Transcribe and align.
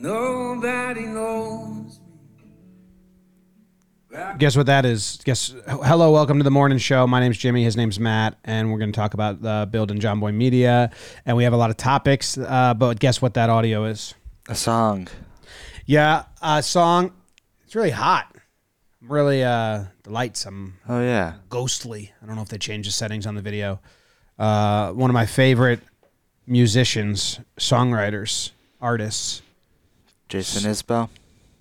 Nobody 0.00 1.06
knows. 1.06 1.98
Guess 4.38 4.56
what 4.56 4.66
that 4.66 4.86
is? 4.86 5.18
Guess 5.24 5.56
hello, 5.66 6.12
welcome 6.12 6.38
to 6.38 6.44
the 6.44 6.52
morning 6.52 6.78
show. 6.78 7.04
My 7.08 7.18
name's 7.18 7.36
Jimmy. 7.36 7.64
His 7.64 7.76
name's 7.76 7.98
Matt, 7.98 8.38
and 8.44 8.70
we're 8.70 8.78
going 8.78 8.92
to 8.92 8.96
talk 8.96 9.14
about 9.14 9.44
uh, 9.44 9.66
building 9.66 9.98
Jomboy 9.98 10.32
Media, 10.32 10.92
and 11.26 11.36
we 11.36 11.42
have 11.42 11.52
a 11.52 11.56
lot 11.56 11.70
of 11.70 11.76
topics. 11.76 12.38
Uh, 12.38 12.74
but 12.74 13.00
guess 13.00 13.20
what 13.20 13.34
that 13.34 13.50
audio 13.50 13.86
is? 13.86 14.14
A 14.48 14.54
song. 14.54 15.08
Yeah, 15.84 16.26
a 16.40 16.62
song. 16.62 17.12
It's 17.64 17.74
really 17.74 17.90
hot. 17.90 18.32
I'm 19.02 19.10
really 19.10 19.42
uh, 19.42 19.82
the 20.04 20.10
lights. 20.10 20.46
I'm 20.46 20.74
Oh 20.88 21.00
yeah. 21.02 21.34
ghostly. 21.48 22.12
I 22.22 22.26
don't 22.26 22.36
know 22.36 22.42
if 22.42 22.48
they 22.50 22.58
changed 22.58 22.86
the 22.86 22.92
settings 22.92 23.26
on 23.26 23.34
the 23.34 23.42
video. 23.42 23.80
Uh, 24.38 24.92
one 24.92 25.10
of 25.10 25.14
my 25.14 25.26
favorite 25.26 25.80
musicians, 26.46 27.40
songwriters, 27.58 28.52
artists. 28.80 29.42
Jason 30.28 30.70
Isbell. 30.70 31.08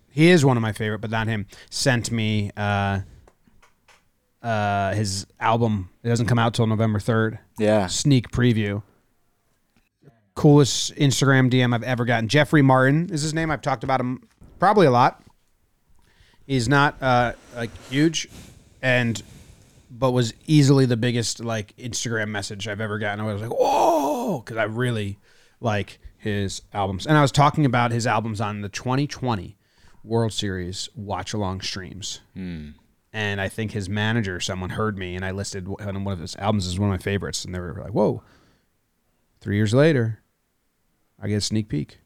He 0.10 0.30
is 0.30 0.44
one 0.44 0.58
of 0.58 0.62
my 0.62 0.72
favorite, 0.72 1.00
but 1.00 1.12
not 1.12 1.28
him. 1.28 1.46
Sent 1.70 2.12
me 2.12 2.52
uh, 2.58 3.02
uh, 4.42 4.94
his 4.94 5.28
album. 5.40 5.90
It 6.04 6.10
doesn't 6.10 6.26
come 6.26 6.40
out 6.40 6.54
till 6.54 6.68
November 6.68 7.00
third. 7.00 7.40
Yeah. 7.58 7.88
Sneak 7.88 8.32
preview. 8.32 8.82
Coolest 10.36 10.96
Instagram 10.96 11.52
DM 11.52 11.74
I've 11.74 11.84
ever 11.84 12.06
gotten. 12.06 12.28
Jeffrey 12.28 12.62
Martin 12.62 13.10
is 13.12 13.22
his 13.22 13.34
name. 13.34 13.52
I've 13.52 13.62
talked 13.62 13.84
about 13.84 14.00
him 14.00 14.28
probably 14.60 14.88
a 14.88 14.92
lot. 14.92 15.24
He's 16.46 16.70
not 16.70 16.96
uh, 17.02 17.34
like 17.56 17.72
huge, 17.90 18.30
and 18.82 19.22
but 19.90 20.12
was 20.12 20.34
easily 20.46 20.86
the 20.86 20.98
biggest 20.98 21.44
like 21.44 21.76
Instagram 21.78 22.30
message 22.30 22.68
I've 22.68 22.82
ever 22.82 23.00
gotten. 23.00 23.20
I 23.20 23.34
was 23.34 23.42
like, 23.42 23.52
whoa, 23.52 24.40
because 24.40 24.58
I 24.58 24.64
really 24.64 25.18
like 25.60 26.00
his 26.18 26.62
albums, 26.74 27.06
and 27.06 27.18
I 27.18 27.22
was 27.22 27.32
talking 27.32 27.66
about 27.66 27.92
his 27.92 28.08
albums 28.08 28.42
on 28.42 28.62
the 28.62 28.70
2020 28.70 29.56
World 30.04 30.34
Series 30.34 30.90
watch 30.96 31.34
along 31.34 31.62
streams. 31.62 32.22
And 33.14 33.42
I 33.42 33.50
think 33.50 33.72
his 33.72 33.90
manager, 33.90 34.40
someone 34.40 34.72
heard 34.72 34.98
me, 34.98 35.16
and 35.16 35.24
I 35.26 35.32
listed 35.32 35.68
one 35.68 36.04
one 36.04 36.14
of 36.14 36.20
his 36.20 36.36
albums 36.38 36.68
as 36.68 36.78
one 36.80 36.90
of 36.90 36.94
my 36.94 37.02
favorites, 37.02 37.46
and 37.46 37.54
they 37.56 37.60
were 37.60 37.74
like, 37.82 37.92
"Whoa!" 37.94 38.22
Three 39.42 39.56
years 39.56 39.74
later, 39.74 40.20
I 41.20 41.28
get 41.28 41.36
a 41.36 41.42
sneak 41.42 41.70
peek. 41.70 42.00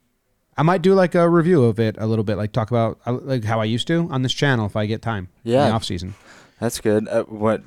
I 0.58 0.64
might 0.64 0.82
do 0.82 0.94
like 0.94 1.16
a 1.16 1.28
review 1.30 1.64
of 1.64 1.80
it 1.80 1.96
a 1.98 2.06
little 2.06 2.24
bit, 2.24 2.38
like 2.38 2.52
talk 2.52 2.70
about 2.72 3.00
uh, 3.06 3.14
like 3.14 3.44
how 3.46 3.60
I 3.62 3.66
used 3.66 3.88
to 3.88 4.08
on 4.12 4.22
this 4.22 4.34
channel 4.34 4.66
if 4.66 4.76
I 4.76 4.86
get 4.86 5.02
time. 5.02 5.30
Yeah. 5.44 5.64
in 5.64 5.70
the 5.70 5.76
off 5.76 5.84
season. 5.86 6.14
That's 6.60 6.80
good. 6.80 7.08
Uh, 7.08 7.24
what, 7.24 7.64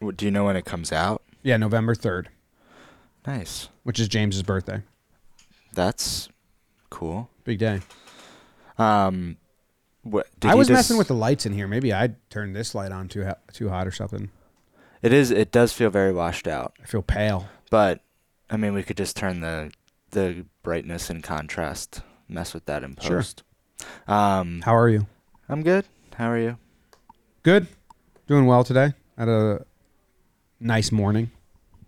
what? 0.00 0.16
Do 0.16 0.24
you 0.24 0.30
know 0.30 0.44
when 0.44 0.56
it 0.56 0.64
comes 0.64 0.92
out? 0.92 1.22
Yeah, 1.42 1.56
November 1.56 1.94
third, 1.94 2.28
Nice. 3.26 3.68
which 3.82 3.98
is 4.00 4.08
James's 4.08 4.42
birthday. 4.42 4.82
That's 5.74 6.28
cool. 6.90 7.28
Big 7.44 7.58
day. 7.58 7.80
Um, 8.78 9.36
what? 10.02 10.26
Did 10.40 10.50
I 10.50 10.54
was 10.54 10.68
just- 10.68 10.76
messing 10.76 10.96
with 10.98 11.08
the 11.08 11.14
lights 11.14 11.46
in 11.46 11.52
here. 11.52 11.66
Maybe 11.68 11.92
I 11.92 12.14
turned 12.30 12.54
this 12.56 12.74
light 12.74 12.92
on 12.92 13.08
too 13.08 13.26
too 13.52 13.68
hot 13.68 13.86
or 13.86 13.90
something. 13.92 14.30
It 15.02 15.12
is. 15.12 15.30
It 15.30 15.52
does 15.52 15.72
feel 15.72 15.90
very 15.90 16.12
washed 16.12 16.46
out, 16.48 16.74
I 16.82 16.86
feel 16.86 17.02
pale. 17.02 17.48
but 17.70 18.00
I 18.50 18.56
mean, 18.56 18.72
we 18.74 18.82
could 18.82 18.96
just 18.96 19.16
turn 19.16 19.40
the 19.40 19.70
the 20.10 20.46
brightness 20.62 21.10
and 21.10 21.22
contrast. 21.22 22.02
Mess 22.28 22.54
with 22.54 22.64
that 22.66 22.82
in 22.82 22.96
Sure. 23.00 23.16
post. 23.18 23.42
Um, 24.06 24.62
How 24.64 24.74
are 24.76 24.88
you? 24.88 25.06
I'm 25.48 25.62
good. 25.62 25.84
How 26.16 26.30
are 26.30 26.38
you? 26.38 26.56
Good. 27.42 27.66
Doing 28.26 28.46
well 28.46 28.64
today. 28.64 28.94
Had 29.18 29.28
a 29.28 29.66
nice 30.60 30.90
morning. 30.92 31.30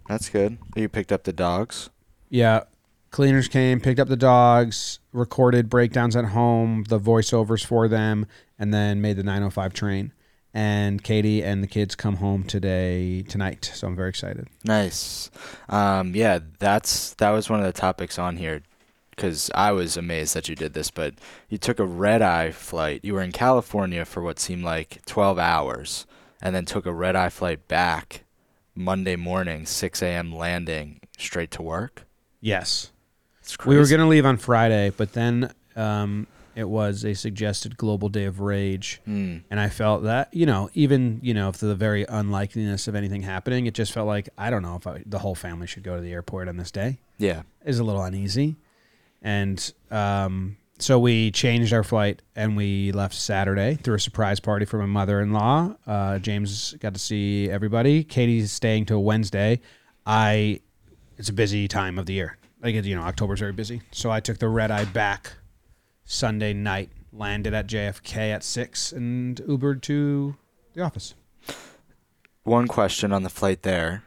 That's 0.08 0.28
good. 0.28 0.58
You 0.74 0.88
picked 0.88 1.10
up 1.12 1.24
the 1.24 1.32
dogs. 1.32 1.88
Yeah. 2.28 2.64
Cleaners 3.10 3.48
came, 3.48 3.80
picked 3.80 4.00
up 4.00 4.08
the 4.08 4.16
dogs, 4.16 4.98
recorded 5.12 5.70
breakdowns 5.70 6.16
at 6.16 6.26
home, 6.26 6.84
the 6.88 7.00
voiceovers 7.00 7.64
for 7.64 7.88
them, 7.88 8.26
and 8.58 8.74
then 8.74 9.00
made 9.00 9.16
the 9.16 9.22
905 9.22 9.72
train. 9.72 10.12
And 10.52 11.02
Katie 11.02 11.42
and 11.42 11.62
the 11.62 11.66
kids 11.66 11.94
come 11.94 12.16
home 12.16 12.44
today, 12.44 13.22
tonight. 13.22 13.70
So 13.74 13.86
I'm 13.86 13.96
very 13.96 14.08
excited. 14.08 14.48
Nice. 14.64 15.30
Um, 15.68 16.14
yeah, 16.14 16.38
that's 16.58 17.12
that 17.14 17.30
was 17.30 17.50
one 17.50 17.60
of 17.60 17.66
the 17.66 17.78
topics 17.78 18.18
on 18.18 18.38
here 18.38 18.62
because 19.10 19.50
I 19.54 19.72
was 19.72 19.96
amazed 19.96 20.34
that 20.34 20.48
you 20.48 20.54
did 20.54 20.72
this. 20.72 20.90
But 20.90 21.14
you 21.50 21.58
took 21.58 21.78
a 21.78 21.84
red 21.84 22.22
eye 22.22 22.52
flight. 22.52 23.00
You 23.02 23.14
were 23.14 23.22
in 23.22 23.32
California 23.32 24.04
for 24.06 24.22
what 24.22 24.38
seemed 24.38 24.64
like 24.64 25.04
12 25.04 25.38
hours, 25.38 26.06
and 26.40 26.54
then 26.54 26.64
took 26.64 26.86
a 26.86 26.92
red 26.92 27.16
eye 27.16 27.28
flight 27.28 27.68
back 27.68 28.24
Monday 28.74 29.16
morning, 29.16 29.66
6 29.66 30.02
a.m. 30.02 30.34
landing, 30.34 31.00
straight 31.18 31.50
to 31.52 31.62
work. 31.62 32.06
Yes. 32.40 32.92
We 33.64 33.76
were 33.76 33.86
going 33.86 34.00
to 34.00 34.06
leave 34.06 34.26
on 34.26 34.36
Friday, 34.36 34.90
but 34.96 35.12
then 35.12 35.52
um, 35.76 36.26
it 36.56 36.68
was 36.68 37.04
a 37.04 37.14
suggested 37.14 37.76
global 37.76 38.08
day 38.08 38.24
of 38.24 38.40
rage. 38.40 39.00
Hmm. 39.04 39.38
And 39.50 39.60
I 39.60 39.68
felt 39.68 40.04
that, 40.04 40.32
you 40.32 40.46
know, 40.46 40.70
even, 40.74 41.20
you 41.22 41.34
know, 41.34 41.50
if 41.50 41.58
the 41.58 41.74
very 41.74 42.04
unlikeliness 42.08 42.88
of 42.88 42.94
anything 42.94 43.22
happening, 43.22 43.66
it 43.66 43.74
just 43.74 43.92
felt 43.92 44.06
like, 44.06 44.28
I 44.38 44.50
don't 44.50 44.62
know 44.62 44.76
if 44.76 44.86
I, 44.86 45.02
the 45.04 45.18
whole 45.18 45.34
family 45.34 45.66
should 45.66 45.82
go 45.82 45.96
to 45.96 46.02
the 46.02 46.12
airport 46.12 46.48
on 46.48 46.56
this 46.56 46.70
day. 46.70 46.98
Yeah. 47.18 47.42
is 47.64 47.78
a 47.78 47.84
little 47.84 48.02
uneasy. 48.02 48.56
And 49.22 49.72
um, 49.90 50.56
so 50.78 50.98
we 50.98 51.30
changed 51.30 51.72
our 51.72 51.84
flight 51.84 52.22
and 52.34 52.56
we 52.56 52.92
left 52.92 53.14
Saturday 53.14 53.74
through 53.74 53.96
a 53.96 54.00
surprise 54.00 54.40
party 54.40 54.64
for 54.64 54.78
my 54.78 54.86
mother 54.86 55.20
in 55.20 55.32
law. 55.32 55.74
Uh, 55.86 56.18
James 56.18 56.74
got 56.80 56.94
to 56.94 57.00
see 57.00 57.50
everybody. 57.50 58.02
Katie's 58.02 58.50
staying 58.50 58.86
till 58.86 59.02
Wednesday. 59.04 59.60
I, 60.06 60.60
it's 61.18 61.28
a 61.28 61.32
busy 61.32 61.68
time 61.68 61.98
of 61.98 62.06
the 62.06 62.14
year. 62.14 62.38
Like, 62.62 62.74
you 62.84 62.96
know, 62.96 63.02
October's 63.02 63.40
very 63.40 63.52
busy. 63.52 63.82
So 63.92 64.10
I 64.10 64.20
took 64.20 64.38
the 64.38 64.48
red 64.48 64.70
eye 64.70 64.84
back 64.86 65.34
Sunday 66.04 66.52
night, 66.52 66.90
landed 67.12 67.52
at 67.54 67.66
JFK 67.66 68.16
at 68.32 68.42
six, 68.42 68.92
and 68.92 69.36
Ubered 69.42 69.82
to 69.82 70.36
the 70.72 70.82
office. 70.82 71.14
One 72.44 72.66
question 72.68 73.12
on 73.12 73.22
the 73.24 73.28
flight 73.30 73.62
there. 73.62 74.04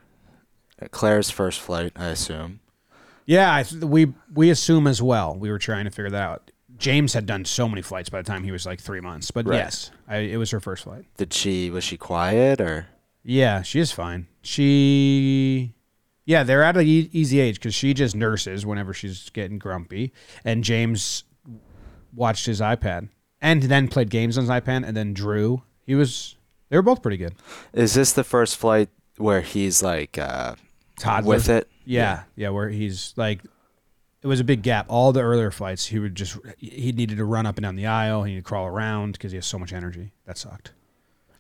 Claire's 0.92 1.30
first 1.30 1.60
flight, 1.60 1.92
I 1.96 2.08
assume. 2.08 2.62
Yeah, 3.26 3.54
I 3.54 3.64
th- 3.64 3.84
we 3.84 4.14
we 4.34 4.50
assume 4.50 4.88
as 4.88 5.02
well. 5.02 5.36
We 5.36 5.52
were 5.52 5.60
trying 5.60 5.86
to 5.86 5.92
figure 5.92 6.10
that 6.10 6.22
out. 6.22 6.52
James 6.78 7.14
had 7.14 7.26
done 7.26 7.44
so 7.44 7.68
many 7.68 7.82
flights 7.82 8.10
by 8.10 8.22
the 8.22 8.26
time 8.28 8.44
he 8.46 8.52
was 8.52 8.66
like 8.66 8.80
three 8.80 9.02
months, 9.02 9.30
but 9.30 9.46
Right. 9.46 9.58
yes, 9.58 9.92
I, 10.08 10.18
it 10.20 10.38
was 10.38 10.50
her 10.52 10.62
first 10.62 10.86
flight. 10.86 11.04
Did 11.18 11.34
she 11.34 11.70
was 11.70 11.84
she 11.84 11.98
quiet 11.98 12.62
or? 12.62 12.88
Yeah, 13.24 13.62
she 13.62 13.82
is 13.82 13.92
fine. 13.92 14.28
She, 14.42 15.74
yeah, 16.30 16.44
they're 16.44 16.62
at 16.62 16.78
an 16.78 16.86
e- 16.86 17.10
easy 17.12 17.40
age 17.40 17.56
because 17.56 17.74
she 17.74 17.92
just 17.96 18.16
nurses 18.16 18.64
whenever 18.64 18.94
she's 18.94 19.32
getting 19.32 19.58
grumpy, 19.58 20.14
and 20.46 20.64
James 20.64 21.24
watched 22.14 22.46
his 22.46 22.62
iPad 22.62 23.10
and 23.42 23.64
then 23.64 23.88
played 23.88 24.12
games 24.12 24.38
on 24.38 24.44
his 24.44 24.52
iPad, 24.52 24.86
and 24.86 24.96
then 24.96 25.12
drew. 25.12 25.64
He 25.88 25.96
was. 25.96 26.36
They 26.70 26.78
were 26.78 26.84
both 26.84 27.02
pretty 27.02 27.18
good. 27.18 27.34
Is 27.74 27.96
this 27.96 28.14
the 28.14 28.24
first 28.24 28.58
flight 28.58 28.90
where 29.18 29.42
he's 29.42 29.82
like 29.82 30.20
uh, 30.20 30.54
Toddler. 31.00 31.34
with 31.34 31.50
it? 31.50 31.68
Yeah, 31.84 32.26
yeah, 32.36 32.50
where 32.50 32.70
he's 32.70 33.12
like, 33.16 33.42
it 34.22 34.28
was 34.28 34.40
a 34.40 34.44
big 34.44 34.62
gap. 34.62 34.86
All 34.88 35.12
the 35.12 35.22
earlier 35.22 35.50
flights, 35.50 35.88
he 35.88 35.98
would 35.98 36.14
just 36.14 36.38
he 36.60 36.92
needed 36.92 37.18
to 37.18 37.26
run 37.26 37.48
up 37.48 37.58
and 37.58 37.64
down 37.64 37.76
the 37.76 37.88
aisle. 37.88 38.22
He 38.22 38.34
needed 38.34 38.46
to 38.46 38.48
crawl 38.48 38.68
around 38.68 39.14
because 39.14 39.32
he 39.32 39.38
has 39.38 39.48
so 39.48 39.58
much 39.58 39.74
energy. 39.74 40.12
That 40.28 40.38
sucked. 40.38 40.74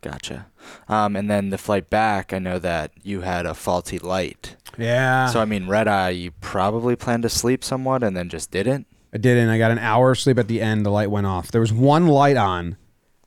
Gotcha. 0.01 0.47
Um, 0.87 1.15
and 1.15 1.29
then 1.29 1.49
the 1.49 1.57
flight 1.57 1.89
back, 1.89 2.31
I 2.31 2.39
know 2.39 2.57
that 2.59 2.91
you 3.03 3.21
had 3.21 3.45
a 3.45 3.53
faulty 3.53 3.99
light. 3.99 4.55
Yeah. 4.77 5.27
So 5.27 5.41
I 5.41 5.45
mean, 5.45 5.67
red 5.67 5.87
eye, 5.87 6.11
you 6.11 6.31
probably 6.39 6.95
planned 6.95 7.23
to 7.23 7.29
sleep 7.29 7.63
somewhat 7.63 8.03
and 8.03 8.15
then 8.15 8.29
just 8.29 8.51
didn't. 8.51 8.88
I 9.13 9.17
didn't. 9.17 9.49
I 9.49 9.57
got 9.57 9.71
an 9.71 9.79
hour 9.79 10.11
of 10.11 10.19
sleep 10.19 10.38
at 10.38 10.47
the 10.47 10.61
end. 10.61 10.85
The 10.85 10.91
light 10.91 11.11
went 11.11 11.25
off. 11.25 11.51
There 11.51 11.61
was 11.61 11.73
one 11.73 12.07
light 12.07 12.38
on 12.38 12.77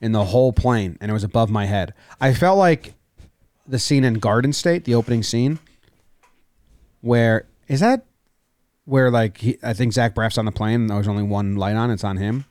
in 0.01 0.13
the 0.13 0.27
whole 0.27 0.53
plane, 0.53 0.97
and 1.01 1.11
it 1.11 1.15
was 1.15 1.25
above 1.25 1.51
my 1.51 1.67
head. 1.67 1.93
I 2.21 2.35
felt 2.35 2.59
like 2.59 2.95
the 3.67 3.79
scene 3.79 4.05
in 4.05 4.15
Garden 4.15 4.53
State, 4.53 4.85
the 4.85 4.95
opening 4.95 5.23
scene, 5.23 5.59
where 7.01 7.47
is 7.69 7.81
that? 7.81 8.07
Where 8.85 9.11
like 9.11 9.39
he, 9.39 9.59
I 9.63 9.73
think 9.73 9.93
Zach 9.93 10.15
Braff's 10.15 10.39
on 10.39 10.45
the 10.45 10.53
plane, 10.53 10.83
and 10.83 10.91
there 10.91 10.99
was 10.99 11.09
only 11.09 11.23
one 11.23 11.57
light 11.57 11.77
on. 11.77 11.91
It's 11.91 12.05
on 12.05 12.17
him. 12.17 12.45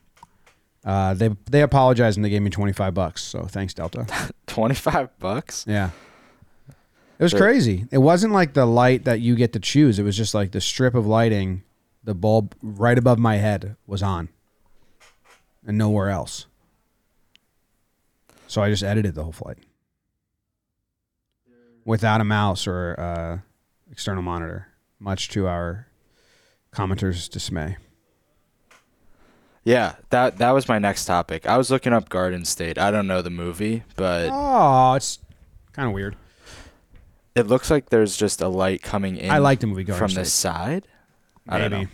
Uh, 0.83 1.13
they 1.13 1.29
they 1.49 1.61
apologized 1.61 2.17
and 2.17 2.25
they 2.25 2.29
gave 2.29 2.41
me 2.41 2.49
twenty 2.49 2.73
five 2.73 2.93
bucks. 2.93 3.21
So 3.23 3.43
thanks, 3.43 3.73
Delta. 3.73 4.07
Twenty 4.47 4.75
five 4.75 5.09
bucks. 5.19 5.65
Yeah. 5.67 5.91
It 7.19 7.23
was 7.23 7.33
crazy. 7.35 7.85
It 7.91 7.99
wasn't 7.99 8.33
like 8.33 8.53
the 8.53 8.65
light 8.65 9.05
that 9.05 9.19
you 9.19 9.35
get 9.35 9.53
to 9.53 9.59
choose. 9.59 9.99
It 9.99 10.03
was 10.03 10.17
just 10.17 10.33
like 10.33 10.53
the 10.53 10.59
strip 10.61 10.95
of 10.95 11.05
lighting, 11.05 11.61
the 12.03 12.15
bulb 12.15 12.55
right 12.63 12.97
above 12.97 13.19
my 13.19 13.37
head 13.37 13.75
was 13.85 14.01
on 14.01 14.29
and 15.65 15.77
nowhere 15.77 16.09
else. 16.09 16.47
So 18.47 18.63
I 18.63 18.69
just 18.71 18.81
edited 18.81 19.13
the 19.13 19.21
whole 19.21 19.31
flight 19.31 19.59
without 21.85 22.21
a 22.21 22.23
mouse 22.23 22.67
or 22.67 22.95
uh, 22.99 23.37
external 23.91 24.23
monitor, 24.23 24.67
much 24.99 25.29
to 25.29 25.47
our 25.47 25.87
commenters' 26.73 27.29
dismay. 27.29 27.77
Yeah, 29.63 29.95
that 30.09 30.37
that 30.39 30.51
was 30.51 30.67
my 30.67 30.79
next 30.79 31.05
topic. 31.05 31.45
I 31.45 31.57
was 31.57 31.69
looking 31.69 31.93
up 31.93 32.09
Garden 32.09 32.45
State. 32.45 32.77
I 32.79 32.89
don't 32.89 33.05
know 33.07 33.21
the 33.21 33.29
movie, 33.29 33.83
but 33.95 34.29
Oh, 34.31 34.93
it's 34.95 35.19
kind 35.73 35.87
of 35.87 35.93
weird. 35.93 36.15
it 37.35 37.45
looks 37.47 37.69
like 37.69 37.89
there's 37.89 38.17
just 38.17 38.41
a 38.41 38.47
light 38.47 38.81
coming 38.81 39.17
in. 39.17 39.29
I 39.29 39.37
like 39.37 39.59
the 39.59 39.67
movie 39.67 39.83
Garden 39.83 39.99
from 39.99 40.09
State. 40.11 40.23
the 40.23 40.29
side. 40.29 40.87
I 41.47 41.57
don't 41.59 41.71
Maybe. 41.71 41.83
know. 41.85 41.89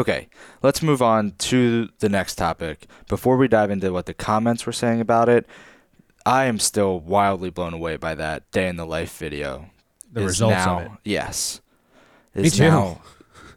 Okay, 0.00 0.28
let's 0.62 0.82
move 0.82 1.02
on 1.02 1.32
to 1.38 1.88
the 2.00 2.08
next 2.08 2.34
topic. 2.34 2.86
Before 3.08 3.36
we 3.36 3.46
dive 3.46 3.70
into 3.70 3.92
what 3.92 4.06
the 4.06 4.14
comments 4.14 4.66
were 4.66 4.72
saying 4.72 5.00
about 5.00 5.28
it, 5.28 5.46
I 6.26 6.44
am 6.46 6.58
still 6.58 6.98
wildly 6.98 7.50
blown 7.50 7.74
away 7.74 7.96
by 7.96 8.14
that 8.16 8.50
day 8.50 8.66
in 8.68 8.76
the 8.76 8.86
life 8.86 9.16
video. 9.18 9.66
The 10.12 10.22
is 10.22 10.26
results 10.26 10.66
now, 10.66 10.78
of 10.80 10.84
it. 10.86 10.90
Yes. 11.04 11.60
Me 12.34 12.44
is 12.44 12.56
too. 12.56 12.64
Now, 12.64 13.02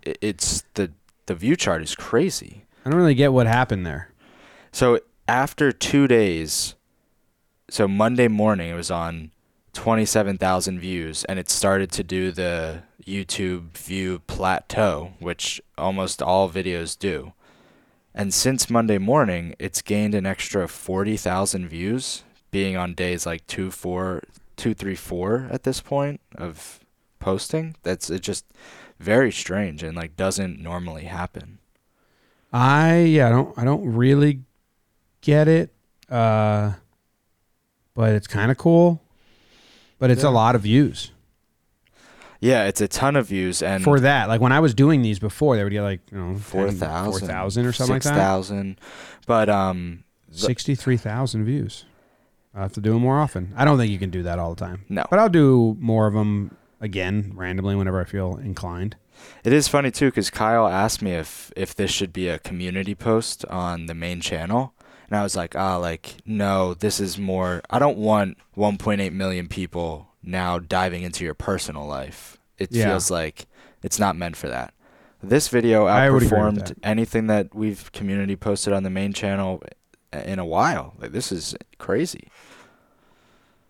i- 0.05 0.15
it's 0.21 0.63
the 0.75 0.91
the 1.25 1.33
view 1.35 1.55
chart 1.55 1.81
is 1.81 1.95
crazy. 1.95 2.65
I 2.87 2.89
don't 2.89 2.99
really 2.99 3.15
get 3.15 3.33
what 3.33 3.47
happened 3.47 3.85
there. 3.85 4.13
So 4.71 5.01
after 5.27 5.73
two 5.73 6.07
days, 6.07 6.75
so 7.69 7.85
Monday 7.85 8.29
morning 8.29 8.69
it 8.69 8.75
was 8.75 8.89
on 8.89 9.31
twenty 9.73 10.05
seven 10.05 10.37
thousand 10.37 10.79
views, 10.79 11.25
and 11.25 11.37
it 11.37 11.49
started 11.49 11.91
to 11.91 12.03
do 12.05 12.31
the 12.31 12.83
YouTube 13.05 13.77
view 13.77 14.19
plateau, 14.19 15.11
which 15.19 15.61
almost 15.77 16.21
all 16.21 16.49
videos 16.49 16.97
do. 16.97 17.33
And 18.15 18.33
since 18.33 18.69
Monday 18.69 18.99
morning, 18.99 19.53
it's 19.59 19.81
gained 19.81 20.15
an 20.15 20.25
extra 20.25 20.65
forty 20.69 21.17
thousand 21.17 21.67
views, 21.67 22.23
being 22.51 22.77
on 22.77 22.93
days 22.93 23.25
like 23.25 23.45
two, 23.47 23.69
four, 23.69 24.23
two, 24.55 24.73
three, 24.73 24.95
four 24.95 25.49
at 25.51 25.63
this 25.63 25.81
point 25.81 26.21
of 26.35 26.79
posting. 27.19 27.75
That's 27.83 28.09
it 28.09 28.21
just 28.21 28.45
very 28.97 29.33
strange 29.33 29.83
and 29.83 29.97
like 29.97 30.15
doesn't 30.15 30.57
normally 30.63 31.03
happen. 31.03 31.56
I 32.53 32.99
yeah, 33.01 33.27
I 33.27 33.29
don't 33.29 33.57
I 33.57 33.63
don't 33.65 33.93
really 33.93 34.41
get 35.21 35.47
it. 35.47 35.73
Uh 36.09 36.73
but 37.93 38.13
it's 38.13 38.27
kind 38.27 38.51
of 38.51 38.57
cool. 38.57 39.01
But 39.99 40.11
it's 40.11 40.23
Yeah. 40.23 40.29
a 40.29 40.31
lot 40.31 40.55
of 40.55 40.61
views 40.61 41.11
Yeah, 42.39 42.65
it's 42.65 42.81
a 42.81 42.87
ton 42.87 43.15
of 43.15 43.27
views 43.27 43.61
and 43.63 43.83
for 43.83 43.99
that. 43.99 44.27
Like 44.29 44.39
when 44.41 44.51
I 44.51 44.59
was 44.59 44.73
doing 44.75 45.01
these 45.01 45.17
before, 45.19 45.55
they 45.57 45.63
would 45.63 45.73
get 45.73 45.81
like 45.81 46.01
you 46.11 46.17
know 46.17 46.37
four 46.37 46.65
10, 46.67 46.75
thousand, 46.77 47.19
4,000 47.27 47.65
or 47.65 47.71
something 47.71 47.95
like 47.95 48.03
that. 48.03 48.09
6,000. 48.09 48.79
But 49.25 49.49
um, 49.49 50.03
the- 50.29 50.37
Sixty-three 50.37 50.97
thousand 50.97 51.45
views. 51.45 51.85
I 52.55 52.61
have 52.61 52.73
to 52.73 52.81
do 52.81 52.93
them 52.93 53.01
more 53.03 53.19
often. 53.19 53.53
I 53.55 53.65
don't 53.65 53.77
think 53.77 53.91
you 53.91 53.99
can 53.99 54.09
do 54.09 54.23
that 54.23 54.39
all 54.39 54.55
the 54.55 54.59
time. 54.65 54.83
no, 54.89 55.05
But 55.09 55.19
I'll 55.19 55.29
do 55.29 55.75
more 55.79 56.07
of 56.07 56.13
them 56.15 56.55
again 56.81 57.31
randomly 57.35 57.75
whenever 57.75 57.99
I 58.01 58.03
feel 58.05 58.37
inclined. 58.37 58.95
It 59.43 59.53
is 59.53 59.67
funny 59.67 59.91
too 59.91 60.07
because 60.07 60.29
Kyle 60.29 60.67
asked 60.67 61.01
me 61.01 61.11
if 61.13 61.51
if 61.55 61.75
this 61.75 61.91
should 61.91 62.13
be 62.13 62.27
a 62.27 62.39
community 62.39 62.95
post 62.95 63.45
on 63.45 63.85
the 63.87 63.93
main 63.95 64.21
channel, 64.21 64.73
and 65.09 65.17
I 65.17 65.23
was 65.23 65.35
like, 65.35 65.55
ah, 65.55 65.77
like 65.77 66.15
no, 66.25 66.73
this 66.73 66.99
is 66.99 67.17
more. 67.17 67.61
I 67.69 67.79
don't 67.79 67.97
want 67.97 68.37
1.8 68.57 69.11
million 69.13 69.47
people 69.47 70.09
now 70.23 70.59
diving 70.59 71.03
into 71.03 71.23
your 71.23 71.33
personal 71.33 71.85
life. 71.85 72.37
It 72.57 72.71
Yeah. 72.71 72.85
feels 72.89 73.09
like 73.11 73.47
it's 73.83 73.99
not 73.99 74.15
meant 74.15 74.35
for 74.35 74.47
that. 74.49 74.73
This 75.23 75.47
video 75.47 75.85
I 75.85 76.09
would 76.09 76.23
agree 76.23 76.27
with 76.37 76.39
outperformed 76.55 76.67
that. 76.67 76.77
anything 76.83 77.27
that 77.27 77.55
we've 77.55 77.91
community 77.91 78.35
posted 78.35 78.73
on 78.73 78.83
the 78.83 78.89
main 78.89 79.13
channel 79.13 79.61
in 80.13 80.39
a 80.39 80.45
while. 80.45 80.93
Like 80.99 81.11
this 81.11 81.31
is 81.31 81.55
crazy. 81.79 82.29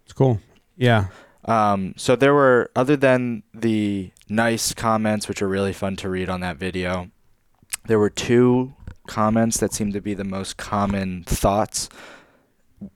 It's 0.05 0.13
cool. 0.13 0.39
Yeah. 0.75 1.07
Um, 1.45 1.94
so 1.97 2.15
there 2.15 2.33
were, 2.33 2.69
other 2.75 2.97
than 2.97 3.44
the 3.53 4.11
nice 4.29 4.74
comments, 4.74 5.27
which 5.27 5.41
are 5.41 5.47
really 5.47 5.74
fun 5.74 5.95
to 5.97 6.09
read 6.09 6.29
on 6.29 6.41
that 6.41 6.57
video, 6.57 7.09
there 7.88 8.00
were 8.00 8.09
two 8.09 8.74
comments 9.07 9.57
that 9.57 9.74
seemed 9.74 9.94
to 9.94 10.01
be 10.01 10.13
the 10.13 10.24
most 10.24 10.57
common 10.57 11.24
thoughts. 11.24 11.89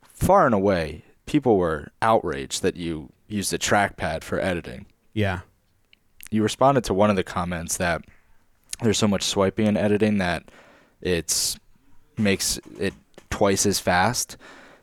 Far 0.04 0.46
and 0.46 0.54
away, 0.54 1.04
people 1.26 1.58
were 1.58 1.92
outraged 2.02 2.62
that 2.62 2.76
you 2.76 3.12
used 3.28 3.54
a 3.54 3.58
trackpad 3.58 4.24
for 4.24 4.40
editing. 4.40 4.86
Yeah. 5.14 5.42
You 6.30 6.44
responded 6.44 6.84
to 6.86 6.94
one 6.94 7.10
of 7.10 7.16
the 7.16 7.24
comments 7.24 7.78
that 7.78 8.04
there's 8.82 8.98
so 8.98 9.08
much 9.08 9.24
swiping 9.24 9.68
and 9.68 9.78
editing 9.78 10.18
that 10.18 10.44
it's 11.02 11.58
makes 12.18 12.60
it 12.80 12.94
twice 13.30 13.66
as 13.66 13.80
fast. 13.80 14.38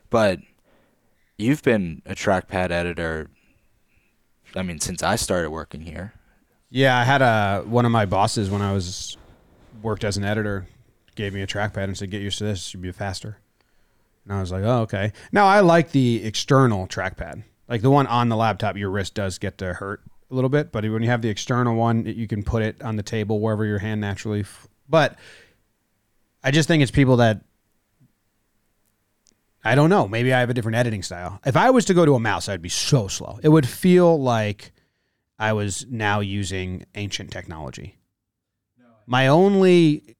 But 0.09 0.39
you've 1.37 1.63
been 1.63 2.01
a 2.05 2.15
trackpad 2.15 2.71
editor 2.71 3.29
I 4.55 4.63
mean 4.63 4.79
since 4.79 5.03
I 5.03 5.15
started 5.15 5.51
working 5.51 5.81
here. 5.81 6.13
Yeah, 6.69 6.97
I 6.97 7.03
had 7.03 7.21
a 7.21 7.63
one 7.65 7.85
of 7.85 7.91
my 7.91 8.05
bosses 8.05 8.49
when 8.49 8.61
I 8.61 8.73
was 8.73 9.17
worked 9.81 10.03
as 10.03 10.17
an 10.17 10.23
editor 10.23 10.67
gave 11.15 11.33
me 11.33 11.41
a 11.41 11.47
trackpad 11.47 11.85
and 11.85 11.97
said, 11.97 12.11
"Get 12.11 12.21
used 12.21 12.37
to 12.39 12.43
this; 12.43 12.73
you'll 12.73 12.83
be 12.83 12.91
faster." 12.91 13.37
And 14.23 14.33
I 14.33 14.39
was 14.39 14.51
like, 14.51 14.63
"Oh, 14.63 14.81
okay." 14.81 15.11
Now 15.31 15.45
I 15.45 15.61
like 15.61 15.91
the 15.91 16.23
external 16.23 16.87
trackpad, 16.87 17.43
like 17.67 17.81
the 17.81 17.89
one 17.89 18.07
on 18.07 18.29
the 18.29 18.35
laptop. 18.35 18.77
Your 18.77 18.91
wrist 18.91 19.15
does 19.15 19.37
get 19.37 19.57
to 19.59 19.73
hurt 19.73 20.01
a 20.29 20.35
little 20.35 20.49
bit, 20.49 20.71
but 20.71 20.83
when 20.83 21.01
you 21.01 21.09
have 21.09 21.21
the 21.21 21.29
external 21.29 21.75
one, 21.75 22.05
you 22.05 22.27
can 22.27 22.43
put 22.43 22.61
it 22.61 22.81
on 22.83 22.95
the 22.95 23.03
table 23.03 23.39
wherever 23.39 23.65
your 23.65 23.79
hand 23.79 23.99
naturally. 23.99 24.41
F- 24.41 24.67
but 24.87 25.17
I 26.43 26.51
just 26.51 26.67
think 26.67 26.83
it's 26.83 26.91
people 26.91 27.17
that 27.17 27.41
I 29.63 29.75
don't 29.75 29.89
know. 29.89 30.07
Maybe 30.07 30.33
I 30.33 30.39
have 30.39 30.49
a 30.49 30.53
different 30.53 30.77
editing 30.77 31.03
style. 31.03 31.39
If 31.45 31.57
I 31.57 31.71
was 31.71 31.85
to 31.85 31.93
go 31.93 32.05
to 32.05 32.15
a 32.15 32.19
mouse, 32.19 32.47
I'd 32.47 32.61
be 32.61 32.69
so 32.69 33.07
slow. 33.07 33.39
It 33.43 33.49
would 33.49 33.67
feel 33.67 34.21
like 34.21 34.71
I 35.39 35.53
was 35.53 35.85
now 35.89 36.19
using 36.19 36.85
ancient 36.95 37.31
technology. 37.31 37.95
My 39.07 39.27
only 39.27 40.15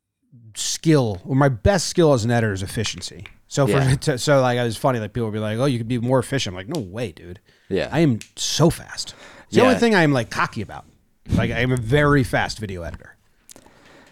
skill, 0.56 1.22
or 1.26 1.36
my 1.36 1.50
best 1.50 1.88
skill 1.88 2.14
as 2.14 2.24
an 2.26 2.32
editor, 2.32 2.54
is 2.54 2.64
efficiency. 2.64 3.26
So 3.48 3.68
for 3.68 3.74
Yeah. 3.74 3.96
to, 4.02 4.18
so 4.18 4.42
like 4.42 4.58
it 4.58 4.64
was 4.64 4.78
funny, 4.78 5.00
like 5.00 5.14
people 5.14 5.28
would 5.28 5.34
be 5.34 5.40
like, 5.40 5.58
"Oh, 5.60 5.66
you 5.66 5.78
could 5.78 5.88
be 5.88 6.00
more 6.00 6.20
efficient." 6.20 6.54
I'm 6.54 6.58
like, 6.58 6.70
"No 6.70 6.80
way, 6.82 7.12
dude! 7.12 7.40
Yeah. 7.68 7.90
I 7.92 8.00
am 8.00 8.20
so 8.36 8.70
fast." 8.70 9.14
It's 9.46 9.56
the 9.56 9.62
Yeah. 9.62 9.68
only 9.68 9.80
thing 9.80 9.94
I 9.96 10.02
am 10.04 10.14
like 10.14 10.30
cocky 10.30 10.62
about. 10.62 10.86
Like 11.30 11.52
I 11.52 11.60
am 11.60 11.72
a 11.72 11.78
very 11.78 12.24
fast 12.24 12.58
video 12.60 12.82
editor. 12.84 13.16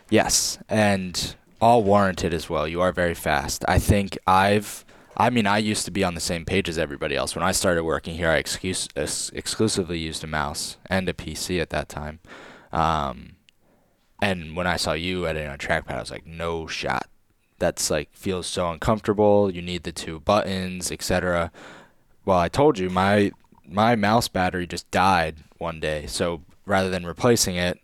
Yes, 0.09 0.57
and 0.69 1.35
all 1.59 1.83
warranted 1.83 2.33
as 2.33 2.49
well. 2.49 2.67
You 2.67 2.81
are 2.81 2.91
very 2.91 3.13
fast. 3.15 3.63
I 3.67 3.79
think 3.79 4.17
I've. 4.27 4.85
I 5.19 5.31
mean, 5.31 5.47
I 5.47 5.57
used 5.57 5.83
to 5.85 5.91
be 5.91 6.03
on 6.03 6.13
the 6.13 6.21
same 6.21 6.45
page 6.45 6.69
as 6.69 6.77
everybody 6.77 7.15
else. 7.15 7.35
When 7.35 7.43
I 7.43 7.51
started 7.51 7.83
working 7.83 8.15
here, 8.15 8.29
I 8.29 8.37
excuse, 8.37 8.87
ex- 8.95 9.31
exclusively 9.33 9.97
used 9.97 10.23
a 10.23 10.27
mouse 10.27 10.77
and 10.85 11.09
a 11.09 11.13
PC 11.13 11.59
at 11.59 11.71
that 11.71 11.89
time. 11.89 12.19
Um, 12.71 13.37
and 14.21 14.55
when 14.55 14.67
I 14.67 14.77
saw 14.77 14.93
you 14.93 15.27
editing 15.27 15.49
on 15.49 15.55
a 15.55 15.57
trackpad, 15.57 15.95
I 15.95 15.99
was 15.99 16.11
like, 16.11 16.27
no 16.27 16.67
shot. 16.67 17.09
That's 17.57 17.89
like 17.89 18.09
feels 18.13 18.45
so 18.45 18.69
uncomfortable. 18.69 19.49
You 19.51 19.63
need 19.63 19.83
the 19.83 19.91
two 19.91 20.19
buttons, 20.19 20.91
etc. 20.91 21.51
Well, 22.23 22.37
I 22.37 22.49
told 22.49 22.77
you 22.77 22.89
my 22.91 23.31
my 23.67 23.95
mouse 23.95 24.27
battery 24.27 24.67
just 24.67 24.89
died 24.91 25.37
one 25.57 25.79
day. 25.79 26.05
So 26.05 26.43
rather 26.67 26.91
than 26.91 27.05
replacing 27.05 27.55
it, 27.55 27.79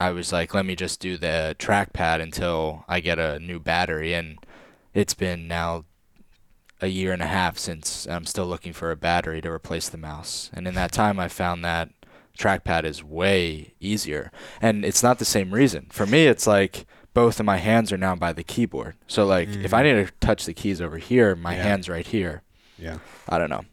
I 0.00 0.10
was 0.12 0.32
like, 0.32 0.54
let 0.54 0.64
me 0.64 0.76
just 0.76 1.00
do 1.00 1.16
the 1.16 1.56
trackpad 1.58 2.20
until 2.20 2.84
I 2.86 3.00
get 3.00 3.18
a 3.18 3.40
new 3.40 3.58
battery. 3.58 4.14
And 4.14 4.38
it's 4.94 5.14
been 5.14 5.48
now 5.48 5.84
a 6.80 6.88
year 6.88 7.12
and 7.12 7.22
a 7.22 7.26
half 7.26 7.58
since 7.58 8.06
I'm 8.06 8.26
still 8.26 8.46
looking 8.46 8.72
for 8.72 8.90
a 8.90 8.96
battery 8.96 9.40
to 9.40 9.50
replace 9.50 9.88
the 9.88 9.96
mouse. 9.98 10.50
And 10.52 10.68
in 10.68 10.74
that 10.74 10.92
time, 10.92 11.18
I 11.18 11.28
found 11.28 11.64
that 11.64 11.90
trackpad 12.38 12.84
is 12.84 13.02
way 13.02 13.74
easier. 13.80 14.30
And 14.60 14.84
it's 14.84 15.02
not 15.02 15.18
the 15.18 15.24
same 15.24 15.54
reason. 15.54 15.86
For 15.90 16.06
me, 16.06 16.26
it's 16.26 16.46
like 16.46 16.86
both 17.14 17.40
of 17.40 17.46
my 17.46 17.56
hands 17.56 17.92
are 17.92 17.96
now 17.96 18.14
by 18.14 18.32
the 18.32 18.42
keyboard. 18.42 18.94
So, 19.06 19.24
like, 19.24 19.48
if 19.48 19.72
I 19.72 19.82
mm. 19.82 19.96
need 19.96 20.06
to 20.06 20.12
touch 20.20 20.44
the 20.44 20.52
keys 20.52 20.82
over 20.82 20.98
here, 20.98 21.34
my 21.34 21.56
Yeah. 21.56 21.62
hand's 21.62 21.88
right 21.88 22.06
here. 22.06 22.42
Yeah. 22.78 22.98
I 23.26 23.38
don't 23.38 23.48
know. 23.48 23.64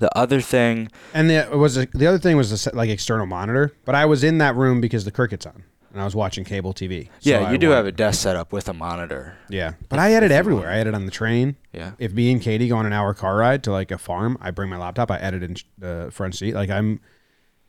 The 0.00 0.14
other 0.18 0.40
thing, 0.40 0.90
And 1.14 1.30
the 1.30 1.36
it 1.36 1.56
was 1.56 1.76
a, 1.78 1.86
the 1.86 2.06
other 2.06 2.18
thing 2.18 2.36
was 2.36 2.50
the 2.50 2.76
like 2.76 2.90
external 2.90 3.24
monitor, 3.24 3.72
but 3.84 3.94
I 3.94 4.04
was 4.04 4.22
in 4.24 4.38
that 4.38 4.54
room 4.56 4.80
because 4.80 5.04
the 5.04 5.10
cricket's 5.10 5.46
on, 5.46 5.62
and 5.96 6.02
I 6.02 6.04
was 6.04 6.14
watching 6.14 6.44
cable 6.44 6.74
TV. 6.74 7.06
So 7.20 7.30
yeah, 7.30 7.38
I 7.48 7.52
you 7.52 7.56
do 7.56 7.70
wa- 7.70 7.76
have 7.76 7.86
a 7.86 7.90
desk 7.90 8.20
setup 8.20 8.52
with 8.52 8.68
a 8.68 8.74
monitor. 8.74 9.34
Yeah, 9.48 9.72
but 9.88 9.98
I 9.98 10.12
edit 10.12 10.30
everywhere. 10.30 10.68
I 10.68 10.76
edit 10.76 10.94
on 10.94 11.06
the 11.06 11.10
train. 11.10 11.56
Yeah. 11.72 11.92
If 11.98 12.12
me 12.12 12.30
and 12.30 12.38
Katie 12.42 12.68
go 12.68 12.76
on 12.76 12.84
an 12.84 12.92
hour 12.92 13.14
car 13.14 13.34
ride 13.34 13.64
to 13.64 13.72
like 13.72 13.90
a 13.90 13.96
farm, 13.96 14.36
I 14.38 14.50
bring 14.50 14.68
my 14.68 14.76
laptop. 14.76 15.10
I 15.10 15.16
edit 15.16 15.42
in 15.42 15.56
the 15.78 16.10
front 16.12 16.34
seat. 16.34 16.52
Like 16.54 16.68
I'm, 16.68 17.00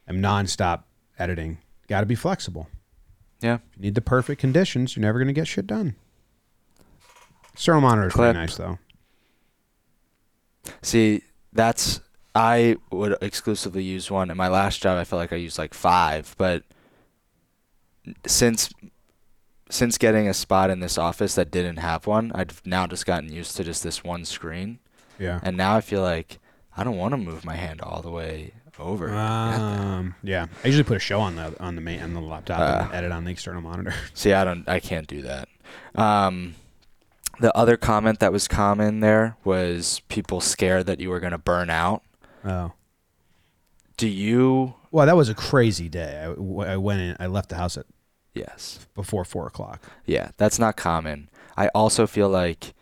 I'm 0.10 0.18
nonstop 0.22 0.84
editing. 1.18 1.60
Got 1.88 2.02
to 2.02 2.06
be 2.06 2.16
flexible. 2.16 2.68
Yeah. 3.40 3.60
If 3.72 3.78
you 3.78 3.84
need 3.84 3.96
the 3.96 4.02
perfect 4.02 4.42
conditions, 4.42 4.98
you're 4.98 5.04
never 5.04 5.20
gonna 5.20 5.32
get 5.32 5.48
shit 5.48 5.66
done. 5.66 5.96
Serial 7.56 7.80
monitor 7.80 8.10
is 8.10 8.14
pretty 8.14 8.38
nice 8.38 8.58
though. 8.58 8.78
See, 10.82 11.22
that's 11.54 12.02
I 12.36 12.76
would 12.92 13.16
exclusively 13.22 13.84
use 13.86 14.12
one. 14.12 14.30
In 14.30 14.36
my 14.36 14.50
last 14.50 14.82
job, 14.82 14.98
I 14.98 15.06
felt 15.06 15.22
like 15.22 15.32
I 15.32 15.38
used 15.38 15.58
like 15.58 15.74
five, 15.74 16.36
but 16.38 16.64
since 18.26 18.70
since 19.70 19.98
getting 19.98 20.28
a 20.30 20.34
spot 20.34 20.70
in 20.70 20.80
this 20.80 20.98
office 20.98 21.36
that 21.36 21.52
didn't 21.52 21.78
have 21.78 22.08
one, 22.08 22.32
I've 22.34 22.62
now 22.66 22.88
just 22.88 23.06
gotten 23.06 23.32
used 23.32 23.58
to 23.58 23.64
just 23.66 23.84
this 23.84 24.02
one 24.04 24.24
screen, 24.24 24.80
Yeah. 25.20 25.40
and 25.44 25.58
now 25.58 25.76
I 25.76 25.82
feel 25.82 26.02
like 26.02 26.40
I 26.78 26.84
don't 26.86 26.96
want 26.98 27.12
to 27.14 27.18
move 27.18 27.44
my 27.44 27.56
hand 27.56 27.82
all 27.82 28.02
the 28.02 28.10
way 28.12 28.54
over. 28.80 29.08
to. 29.10 29.18
Um, 29.18 30.16
yeah. 30.24 30.46
I 30.64 30.68
usually 30.68 30.84
put 30.86 30.96
a 30.98 31.00
show 31.02 31.20
on 31.20 31.36
the 31.36 31.54
on 31.60 31.76
the 31.76 31.82
main 31.82 32.00
on 32.02 32.14
the 32.14 32.22
laptop 32.22 32.60
and 32.60 32.92
Uh. 32.92 32.96
edit 32.96 33.12
on 33.12 33.26
the 33.26 33.32
external 33.32 33.62
monitor. 33.62 33.94
See, 34.14 34.32
I 34.34 34.44
don't, 34.46 34.68
I 34.70 34.80
can't 34.80 35.08
do 35.08 35.22
that. 35.24 35.50
Um, 35.96 36.56
the 37.40 37.56
other 37.58 37.76
comment 37.76 38.20
that 38.20 38.32
was 38.32 38.48
common 38.48 39.00
there 39.02 39.36
was 39.44 40.02
people 40.08 40.40
scared 40.42 40.86
that 40.86 41.00
you 41.02 41.10
were 41.10 41.20
gonna 41.20 41.38
burn 41.40 41.70
out. 41.70 42.04
Oh. 42.46 42.72
Do 43.98 44.08
you? 44.08 44.76
Well, 44.92 45.08
that 45.08 45.18
was 45.18 45.28
a 45.28 45.36
crazy 45.36 45.90
day. 45.90 46.24
I, 46.24 46.30
I 46.74 46.78
went 46.78 47.02
in. 47.02 47.18
I 47.20 47.26
left 47.26 47.50
the 47.50 47.56
house 47.56 47.78
at 47.78 47.86
Yes. 48.38 48.88
before 48.96 49.26
four 49.26 49.48
o'clock. 49.48 49.82
Yeah, 50.06 50.32
that's 50.38 50.60
not 50.60 50.76
common. 50.78 51.30
I 51.56 51.68
also 51.70 52.06
feel 52.08 52.30
like 52.30 52.74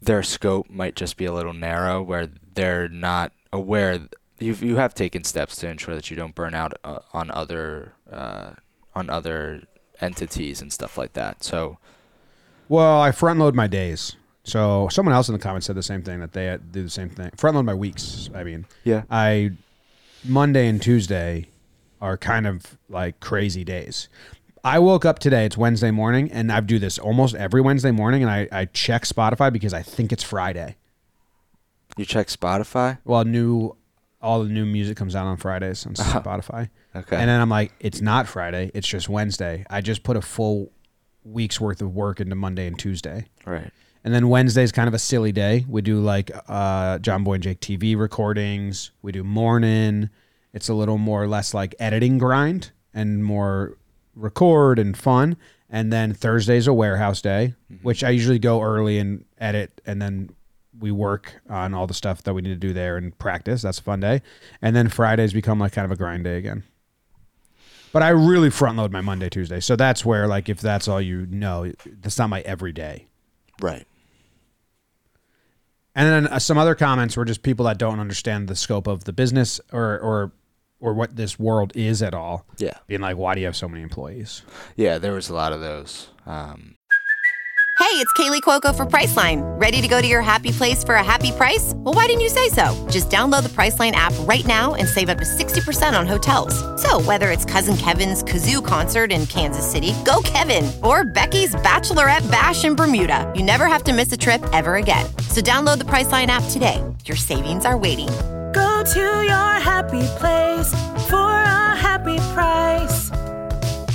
their 0.00 0.22
scope 0.22 0.68
might 0.70 0.94
just 0.94 1.16
be 1.16 1.24
a 1.24 1.32
little 1.32 1.52
narrow 1.54 2.02
where 2.02 2.28
they're 2.54 2.88
not 2.88 3.32
aware 3.52 4.00
you 4.38 4.52
you 4.54 4.76
have 4.76 4.94
taken 4.94 5.24
steps 5.24 5.56
to 5.56 5.68
ensure 5.68 5.94
that 5.94 6.10
you 6.10 6.16
don't 6.16 6.34
burn 6.34 6.54
out 6.54 6.74
uh, 6.84 6.98
on 7.12 7.30
other 7.30 7.92
uh, 8.10 8.50
on 8.94 9.10
other 9.10 9.62
entities 10.00 10.60
and 10.60 10.72
stuff 10.72 10.98
like 10.98 11.14
that. 11.14 11.42
So, 11.42 11.78
Well, 12.68 13.00
I 13.00 13.12
front 13.12 13.38
load 13.40 13.54
my 13.54 13.66
days. 13.66 14.16
So 14.44 14.88
someone 14.92 15.14
else 15.14 15.28
in 15.28 15.32
the 15.32 15.38
comments 15.40 15.66
said 15.66 15.74
the 15.76 15.82
same 15.82 16.02
thing 16.02 16.20
that 16.20 16.32
they 16.32 16.56
do 16.70 16.84
the 16.84 16.90
same 16.90 17.08
thing. 17.10 17.30
Front 17.36 17.56
load 17.56 17.64
my 17.64 17.74
weeks. 17.74 18.30
I 18.34 18.44
mean, 18.44 18.66
yeah. 18.84 19.02
I 19.10 19.52
Monday 20.24 20.68
and 20.68 20.80
Tuesday 20.80 21.48
are 22.00 22.16
kind 22.16 22.46
of 22.46 22.78
like 22.88 23.18
crazy 23.20 23.64
days. 23.64 24.08
I 24.66 24.80
woke 24.80 25.04
up 25.04 25.20
today, 25.20 25.46
it's 25.46 25.56
Wednesday 25.56 25.92
morning, 25.92 26.28
and 26.32 26.50
I 26.50 26.58
do 26.58 26.80
this 26.80 26.98
almost 26.98 27.36
every 27.36 27.60
Wednesday 27.60 27.92
morning, 27.92 28.22
and 28.22 28.30
I, 28.32 28.48
I 28.50 28.64
check 28.64 29.04
Spotify 29.04 29.52
because 29.52 29.72
I 29.72 29.82
think 29.82 30.12
it's 30.12 30.24
Friday. 30.24 30.74
You 31.96 32.04
check 32.04 32.26
Spotify? 32.26 32.98
Well, 33.04 33.24
new 33.24 33.76
all 34.20 34.42
the 34.42 34.48
new 34.48 34.66
music 34.66 34.96
comes 34.96 35.14
out 35.14 35.24
on 35.24 35.36
Fridays 35.36 35.86
on 35.86 35.94
Spotify. 35.94 36.68
Okay. 36.96 37.14
And 37.14 37.28
then 37.28 37.40
I'm 37.40 37.48
like, 37.48 37.74
it's 37.78 38.00
not 38.00 38.26
Friday, 38.26 38.72
it's 38.74 38.88
just 38.88 39.08
Wednesday. 39.08 39.64
I 39.70 39.82
just 39.82 40.02
put 40.02 40.16
a 40.16 40.20
full 40.20 40.72
week's 41.22 41.60
worth 41.60 41.80
of 41.80 41.94
work 41.94 42.20
into 42.20 42.34
Monday 42.34 42.66
and 42.66 42.76
Tuesday. 42.76 43.26
right. 43.44 43.70
And 44.02 44.12
then 44.12 44.28
Wednesday's 44.28 44.72
kind 44.72 44.88
of 44.88 44.94
a 44.94 44.98
silly 44.98 45.30
day. 45.30 45.64
We 45.68 45.80
do 45.80 46.00
like 46.00 46.32
uh, 46.48 46.98
Jomboy 46.98 47.34
and 47.34 47.42
Jake 47.42 47.60
TV 47.60 47.96
recordings. 47.96 48.90
We 49.00 49.12
do 49.12 49.22
morning. 49.22 50.10
It's 50.52 50.68
a 50.68 50.74
little 50.74 50.98
more 50.98 51.22
or 51.22 51.28
less 51.28 51.54
like 51.54 51.76
editing 51.78 52.18
grind 52.18 52.72
and 52.92 53.24
more 53.24 53.76
record 54.16 54.78
and 54.78 54.96
fun. 54.96 55.36
And 55.68 55.92
then 55.92 56.14
Thursday's 56.14 56.66
a 56.66 56.72
warehouse 56.72 57.20
day, 57.20 57.54
which 57.82 58.02
I 58.02 58.10
usually 58.10 58.38
go 58.38 58.62
early 58.62 58.98
and 58.98 59.24
edit, 59.38 59.80
and 59.84 60.00
then 60.00 60.30
we 60.78 60.90
work 60.90 61.40
on 61.48 61.74
all 61.74 61.86
the 61.86 61.94
stuff 61.94 62.22
that 62.22 62.34
we 62.34 62.42
need 62.42 62.50
to 62.50 62.56
do 62.56 62.72
there 62.72 62.96
and 62.96 63.16
practice. 63.18 63.62
That's 63.62 63.78
a 63.78 63.82
fun 63.82 64.00
day. 64.00 64.22
And 64.62 64.76
then 64.76 64.88
Fridays 64.88 65.32
become 65.32 65.58
like 65.58 65.72
kind 65.72 65.84
of 65.84 65.90
a 65.90 65.96
grind 65.96 66.24
day 66.24 66.36
again. 66.38 66.64
But 67.92 68.02
I 68.02 68.10
really 68.10 68.50
front 68.50 68.76
load 68.76 68.92
my 68.92 69.00
Monday, 69.00 69.28
Tuesday. 69.28 69.60
So 69.60 69.74
that's 69.74 70.04
where 70.04 70.26
like 70.26 70.48
if 70.48 70.60
that's 70.60 70.86
all 70.86 71.00
you 71.00 71.26
know, 71.26 71.72
that's 71.86 72.18
not 72.18 72.28
my 72.28 72.42
everyday. 72.42 73.06
Right. 73.60 73.86
And 75.94 76.06
then 76.06 76.32
uh, 76.32 76.38
some 76.38 76.58
other 76.58 76.74
comments 76.74 77.16
were 77.16 77.24
just 77.24 77.42
people 77.42 77.64
that 77.64 77.78
don't 77.78 77.98
understand 77.98 78.48
the 78.48 78.56
scope 78.56 78.86
of 78.86 79.04
the 79.04 79.14
business 79.14 79.60
or 79.72 79.98
or 79.98 80.32
or 80.86 80.94
what 80.94 81.16
this 81.16 81.38
world 81.38 81.72
is 81.74 82.00
at 82.00 82.14
all. 82.14 82.46
Yeah. 82.58 82.74
Being 82.86 83.00
like, 83.00 83.16
why 83.16 83.34
do 83.34 83.40
you 83.40 83.46
have 83.46 83.56
so 83.56 83.68
many 83.68 83.82
employees? 83.82 84.42
Yeah, 84.76 84.98
there 84.98 85.12
was 85.12 85.28
a 85.28 85.34
lot 85.34 85.52
of 85.52 85.60
those. 85.60 86.08
Um, 86.24 86.76
Hey, 87.78 88.02
it's 88.02 88.12
Kaley 88.14 88.40
Cuoco 88.40 88.74
for 88.74 88.86
Priceline. 88.86 89.42
Ready 89.60 89.82
to 89.82 89.86
go 89.86 90.00
to 90.00 90.08
your 90.08 90.22
happy 90.22 90.50
place 90.50 90.82
for 90.82 90.94
a 90.94 91.04
happy 91.04 91.30
price? 91.30 91.72
Well, 91.76 91.92
why 91.92 92.06
didn't 92.06 92.22
you 92.22 92.30
say 92.30 92.48
so? 92.48 92.74
Just 92.90 93.10
download 93.10 93.42
the 93.42 93.50
Priceline 93.50 93.92
app 93.92 94.14
right 94.20 94.44
now 94.46 94.74
and 94.74 94.88
save 94.88 95.10
up 95.10 95.18
to 95.18 95.24
60% 95.24 95.98
on 95.98 96.06
hotels. 96.06 96.54
So, 96.82 97.02
whether 97.02 97.30
it's 97.30 97.44
Cousin 97.44 97.76
Kevin's 97.76 98.24
Kazoo 98.24 98.64
concert 98.64 99.12
in 99.12 99.26
Kansas 99.26 99.70
City, 99.70 99.92
go 100.06 100.20
Kevin, 100.24 100.70
or 100.82 101.04
Becky's 101.04 101.54
Bachelorette 101.56 102.28
Bash 102.30 102.64
in 102.64 102.76
Bermuda, 102.76 103.30
you 103.36 103.42
never 103.42 103.66
have 103.66 103.84
to 103.84 103.92
miss 103.92 104.10
a 104.10 104.16
trip 104.16 104.42
ever 104.54 104.76
again. 104.76 105.06
So, 105.28 105.42
download 105.42 105.78
the 105.78 105.84
Priceline 105.84 106.28
app 106.28 106.44
today. 106.50 106.82
Your 107.04 107.16
savings 107.16 107.66
are 107.66 107.76
waiting. 107.76 108.08
Go 108.56 108.82
to 108.84 109.00
your 109.00 109.52
happy 109.70 110.02
place 110.18 110.70
for 111.10 111.30
a 111.30 111.76
happy 111.76 112.16
price. 112.34 113.10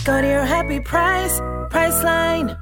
Go 0.06 0.22
to 0.22 0.28
your 0.28 0.46
happy 0.46 0.80
price, 0.80 1.40
Priceline. 1.74 2.58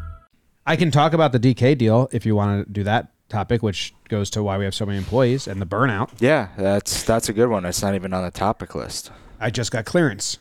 I 0.66 0.76
can 0.76 0.92
talk 0.92 1.14
about 1.14 1.32
the 1.32 1.40
DK 1.40 1.78
deal 1.78 2.08
if 2.12 2.26
you 2.26 2.36
want 2.36 2.66
to 2.66 2.72
do 2.72 2.84
that 2.84 3.12
topic, 3.28 3.62
which 3.62 3.94
goes 4.08 4.30
to 4.32 4.42
why 4.44 4.58
we 4.58 4.64
have 4.66 4.74
so 4.76 4.86
many 4.86 4.98
employees 4.98 5.48
and 5.48 5.62
the 5.62 5.66
burnout. 5.66 6.10
yeah, 6.20 6.50
that's 6.58 7.04
that's 7.04 7.28
a 7.30 7.34
good 7.34 7.50
one. 7.50 7.66
It's 7.66 7.82
not 7.82 7.96
even 7.96 8.14
on 8.14 8.24
the 8.24 8.32
topic 8.32 8.76
list 8.76 9.12
I 9.40 9.50
just 9.50 9.72
got 9.72 9.86
clearance 9.86 10.38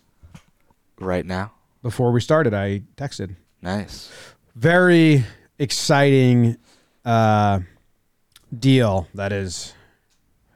right 1.01 1.25
now. 1.27 1.53
before 1.83 2.13
we 2.13 2.21
started. 2.21 2.53
I 2.55 2.83
texted. 2.97 3.37
Nice. 3.63 4.11
Very 4.55 5.25
exciting 5.59 6.57
uh, 7.05 7.61
deal. 8.57 9.07
That 9.15 9.33
is 9.33 9.73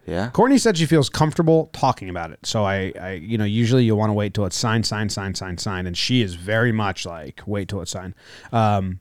Yeah. 0.06 0.30
Courtney 0.30 0.58
said 0.58 0.76
she 0.76 0.86
feels 0.86 1.08
comfortable 1.08 1.70
talking 1.72 2.08
about 2.08 2.32
it. 2.32 2.40
So 2.44 2.64
I, 2.64 2.92
I 3.00 3.12
you 3.12 3.38
know, 3.38 3.44
usually 3.44 3.84
you 3.84 3.94
want 3.94 4.10
to 4.10 4.14
wait 4.14 4.34
till 4.34 4.44
it's 4.46 4.56
signed, 4.56 4.86
signed, 4.86 5.12
signed, 5.12 5.36
signed, 5.36 5.60
signed, 5.60 5.86
and 5.86 5.96
she 5.96 6.22
is 6.22 6.34
very 6.34 6.72
much 6.72 7.06
like 7.06 7.42
wait 7.46 7.68
till 7.68 7.80
it's 7.80 7.92
signed. 7.92 8.14
Um, 8.52 9.00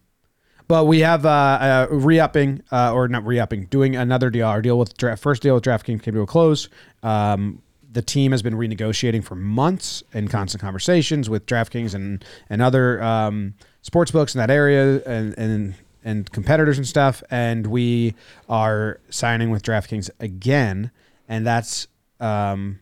but 0.67 0.85
we 0.85 0.99
have 0.99 1.25
uh, 1.25 1.29
uh, 1.29 1.87
re-upping 1.91 2.63
uh, 2.71 2.93
or 2.93 3.07
not 3.07 3.25
re-upping, 3.25 3.65
doing 3.65 3.95
another 3.95 4.29
deal. 4.29 4.47
Our 4.47 4.61
deal 4.61 4.79
with 4.79 4.95
draft, 4.95 5.21
first 5.21 5.41
deal 5.41 5.55
with 5.55 5.63
DraftKings 5.63 6.01
came 6.01 6.13
to 6.13 6.21
a 6.21 6.27
close. 6.27 6.69
Um, 7.03 7.61
the 7.91 8.01
team 8.01 8.31
has 8.31 8.41
been 8.41 8.53
renegotiating 8.53 9.23
for 9.23 9.35
months 9.35 10.01
in 10.13 10.29
constant 10.29 10.61
conversations 10.61 11.29
with 11.29 11.45
DraftKings 11.45 11.93
and 11.93 12.23
and 12.49 12.61
other 12.61 13.03
um, 13.03 13.53
sports 13.81 14.11
books 14.11 14.33
in 14.33 14.39
that 14.39 14.49
area 14.49 15.01
and 15.03 15.37
and 15.37 15.75
and 16.03 16.31
competitors 16.31 16.77
and 16.77 16.87
stuff. 16.87 17.23
And 17.29 17.67
we 17.67 18.15
are 18.49 18.99
signing 19.09 19.49
with 19.49 19.63
DraftKings 19.63 20.09
again, 20.19 20.91
and 21.27 21.45
that's 21.45 21.87
um, 22.19 22.79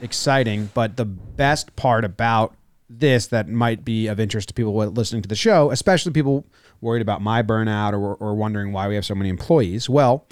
exciting. 0.00 0.70
But 0.74 0.96
the 0.96 1.04
best 1.04 1.74
part 1.76 2.04
about 2.04 2.54
this 2.88 3.26
that 3.28 3.48
might 3.48 3.84
be 3.84 4.06
of 4.06 4.20
interest 4.20 4.48
to 4.48 4.54
people 4.54 4.74
listening 4.74 5.22
to 5.22 5.28
the 5.28 5.34
show, 5.34 5.70
especially 5.70 6.12
people 6.12 6.46
worried 6.80 7.02
about 7.02 7.22
my 7.22 7.42
burnout 7.42 7.92
or, 7.92 8.14
or 8.16 8.34
wondering 8.34 8.72
why 8.72 8.88
we 8.88 8.94
have 8.94 9.04
so 9.04 9.14
many 9.14 9.30
employees. 9.30 9.88
Well, 9.88 10.26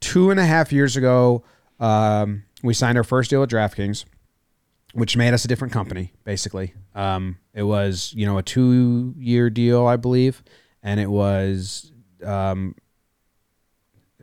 two 0.00 0.30
and 0.30 0.40
a 0.40 0.44
half 0.44 0.72
years 0.72 0.96
ago, 0.96 1.44
um, 1.78 2.44
we 2.62 2.74
signed 2.74 2.98
our 2.98 3.04
first 3.04 3.30
deal 3.30 3.40
with 3.40 3.50
DraftKings, 3.50 4.04
which 4.92 5.16
made 5.16 5.34
us 5.34 5.44
a 5.44 5.48
different 5.48 5.72
company, 5.72 6.12
basically. 6.24 6.74
Um, 6.94 7.38
it 7.54 7.62
was, 7.62 8.12
you 8.16 8.26
know, 8.26 8.38
a 8.38 8.42
two 8.42 9.14
year 9.16 9.50
deal, 9.50 9.86
I 9.86 9.96
believe, 9.96 10.42
and 10.82 10.98
it 11.00 11.08
was 11.10 11.92
um, 12.24 12.74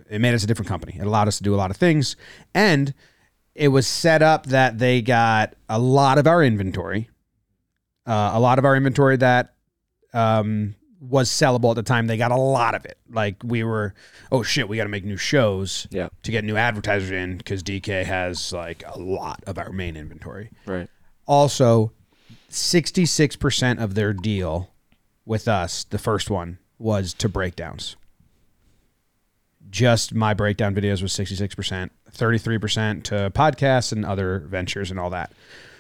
it 0.10 0.20
made 0.22 0.34
us 0.34 0.44
a 0.44 0.48
different 0.48 0.70
company. 0.70 0.96
It 1.00 1.06
allowed 1.06 1.28
us 1.28 1.38
to 1.38 1.44
do 1.44 1.54
a 1.54 1.58
lot 1.58 1.72
of 1.72 1.78
things, 1.78 2.16
and 2.54 2.94
it 3.56 3.70
was 3.70 3.88
set 3.88 4.22
up 4.22 4.46
that 4.48 4.78
they 4.80 5.02
got 5.02 5.56
a 5.68 5.80
lot 5.80 6.18
of 6.18 6.28
our 6.28 6.44
inventory, 6.44 7.10
uh, 8.06 8.32
a 8.34 8.40
lot 8.40 8.60
of 8.60 8.66
our 8.66 8.76
inventory 8.76 9.18
that 9.18 9.56
um, 10.14 10.76
was 11.02 11.30
sellable 11.30 11.72
at 11.72 11.76
the 11.76 11.84
time. 11.84 12.06
They 12.08 12.18
got 12.18 12.32
a 12.32 12.36
lot 12.38 12.76
of 12.76 12.86
it. 12.86 12.98
Like 13.10 13.38
we 13.44 13.64
were, 13.64 13.94
oh 14.32 14.44
shit, 14.44 14.70
we 14.70 14.78
got 14.78 14.84
to 14.84 14.90
make 14.90 15.04
new 15.06 15.18
shows 15.18 15.88
Yeah. 15.92 16.10
to 16.24 16.32
get 16.32 16.44
new 16.44 16.56
advertisers 16.56 17.12
in 17.12 17.38
because 17.38 17.64
DK 17.64 18.04
has 18.06 18.54
like 18.54 18.84
a 18.86 19.00
lot 19.00 19.44
of 19.48 19.58
our 19.58 19.72
main 19.72 19.96
inventory. 19.98 20.52
Right. 20.66 20.88
Also, 21.26 21.92
66% 22.50 23.80
of 23.82 23.96
their 23.96 24.14
deal 24.14 24.70
with 25.28 25.48
us, 25.48 25.84
the 25.84 25.98
first 25.98 26.30
one, 26.30 26.58
was 26.80 27.14
to 27.16 27.30
breakdowns. 27.30 27.96
Just 29.70 30.14
my 30.14 30.34
breakdown 30.34 30.74
videos 30.74 31.02
was 31.02 31.12
66%, 31.12 31.90
33% 32.12 33.04
to 33.04 33.32
podcasts 33.32 33.92
and 33.92 34.06
other 34.06 34.40
ventures 34.48 34.90
and 34.90 35.00
all 35.00 35.10
that. 35.10 35.34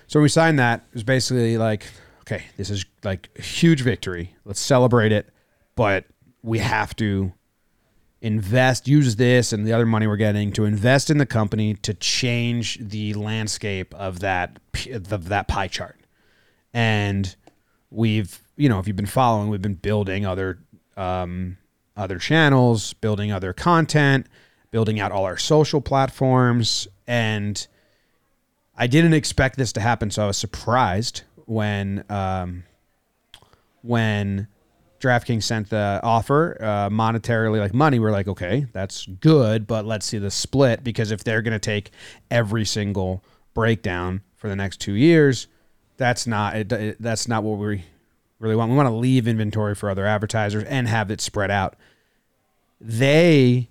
So 0.07 0.21
we 0.21 0.29
signed 0.29 0.59
that, 0.59 0.81
it 0.89 0.93
was 0.93 1.03
basically 1.03 1.57
like, 1.57 1.85
okay, 2.21 2.43
this 2.57 2.69
is 2.69 2.85
like 3.03 3.29
a 3.37 3.41
huge 3.41 3.81
victory. 3.81 4.35
Let's 4.43 4.59
celebrate 4.59 5.13
it, 5.13 5.29
but 5.75 6.05
we 6.43 6.59
have 6.59 6.95
to 6.97 7.31
invest, 8.21 8.87
use 8.87 9.15
this 9.15 9.53
and 9.53 9.65
the 9.65 9.73
other 9.73 9.85
money 9.85 10.07
we're 10.07 10.17
getting 10.17 10.51
to 10.53 10.65
invest 10.65 11.09
in 11.09 11.17
the 11.17 11.25
company 11.25 11.75
to 11.75 11.93
change 11.93 12.79
the 12.81 13.13
landscape 13.13 13.93
of 13.95 14.19
that 14.19 14.59
of 14.91 15.29
that 15.29 15.47
pie 15.47 15.67
chart. 15.67 15.99
And 16.73 17.35
we've, 17.89 18.41
you 18.57 18.67
know, 18.67 18.79
if 18.79 18.87
you've 18.87 18.95
been 18.95 19.05
following, 19.05 19.49
we've 19.49 19.61
been 19.61 19.75
building 19.75 20.25
other 20.25 20.59
um, 20.97 21.57
other 21.95 22.17
channels, 22.17 22.93
building 22.93 23.31
other 23.31 23.53
content, 23.53 24.27
building 24.71 24.99
out 24.99 25.11
all 25.11 25.25
our 25.25 25.37
social 25.37 25.79
platforms, 25.79 26.87
and 27.07 27.67
I 28.77 28.87
didn't 28.87 29.13
expect 29.13 29.57
this 29.57 29.71
to 29.73 29.79
happen, 29.79 30.11
so 30.11 30.23
I 30.23 30.27
was 30.27 30.37
surprised 30.37 31.23
when 31.45 32.03
um, 32.09 32.63
when 33.81 34.47
DraftKings 34.99 35.43
sent 35.43 35.69
the 35.69 35.99
offer 36.03 36.57
uh, 36.59 36.89
monetarily, 36.89 37.59
like 37.59 37.73
money. 37.73 37.99
We're 37.99 38.11
like, 38.11 38.27
okay, 38.27 38.65
that's 38.73 39.05
good, 39.05 39.67
but 39.67 39.85
let's 39.85 40.05
see 40.05 40.17
the 40.17 40.31
split 40.31 40.83
because 40.83 41.11
if 41.11 41.23
they're 41.23 41.41
going 41.41 41.53
to 41.53 41.59
take 41.59 41.91
every 42.31 42.65
single 42.65 43.23
breakdown 43.53 44.21
for 44.35 44.49
the 44.49 44.55
next 44.55 44.79
two 44.81 44.93
years, 44.93 45.47
that's 45.97 46.27
not 46.27 46.55
it, 46.55 46.71
it, 46.71 46.97
that's 46.99 47.27
not 47.27 47.43
what 47.43 47.57
we 47.57 47.83
really 48.39 48.55
want. 48.55 48.71
We 48.71 48.77
want 48.77 48.89
to 48.89 48.95
leave 48.95 49.27
inventory 49.27 49.75
for 49.75 49.89
other 49.89 50.05
advertisers 50.05 50.63
and 50.63 50.87
have 50.87 51.11
it 51.11 51.21
spread 51.21 51.51
out. 51.51 51.75
They 52.79 53.69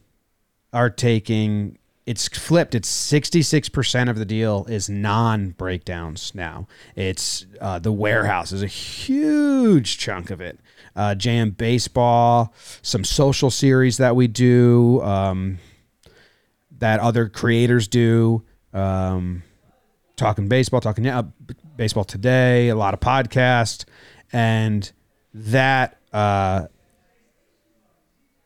are 0.72 0.90
taking 0.90 1.78
it's 2.06 2.28
flipped. 2.28 2.76
It's 2.76 2.88
66% 2.88 4.08
of 4.08 4.16
the 4.16 4.24
deal 4.24 4.64
is 4.68 4.88
non 4.88 5.50
breakdowns 5.50 6.32
now. 6.34 6.68
It's 6.94 7.46
uh, 7.60 7.80
the 7.80 7.90
warehouse 7.90 8.52
is 8.52 8.62
a 8.62 8.68
huge 8.68 9.98
chunk 9.98 10.30
of 10.30 10.40
it. 10.40 10.60
Uh, 10.94 11.16
JM 11.18 11.56
Baseball, 11.56 12.54
some 12.80 13.02
social 13.04 13.50
series 13.50 13.96
that 13.96 14.14
we 14.14 14.28
do, 14.28 15.02
um, 15.02 15.58
that 16.78 17.00
other 17.00 17.28
creators 17.28 17.88
do. 17.88 18.44
Um, 18.72 19.42
talking 20.14 20.48
baseball, 20.48 20.80
talking 20.80 21.04
yeah, 21.04 21.22
baseball 21.76 22.04
today, 22.04 22.68
a 22.68 22.76
lot 22.76 22.94
of 22.94 23.00
podcasts, 23.00 23.84
and 24.32 24.90
that 25.34 25.98
uh, 26.12 26.66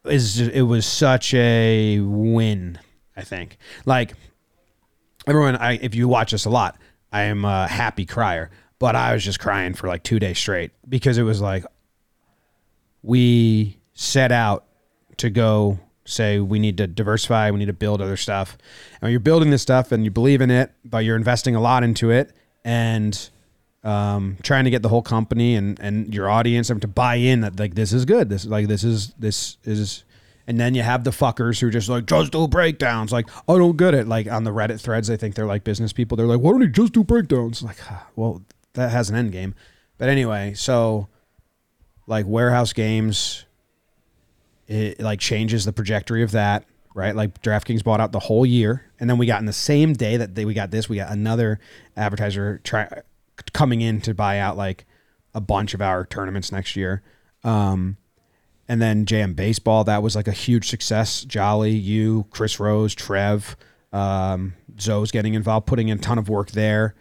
is 0.04 0.40
it 0.40 0.62
was 0.62 0.86
such 0.86 1.34
a 1.34 2.00
win. 2.00 2.78
I 3.16 3.22
think 3.22 3.58
like 3.86 4.14
everyone. 5.26 5.56
I 5.56 5.74
if 5.74 5.94
you 5.94 6.08
watch 6.08 6.32
this 6.32 6.44
a 6.44 6.50
lot, 6.50 6.78
I 7.12 7.22
am 7.22 7.44
a 7.44 7.66
happy 7.68 8.06
crier, 8.06 8.50
but 8.78 8.96
I 8.96 9.12
was 9.12 9.24
just 9.24 9.40
crying 9.40 9.74
for 9.74 9.88
like 9.88 10.02
two 10.02 10.18
days 10.18 10.38
straight 10.38 10.72
because 10.88 11.18
it 11.18 11.22
was 11.22 11.40
like 11.40 11.64
we 13.02 13.78
set 13.94 14.32
out 14.32 14.64
to 15.18 15.30
go 15.30 15.78
say 16.04 16.40
we 16.40 16.58
need 16.58 16.76
to 16.78 16.86
diversify, 16.86 17.50
we 17.50 17.58
need 17.58 17.66
to 17.66 17.72
build 17.72 18.00
other 18.00 18.16
stuff. 18.16 18.58
And 19.00 19.10
you're 19.10 19.20
building 19.20 19.50
this 19.50 19.62
stuff 19.62 19.92
and 19.92 20.04
you 20.04 20.10
believe 20.10 20.40
in 20.40 20.50
it, 20.50 20.72
but 20.84 21.04
you're 21.04 21.16
investing 21.16 21.54
a 21.54 21.60
lot 21.60 21.84
into 21.84 22.10
it 22.10 22.32
and 22.64 23.30
um, 23.82 24.36
trying 24.42 24.64
to 24.64 24.70
get 24.70 24.82
the 24.82 24.88
whole 24.88 25.02
company 25.02 25.54
and, 25.54 25.78
and 25.80 26.14
your 26.14 26.28
audience 26.28 26.68
to 26.68 26.88
buy 26.88 27.16
in 27.16 27.40
that 27.40 27.58
like 27.58 27.74
this 27.74 27.92
is 27.92 28.04
good. 28.04 28.28
This 28.28 28.44
is, 28.44 28.50
like 28.50 28.68
this 28.68 28.84
is 28.84 29.14
this 29.18 29.56
is 29.64 30.04
and 30.46 30.58
then 30.58 30.74
you 30.74 30.82
have 30.82 31.04
the 31.04 31.10
fuckers 31.10 31.60
who 31.60 31.68
are 31.68 31.70
just 31.70 31.88
like 31.88 32.06
just 32.06 32.32
do 32.32 32.46
breakdowns. 32.48 33.12
Like 33.12 33.28
I 33.48 33.54
don't 33.56 33.76
get 33.76 33.94
it. 33.94 34.08
Like 34.08 34.30
on 34.30 34.44
the 34.44 34.50
Reddit 34.50 34.80
threads, 34.80 35.08
they 35.08 35.16
think 35.16 35.34
they're 35.34 35.46
like 35.46 35.64
business 35.64 35.92
people. 35.92 36.16
They're 36.16 36.26
like, 36.26 36.40
why 36.40 36.50
don't 36.50 36.60
you 36.60 36.68
just 36.68 36.92
do 36.92 37.04
breakdowns? 37.04 37.62
Like, 37.62 37.78
well, 38.16 38.42
that 38.74 38.90
has 38.90 39.10
an 39.10 39.16
end 39.16 39.32
game. 39.32 39.54
But 39.96 40.08
anyway, 40.08 40.54
so 40.54 41.08
like 42.06 42.26
warehouse 42.26 42.72
games 42.72 43.46
it 44.70 45.00
like 45.00 45.18
changes 45.18 45.64
the 45.64 45.72
trajectory 45.72 46.22
of 46.22 46.30
that, 46.30 46.64
right? 46.94 47.14
Like 47.14 47.42
DraftKings 47.42 47.82
bought 47.82 48.00
out 48.00 48.12
the 48.12 48.20
whole 48.20 48.46
year, 48.46 48.84
and 49.00 49.10
then 49.10 49.18
we 49.18 49.26
got 49.26 49.40
in 49.40 49.46
the 49.46 49.52
same 49.52 49.94
day 49.94 50.16
that 50.16 50.36
they, 50.36 50.44
we 50.44 50.54
got 50.54 50.70
this, 50.70 50.88
we 50.88 50.96
got 50.96 51.10
another 51.10 51.58
advertiser 51.96 52.60
try 52.62 52.88
coming 53.52 53.80
in 53.80 54.00
to 54.02 54.14
buy 54.14 54.38
out 54.38 54.56
like 54.56 54.86
a 55.34 55.40
bunch 55.40 55.74
of 55.74 55.80
our 55.80 56.04
tournaments 56.04 56.52
next 56.52 56.76
year. 56.76 57.02
Um, 57.44 57.96
and 58.68 58.80
then 58.80 59.04
JM 59.04 59.34
Baseball, 59.34 59.84
that 59.84 60.02
was 60.02 60.14
like 60.14 60.28
a 60.28 60.32
huge 60.32 60.68
success. 60.68 61.24
Jolly, 61.24 61.72
you, 61.72 62.26
Chris 62.30 62.60
Rose, 62.60 62.94
Trev, 62.94 63.56
um, 63.92 64.54
Zoe's 64.78 65.10
getting 65.10 65.34
involved, 65.34 65.66
putting 65.66 65.88
in 65.88 65.98
a 65.98 66.00
ton 66.00 66.18
of 66.18 66.28
work 66.28 66.52
there, 66.52 66.94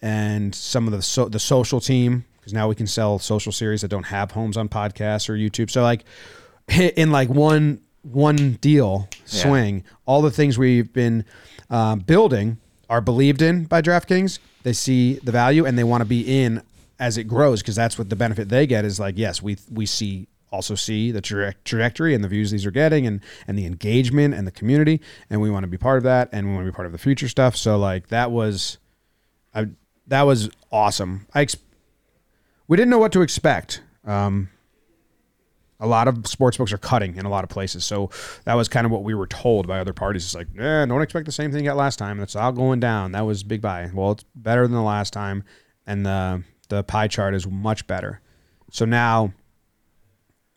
and 0.00 0.54
some 0.54 0.86
of 0.86 0.92
the 0.92 1.02
so, 1.02 1.28
the 1.28 1.40
social 1.40 1.80
team 1.80 2.24
because 2.46 2.54
now 2.54 2.68
we 2.68 2.76
can 2.76 2.86
sell 2.86 3.18
social 3.18 3.50
series 3.50 3.80
that 3.80 3.88
don't 3.88 4.04
have 4.04 4.30
homes 4.30 4.56
on 4.56 4.68
podcasts 4.68 5.28
or 5.28 5.32
YouTube. 5.32 5.68
So 5.68 5.82
like 5.82 6.04
in 6.68 7.10
like 7.10 7.28
one 7.28 7.80
one 8.02 8.52
deal 8.60 9.08
swing, 9.24 9.82
all 10.06 10.22
the 10.22 10.30
things 10.30 10.56
we've 10.56 10.92
been 10.92 11.24
um, 11.70 11.98
building 11.98 12.58
are 12.88 13.00
believed 13.00 13.42
in 13.42 13.64
by 13.64 13.82
DraftKings. 13.82 14.38
They 14.66 14.72
see 14.72 15.20
the 15.22 15.30
value 15.30 15.64
and 15.64 15.78
they 15.78 15.84
want 15.84 16.00
to 16.00 16.04
be 16.04 16.42
in 16.42 16.60
as 16.98 17.16
it 17.16 17.24
grows 17.24 17.62
because 17.62 17.76
that's 17.76 17.96
what 17.98 18.10
the 18.10 18.16
benefit 18.16 18.48
they 18.48 18.66
get 18.66 18.84
is 18.84 18.98
like 18.98 19.16
yes 19.16 19.40
we 19.40 19.56
we 19.70 19.86
see 19.86 20.26
also 20.50 20.74
see 20.74 21.12
the 21.12 21.20
tra- 21.20 21.54
trajectory 21.64 22.16
and 22.16 22.24
the 22.24 22.26
views 22.26 22.50
these 22.50 22.66
are 22.66 22.72
getting 22.72 23.06
and 23.06 23.20
and 23.46 23.56
the 23.56 23.64
engagement 23.64 24.34
and 24.34 24.44
the 24.44 24.50
community 24.50 25.00
and 25.30 25.40
we 25.40 25.52
want 25.52 25.62
to 25.62 25.68
be 25.68 25.78
part 25.78 25.98
of 25.98 26.02
that 26.02 26.28
and 26.32 26.48
we 26.48 26.52
want 26.52 26.66
to 26.66 26.72
be 26.72 26.74
part 26.74 26.86
of 26.86 26.90
the 26.90 26.98
future 26.98 27.28
stuff. 27.28 27.54
So 27.54 27.78
like 27.78 28.08
that 28.08 28.32
was 28.32 28.78
I, 29.54 29.68
that 30.08 30.22
was 30.22 30.50
awesome. 30.72 31.28
I 31.32 31.42
ex- 31.42 31.54
we 32.66 32.76
didn't 32.76 32.90
know 32.90 32.98
what 32.98 33.12
to 33.12 33.22
expect 33.22 33.82
um, 34.04 34.50
a 35.78 35.86
lot 35.86 36.08
of 36.08 36.26
sports 36.26 36.56
books 36.56 36.72
are 36.72 36.78
cutting 36.78 37.16
in 37.16 37.26
a 37.26 37.28
lot 37.28 37.44
of 37.44 37.50
places. 37.50 37.84
So 37.84 38.10
that 38.44 38.54
was 38.54 38.68
kind 38.68 38.86
of 38.86 38.92
what 38.92 39.04
we 39.04 39.14
were 39.14 39.26
told 39.26 39.66
by 39.66 39.78
other 39.78 39.92
parties. 39.92 40.24
It's 40.24 40.34
like, 40.34 40.48
eh, 40.58 40.86
don't 40.86 41.02
expect 41.02 41.26
the 41.26 41.32
same 41.32 41.52
thing 41.52 41.64
you 41.64 41.70
got 41.70 41.76
last 41.76 41.98
time. 41.98 42.18
That's 42.18 42.36
all 42.36 42.52
going 42.52 42.80
down. 42.80 43.12
That 43.12 43.26
was 43.26 43.42
big 43.42 43.60
buy. 43.60 43.90
Well, 43.92 44.12
it's 44.12 44.24
better 44.34 44.62
than 44.62 44.72
the 44.72 44.82
last 44.82 45.12
time, 45.12 45.44
and 45.86 46.04
the 46.06 46.42
the 46.68 46.82
pie 46.82 47.08
chart 47.08 47.34
is 47.34 47.46
much 47.46 47.86
better. 47.86 48.20
So 48.70 48.84
now 48.84 49.32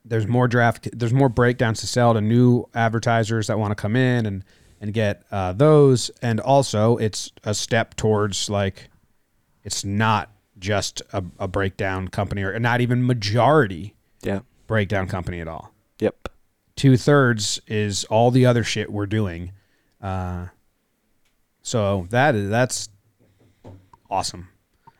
there's 0.05 0.27
more 0.27 0.47
draft. 0.47 0.89
There's 0.93 1.13
more 1.13 1.29
breakdowns 1.29 1.82
to 1.82 1.88
sell 1.88 2.13
to 2.13 2.21
new 2.21 2.65
advertisers 2.73 3.47
that 3.47 3.60
want 3.60 3.71
to 3.71 3.75
come 3.75 3.95
in 3.95 4.25
and 4.25 4.43
and 4.82 4.93
get 4.93 5.23
uh, 5.32 5.51
those. 5.53 6.10
And 6.21 6.39
also, 6.39 6.97
it's 6.97 7.32
a 7.43 7.53
step 7.53 7.95
towards 7.95 8.49
like 8.49 8.89
it's 9.63 9.84
not 9.84 10.32
just 10.58 11.01
a, 11.13 11.23
a 11.38 11.47
breakdown 11.47 12.08
company 12.08 12.43
or 12.43 12.58
not 12.60 12.82
even 12.82 13.05
majority 13.05 13.95
Yeah. 14.23 14.39
Breakdown 14.69 15.08
company 15.08 15.41
at 15.41 15.47
all. 15.47 15.73
Yep. 15.99 16.29
Two 16.77 16.95
thirds 16.95 17.60
is 17.67 18.05
all 18.05 18.32
the 18.32 18.45
other 18.45 18.63
shit 18.63 18.89
we're 18.89 19.08
doing. 19.08 19.51
Uh, 19.99 20.45
so 21.62 22.08
that 22.12 22.36
is 22.36 22.49
that's 22.49 22.88
awesome. 24.10 24.47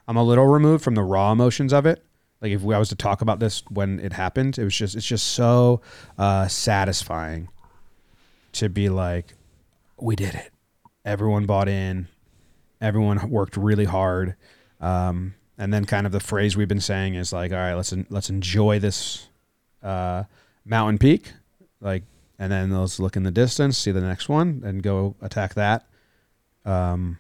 I'm 0.08 0.18
a 0.18 0.24
little 0.24 0.48
removed 0.48 0.84
from 0.84 0.96
the 0.96 1.04
raw 1.04 1.32
emotions 1.32 1.72
of 1.72 1.86
it. 1.86 2.04
Like 2.42 2.52
if 2.52 2.64
I 2.64 2.80
was 2.80 2.90
to 2.90 2.96
talk 2.96 3.22
about 3.22 3.40
this 3.40 3.64
when 3.70 4.00
it 4.00 4.12
happened, 4.12 4.58
it 4.58 4.64
was 4.64 4.76
just 4.76 4.96
it's 4.96 5.06
just 5.06 5.28
so 5.28 5.82
uh, 6.18 6.48
satisfying 6.48 7.48
to 8.54 8.70
be 8.70 8.90
like, 8.90 9.36
we 10.02 10.16
did 10.16 10.34
it. 10.34 10.52
Everyone 11.06 11.46
bought 11.46 11.70
in. 11.70 12.08
Everyone 12.82 13.30
worked 13.30 13.56
really 13.56 13.86
hard. 13.86 14.36
Um, 14.82 15.36
and 15.60 15.72
then 15.72 15.86
kind 15.86 16.08
of 16.08 16.12
the 16.12 16.20
phrase 16.20 16.58
we've 16.58 16.68
been 16.68 16.82
saying 16.82 17.14
is 17.14 17.32
like, 17.32 17.52
all 17.52 17.58
right, 17.58 17.76
let's 17.76 17.94
let's 18.10 18.32
enjoy 18.32 18.80
this 18.80 19.29
uh, 19.84 20.24
mountain 20.66 20.98
peak, 20.98 21.34
like, 21.82 22.04
and 22.38 22.52
then 22.52 22.72
let's 22.72 23.00
look 23.00 23.16
in 23.16 23.24
the 23.24 23.32
distance, 23.32 23.78
see 23.78 23.92
the 23.92 24.02
next 24.02 24.30
one, 24.30 24.62
and 24.64 24.82
go 24.84 25.16
attack 25.22 25.54
that. 25.56 25.86
Um, 26.66 27.20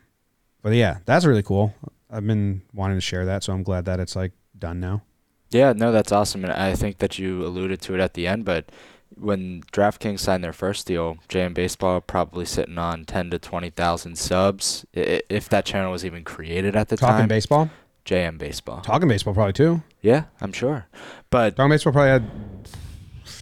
but 0.61 0.73
yeah, 0.73 0.99
that's 1.05 1.25
really 1.25 1.43
cool. 1.43 1.73
I've 2.09 2.25
been 2.25 2.61
wanting 2.73 2.97
to 2.97 3.01
share 3.01 3.25
that, 3.25 3.43
so 3.43 3.53
I'm 3.53 3.63
glad 3.63 3.85
that 3.85 3.99
it's 3.99 4.15
like 4.15 4.31
done 4.57 4.79
now. 4.79 5.03
Yeah, 5.51 5.73
no, 5.73 5.91
that's 5.91 6.11
awesome, 6.11 6.43
and 6.43 6.53
I 6.53 6.75
think 6.75 6.99
that 6.99 7.17
you 7.17 7.43
alluded 7.45 7.81
to 7.81 7.95
it 7.95 7.99
at 7.99 8.13
the 8.13 8.27
end. 8.27 8.45
But 8.45 8.71
when 9.15 9.63
DraftKings 9.71 10.19
signed 10.19 10.43
their 10.43 10.53
first 10.53 10.85
deal, 10.85 11.17
JM 11.27 11.53
Baseball 11.53 12.01
probably 12.01 12.45
sitting 12.45 12.77
on 12.77 13.05
ten 13.05 13.29
to 13.31 13.39
twenty 13.39 13.69
thousand 13.69 14.17
subs, 14.17 14.85
if 14.93 15.49
that 15.49 15.65
channel 15.65 15.91
was 15.91 16.05
even 16.05 16.23
created 16.23 16.75
at 16.75 16.89
the 16.89 16.97
time. 16.97 17.13
Talking 17.13 17.27
baseball, 17.27 17.69
JM 18.09 18.39
Baseball. 18.39 18.81
talking 18.81 19.07
baseball 19.07 19.35
probably 19.35 19.53
too. 19.53 19.83
Yeah, 20.01 20.23
I'm 20.41 20.51
sure. 20.51 20.87
But 21.29 21.55
Talking 21.55 21.69
baseball 21.69 21.93
probably 21.93 22.09
had 22.09 22.31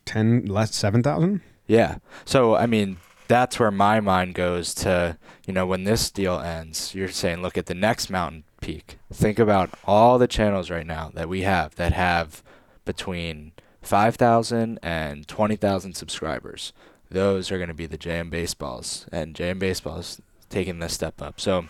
ten 0.03 0.45
less 0.45 0.75
seven 0.75 1.01
thousand. 1.01 1.39
Yeah. 1.67 1.99
So 2.25 2.55
I 2.55 2.65
mean, 2.65 2.97
that's 3.29 3.59
where 3.59 3.71
my 3.71 4.01
mind 4.01 4.33
goes 4.35 4.73
to, 4.75 5.17
you 5.45 5.53
know, 5.53 5.65
when 5.65 5.85
this 5.85 6.11
deal 6.11 6.39
ends, 6.39 6.93
you're 6.93 7.07
saying 7.07 7.41
look 7.41 7.57
at 7.57 7.67
the 7.67 7.73
next 7.73 8.09
mountain 8.09 8.43
peak. 8.59 8.97
Think 9.13 9.39
about 9.39 9.69
all 9.85 10.17
the 10.17 10.27
channels 10.27 10.69
right 10.69 10.85
now 10.85 11.11
that 11.13 11.29
we 11.29 11.43
have 11.43 11.75
that 11.75 11.93
have 11.93 12.43
between 12.83 13.53
5,000 13.81 14.79
and 14.83 15.27
20,000 15.29 15.93
subscribers. 15.93 16.73
Those 17.09 17.51
are 17.51 17.57
going 17.57 17.69
to 17.69 17.73
be 17.73 17.85
the 17.85 17.97
JM 17.97 18.29
baseballs 18.29 19.07
and 19.13 19.33
JM 19.33 19.59
baseballs 19.59 20.21
taking 20.49 20.79
this 20.79 20.93
step 20.93 21.21
up. 21.21 21.39
So 21.39 21.67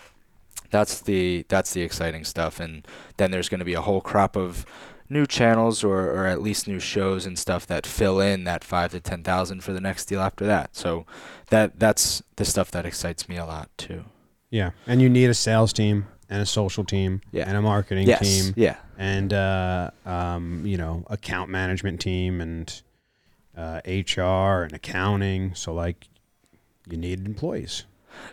that's 0.70 1.02
the 1.02 1.46
that's 1.50 1.74
the 1.74 1.82
exciting 1.82 2.24
stuff 2.24 2.60
and 2.60 2.88
then 3.18 3.32
there's 3.32 3.50
going 3.50 3.60
to 3.60 3.66
be 3.66 3.74
a 3.74 3.82
whole 3.82 4.02
crop 4.02 4.36
of 4.36 4.66
new 5.10 5.26
channels 5.26 5.84
or, 5.86 6.12
or 6.12 6.26
at 6.26 6.42
least 6.42 6.68
new 6.68 6.80
shows 6.80 7.26
and 7.26 7.40
stuff 7.40 7.66
that 7.68 7.86
fill 7.88 8.20
in 8.20 8.44
that 8.44 8.64
five 8.64 8.92
to 8.92 9.00
ten 9.00 9.24
thousand 9.24 9.62
for 9.64 9.72
the 9.74 9.80
next 9.80 10.06
deal 10.06 10.20
after 10.20 10.46
that. 10.46 10.76
So 10.76 11.06
that 11.50 11.80
that's 11.80 12.22
the 12.36 12.44
stuff 12.46 12.72
that 12.72 12.86
excites 12.86 13.30
me 13.30 13.38
a 13.38 13.46
lot 13.46 13.70
too. 13.78 14.04
Yeah, 14.50 14.72
and 14.86 15.02
you 15.02 15.10
need 15.10 15.30
a 15.30 15.34
sales 15.34 15.72
team 15.74 16.08
and 16.30 16.42
a 16.42 16.46
social 16.46 16.84
team 16.84 17.22
Yeah. 17.32 17.46
and 17.48 17.56
a 17.58 17.62
marketing 17.62 18.06
Yes. 18.08 18.20
team 18.22 18.54
Yeah. 18.58 18.76
and 18.98 19.32
uh, 19.34 19.92
um, 20.06 20.66
you 20.66 20.78
know 20.78 21.06
account 21.10 21.50
management 21.50 22.02
team 22.02 22.42
and 22.42 22.82
uh, 23.58 23.80
HR 23.86 24.64
and 24.64 24.74
accounting. 24.74 25.56
So 25.56 25.74
like, 25.74 26.08
you 26.90 26.98
need 26.98 27.26
employees. 27.26 27.86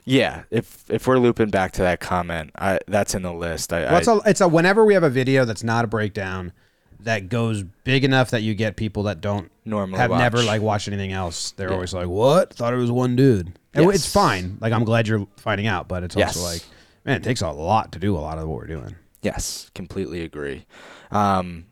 Yeah. 0.04 0.42
If 0.50 0.84
if 0.90 1.06
we're 1.06 1.18
looping 1.18 1.48
back 1.50 1.72
to 1.72 1.82
that 1.82 2.00
comment, 2.00 2.50
I 2.56 2.78
that's 2.86 3.14
in 3.14 3.22
the 3.22 3.32
list. 3.32 3.72
I, 3.72 3.82
Well, 3.84 3.96
it's 3.98 4.08
I 4.08 4.14
a, 4.14 4.20
it's 4.26 4.40
a 4.40 4.48
whenever 4.48 4.84
we 4.84 4.94
have 4.94 5.02
a 5.02 5.10
video 5.10 5.44
that's 5.44 5.64
not 5.64 5.84
a 5.84 5.88
breakdown 5.88 6.52
that 7.00 7.28
goes 7.28 7.62
big 7.84 8.02
enough 8.04 8.30
that 8.30 8.42
you 8.42 8.54
get 8.54 8.76
people 8.76 9.02
that 9.04 9.20
don't 9.20 9.50
normally 9.64 9.98
have 9.98 10.10
never 10.10 10.42
like 10.42 10.62
watched 10.62 10.88
anything 10.88 11.12
else. 11.12 11.52
They're 11.52 11.68
Yeah. 11.68 11.74
always 11.74 11.92
like, 11.92 12.08
"What? 12.08 12.54
Thought 12.54 12.72
it 12.72 12.78
was 12.78 12.90
one 12.90 13.14
dude." 13.16 13.52
And 13.74 13.84
Yes. 13.86 13.96
it's 13.96 14.12
fine. 14.12 14.56
Like 14.60 14.72
I'm 14.72 14.84
glad 14.84 15.06
you're 15.08 15.26
finding 15.36 15.66
out, 15.66 15.88
but 15.88 16.02
it's 16.02 16.16
Yes. 16.16 16.36
also 16.36 16.48
like, 16.48 16.62
man, 17.04 17.16
it 17.16 17.22
takes 17.22 17.40
a 17.42 17.50
lot 17.50 17.92
to 17.92 17.98
do 17.98 18.16
a 18.16 18.20
lot 18.20 18.38
of 18.38 18.48
what 18.48 18.56
we're 18.58 18.66
doing. 18.66 18.94
Yes, 19.22 19.70
completely 19.74 20.22
agree. 20.22 20.64
Um, 21.10 21.64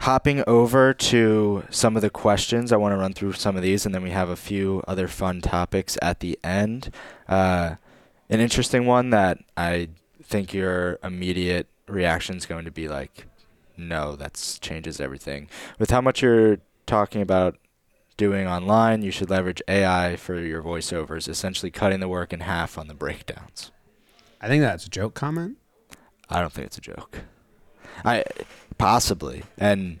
hopping 0.00 0.44
over 0.46 0.94
to 0.94 1.64
some 1.70 1.96
of 1.96 2.02
the 2.02 2.10
questions, 2.10 2.72
I 2.72 2.76
want 2.76 2.92
to 2.92 2.96
run 2.96 3.12
through 3.12 3.32
some 3.32 3.56
of 3.56 3.62
these, 3.62 3.84
and 3.84 3.94
then 3.94 4.02
we 4.02 4.10
have 4.10 4.28
a 4.28 4.36
few 4.36 4.82
other 4.86 5.08
fun 5.08 5.40
topics 5.40 5.98
at 6.00 6.20
the 6.20 6.38
end. 6.44 6.92
Uh, 7.28 7.76
an 8.30 8.40
interesting 8.40 8.86
one 8.86 9.10
that 9.10 9.38
I 9.56 9.88
think 10.22 10.52
your 10.52 10.98
immediate 11.02 11.66
reaction 11.86 12.36
is 12.36 12.46
going 12.46 12.64
to 12.64 12.70
be 12.70 12.88
like, 12.88 13.26
no, 13.76 14.16
that 14.16 14.58
changes 14.60 15.00
everything. 15.00 15.48
With 15.78 15.90
how 15.90 16.00
much 16.00 16.22
you're 16.22 16.58
talking 16.86 17.22
about 17.22 17.56
doing 18.16 18.46
online, 18.46 19.02
you 19.02 19.10
should 19.10 19.30
leverage 19.30 19.62
AI 19.68 20.16
for 20.16 20.38
your 20.38 20.62
voiceovers, 20.62 21.28
essentially 21.28 21.70
cutting 21.70 22.00
the 22.00 22.08
work 22.08 22.32
in 22.32 22.40
half 22.40 22.76
on 22.76 22.88
the 22.88 22.94
breakdowns. 22.94 23.70
I 24.40 24.48
think 24.48 24.62
that's 24.62 24.86
a 24.86 24.90
joke 24.90 25.14
comment. 25.14 25.56
I 26.28 26.40
don't 26.40 26.52
think 26.52 26.66
it's 26.66 26.78
a 26.78 26.82
joke. 26.82 27.20
I 28.04 28.24
possibly 28.78 29.42
and 29.56 30.00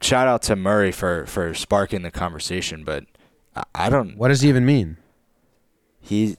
shout 0.00 0.28
out 0.28 0.42
to 0.42 0.56
Murray 0.56 0.92
for 0.92 1.26
for 1.26 1.54
sparking 1.54 2.02
the 2.02 2.10
conversation, 2.10 2.84
but 2.84 3.04
I, 3.54 3.64
I 3.74 3.90
don't. 3.90 4.16
What 4.16 4.28
does 4.28 4.40
he 4.40 4.48
even 4.48 4.64
mean? 4.64 4.96
He 6.00 6.36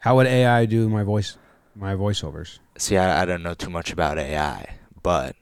How 0.00 0.16
would 0.16 0.26
AI 0.26 0.66
do 0.66 0.88
my 0.88 1.02
voice, 1.02 1.36
my 1.74 1.94
voiceovers? 1.94 2.58
see. 2.78 2.96
I, 2.96 3.22
I 3.22 3.24
don't 3.24 3.42
know 3.42 3.54
too 3.54 3.70
much 3.70 3.92
about 3.92 4.18
AI, 4.18 4.76
but 5.02 5.36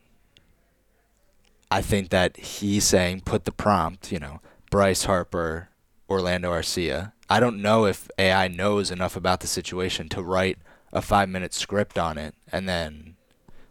I 1.71 1.81
think 1.81 2.09
that 2.09 2.37
he's 2.37 2.83
saying 2.83 3.21
put 3.21 3.45
the 3.45 3.51
prompt. 3.51 4.11
You 4.11 4.19
know, 4.19 4.41
Bryce 4.69 5.05
Harper, 5.05 5.69
Orlando 6.09 6.51
Arcia. 6.51 7.13
I 7.29 7.39
don't 7.39 7.61
know 7.61 7.85
if 7.85 8.09
AI 8.17 8.47
knows 8.47 8.89
enough 8.89 9.15
about 9.15 9.41
the 9.41 9.47
situation 9.47 10.09
to 10.09 10.23
write 10.23 10.57
a 10.91 11.01
five 11.01 11.29
minute 11.29 11.53
script 11.53 11.99
on 11.99 12.17
it 12.17 12.33
and 12.51 12.67
then 12.67 13.15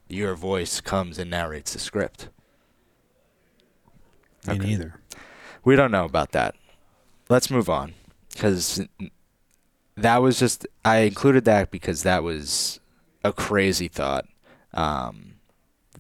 your 0.09 0.35
voice 0.35 0.81
comes 0.81 1.19
and 1.19 1.31
narrates 1.31 1.73
the 1.73 1.79
script. 1.79 2.29
Me 4.47 4.55
Okay. 4.55 4.67
neither. 4.67 5.01
We 5.65 5.77
don't 5.77 5.91
know 5.91 6.05
about 6.05 6.33
that. 6.33 6.55
Let's 7.29 7.51
move 7.51 7.69
on 7.69 7.95
because 8.33 8.81
that 9.97 10.19
was 10.23 10.39
just 10.39 10.67
I 10.85 10.99
included 10.99 11.45
that 11.45 11.71
because 11.71 12.03
that 12.05 12.23
was 12.23 12.81
a 13.25 13.33
crazy 13.33 13.89
thought. 13.89 14.27
Um, 14.73 15.35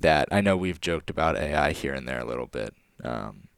that 0.00 0.28
I 0.30 0.40
know 0.40 0.56
we've 0.56 0.80
joked 0.80 1.10
about 1.10 1.36
AI 1.36 1.72
here 1.72 1.92
and 1.92 2.08
there 2.08 2.20
a 2.20 2.24
little 2.24 2.46
bit. 2.46 2.72
Um, 3.02 3.48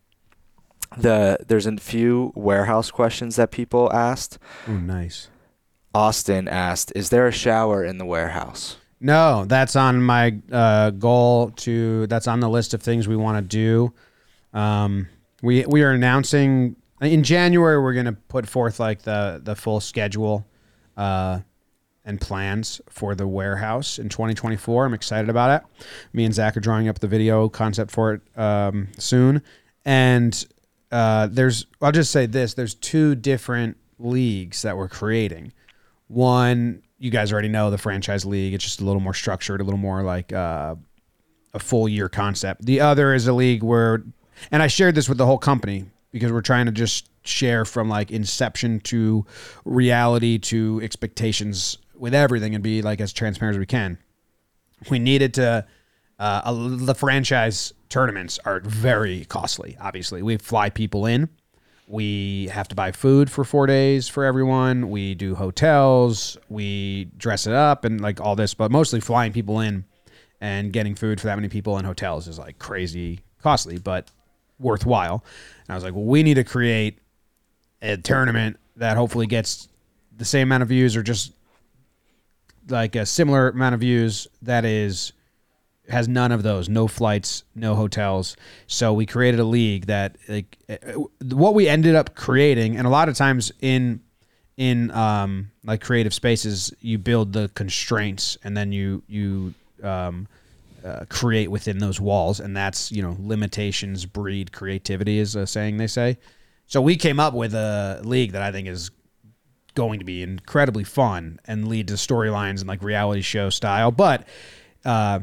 the 0.97 1.39
there's 1.47 1.67
a 1.67 1.77
few 1.77 2.33
warehouse 2.35 2.91
questions 2.91 3.37
that 3.37 3.51
people 3.53 3.93
asked. 3.93 4.39
Oh, 4.67 4.73
nice. 4.79 5.29
Austin 5.95 6.49
asked, 6.49 6.93
"Is 6.97 7.11
there 7.11 7.27
a 7.29 7.33
shower 7.33 7.85
in 7.85 7.99
the 7.99 8.07
warehouse?" 8.07 8.77
No, 9.01 9.45
that's 9.47 9.77
on 9.77 10.03
my 10.03 10.39
uh, 10.53 10.91
goal 10.91 11.51
to. 11.53 12.07
That's 12.07 12.29
on 12.29 12.41
the 12.41 12.51
list 12.51 12.75
of 12.75 12.83
things 12.83 13.09
we 13.09 13.17
want 13.17 13.39
to 13.39 13.43
do. 13.43 14.59
Um, 14.59 15.09
we 15.43 15.65
we 15.65 15.83
are 15.83 15.93
announcing 15.93 16.77
in 17.01 17.23
January. 17.23 17.81
We're 17.81 17.95
gonna 17.95 18.13
put 18.13 18.47
forth 18.47 18.79
like 18.79 19.03
the 19.03 19.41
the 19.43 19.57
full 19.57 19.81
schedule, 19.81 20.47
uh, 20.99 21.41
and 22.05 22.21
plans 22.21 22.81
for 22.91 23.15
the 23.15 23.27
warehouse 23.27 23.99
in 23.99 24.11
2024. 24.11 24.85
I'm 24.85 24.95
excited 24.95 25.31
about 25.31 25.63
it. 25.63 25.87
Me 26.13 26.25
and 26.25 26.35
Zach 26.35 26.57
are 26.57 26.61
drawing 26.61 26.89
up 26.89 26.99
the 26.99 27.09
video 27.09 27.49
concept 27.49 27.91
for 27.91 28.15
it 28.15 28.21
um, 28.37 28.89
soon, 28.99 29.43
and 29.85 30.47
uh, 30.93 31.27
there's. 31.31 31.65
I'll 31.81 31.93
just 31.93 32.11
say 32.11 32.27
this: 32.27 32.53
there's 32.53 32.75
two 32.75 33.15
different 33.15 33.79
leagues 33.99 34.61
that 34.61 34.77
we're 34.77 34.89
creating. 34.89 35.53
One, 36.09 36.83
you 37.01 37.11
guys 37.11 37.33
already 37.33 37.49
know 37.49 37.71
the 37.71 37.79
franchise 37.79 38.25
league. 38.25 38.55
It's 38.55 38.63
just 38.63 38.81
a 38.81 38.85
little 38.85 39.01
more 39.01 39.15
structured, 39.15 39.61
a 39.61 39.65
little 39.65 39.79
more 39.79 40.03
like 40.03 40.33
uh, 40.33 40.77
a 41.55 41.59
full 41.59 41.89
year 41.89 42.09
concept. 42.09 42.65
The 42.65 42.81
other 42.81 43.15
is 43.15 43.27
a 43.27 43.33
league 43.33 43.63
where, 43.63 44.05
and 44.53 44.63
I 44.63 44.69
shared 44.69 44.95
this 44.95 45.09
with 45.09 45.19
the 45.19 45.27
whole 45.27 45.39
company 45.39 45.87
because 46.13 46.31
we're 46.31 46.43
trying 46.43 46.67
to 46.67 46.73
just 46.73 47.09
share 47.23 47.65
from 47.65 47.89
like 47.89 48.11
inception 48.11 48.81
to 48.81 49.25
reality 49.65 50.39
to 50.39 50.81
expectations 50.83 51.79
with 51.95 52.15
everything 52.15 52.55
and 52.55 52.63
be 52.63 52.83
like 52.83 53.01
as 53.01 53.13
transparent 53.15 53.57
as 53.57 53.59
we 53.59 53.67
can. 53.67 53.99
We 54.91 54.99
needed 54.99 55.35
to. 55.35 55.67
Uh, 56.19 56.77
the 56.77 56.95
franchise 56.95 57.73
tournaments 57.89 58.39
are 58.45 58.61
very 58.61 59.25
costly. 59.25 59.79
Obviously, 59.81 60.23
we 60.23 60.37
fly 60.37 60.69
people 60.69 61.07
in. 61.07 61.31
We 61.91 62.47
have 62.53 62.69
to 62.69 62.77
buy 62.77 62.93
food 62.93 63.29
for 63.29 63.43
four 63.43 63.67
days 63.67 64.07
for 64.07 64.25
everyone. 64.25 64.91
We 64.91 65.17
do 65.17 65.35
hotels. 65.35 66.37
We 66.49 67.07
dress 67.17 67.49
it 67.49 67.53
up 67.53 67.85
and 67.85 68.01
like 68.01 68.21
all 68.21 68.37
this, 68.37 68.55
but 68.55 68.71
mostly 68.71 69.01
flying 69.01 69.33
people 69.33 69.59
in 69.59 69.85
and 70.41 70.73
getting 70.73 70.95
food 70.95 71.21
for 71.21 71.27
that 71.27 71.35
many 71.35 71.49
people 71.49 71.79
in 71.79 71.85
hotels 71.85 72.29
is 72.29 72.39
like 72.39 72.61
crazy 72.61 73.21
costly, 73.43 73.79
but 73.79 74.09
worthwhile. 74.61 75.25
And 75.67 75.71
I 75.71 75.75
was 75.75 75.83
like, 75.83 75.93
well, 75.93 76.05
we 76.05 76.23
need 76.23 76.35
to 76.35 76.45
create 76.45 77.01
a 77.83 77.97
tournament 77.97 78.61
that 78.77 78.97
hopefully 78.97 79.27
gets 79.27 79.67
the 80.17 80.25
same 80.25 80.47
amount 80.47 80.63
of 80.63 80.69
views 80.69 80.95
or 80.95 81.03
just 81.03 81.33
like 82.69 82.95
a 82.95 83.05
similar 83.05 83.49
amount 83.49 83.75
of 83.75 83.81
views 83.81 84.29
that 84.43 84.65
is 84.65 85.13
has 85.91 86.09
none 86.09 86.33
of 86.33 86.43
those. 86.43 86.69
No 86.69 86.89
flights 86.89 87.45
no 87.55 87.75
hotels. 87.75 88.37
So 88.67 88.93
we 88.93 89.07
created 89.07 89.41
a 89.41 89.45
league 89.45 89.87
that 89.87 90.17
like 90.29 90.57
uh, 90.69 90.77
what 91.35 91.55
we 91.55 91.69
ended 91.69 91.95
up 91.95 92.15
creating 92.15 92.77
and 92.77 92.87
a 92.87 92.91
lot 92.91 93.09
of 93.09 93.17
times 93.17 93.53
in 93.61 94.01
in 94.57 94.91
um 94.91 95.51
like 95.65 95.81
creative 95.81 96.13
spaces 96.13 96.73
you 96.81 96.99
build 96.99 97.33
the 97.33 97.51
constraints 97.55 98.37
and 98.45 98.57
then 98.57 98.73
you 98.73 99.03
you 99.07 99.55
um 99.83 100.29
uh, 100.85 101.05
create 101.09 101.51
within 101.51 101.79
those 101.79 102.01
walls. 102.01 102.41
And 102.41 102.57
that's 102.57 102.91
you 102.91 103.03
know 103.03 103.17
limitations 103.21 104.07
breed 104.07 104.53
creativity 104.53 105.19
is 105.19 105.37
a 105.37 105.47
saying 105.47 105.77
they 105.77 105.87
say. 105.87 106.19
So 106.67 106.81
we 106.81 106.97
came 106.97 107.19
up 107.19 107.35
with 107.35 107.53
a 107.53 108.01
league 108.05 108.33
that 108.33 108.43
i 108.43 108.53
think 108.53 108.69
is 108.69 108.91
going 109.75 109.99
to 109.99 110.05
be 110.05 110.23
incredibly 110.23 110.85
fun 110.85 111.39
and 111.47 111.69
lead 111.69 111.89
to 111.89 111.95
storylines 111.95 112.61
and 112.61 112.67
like 112.69 112.83
reality 112.83 113.23
show 113.23 113.51
style. 113.51 113.91
But 113.91 114.27
uh 114.85 115.21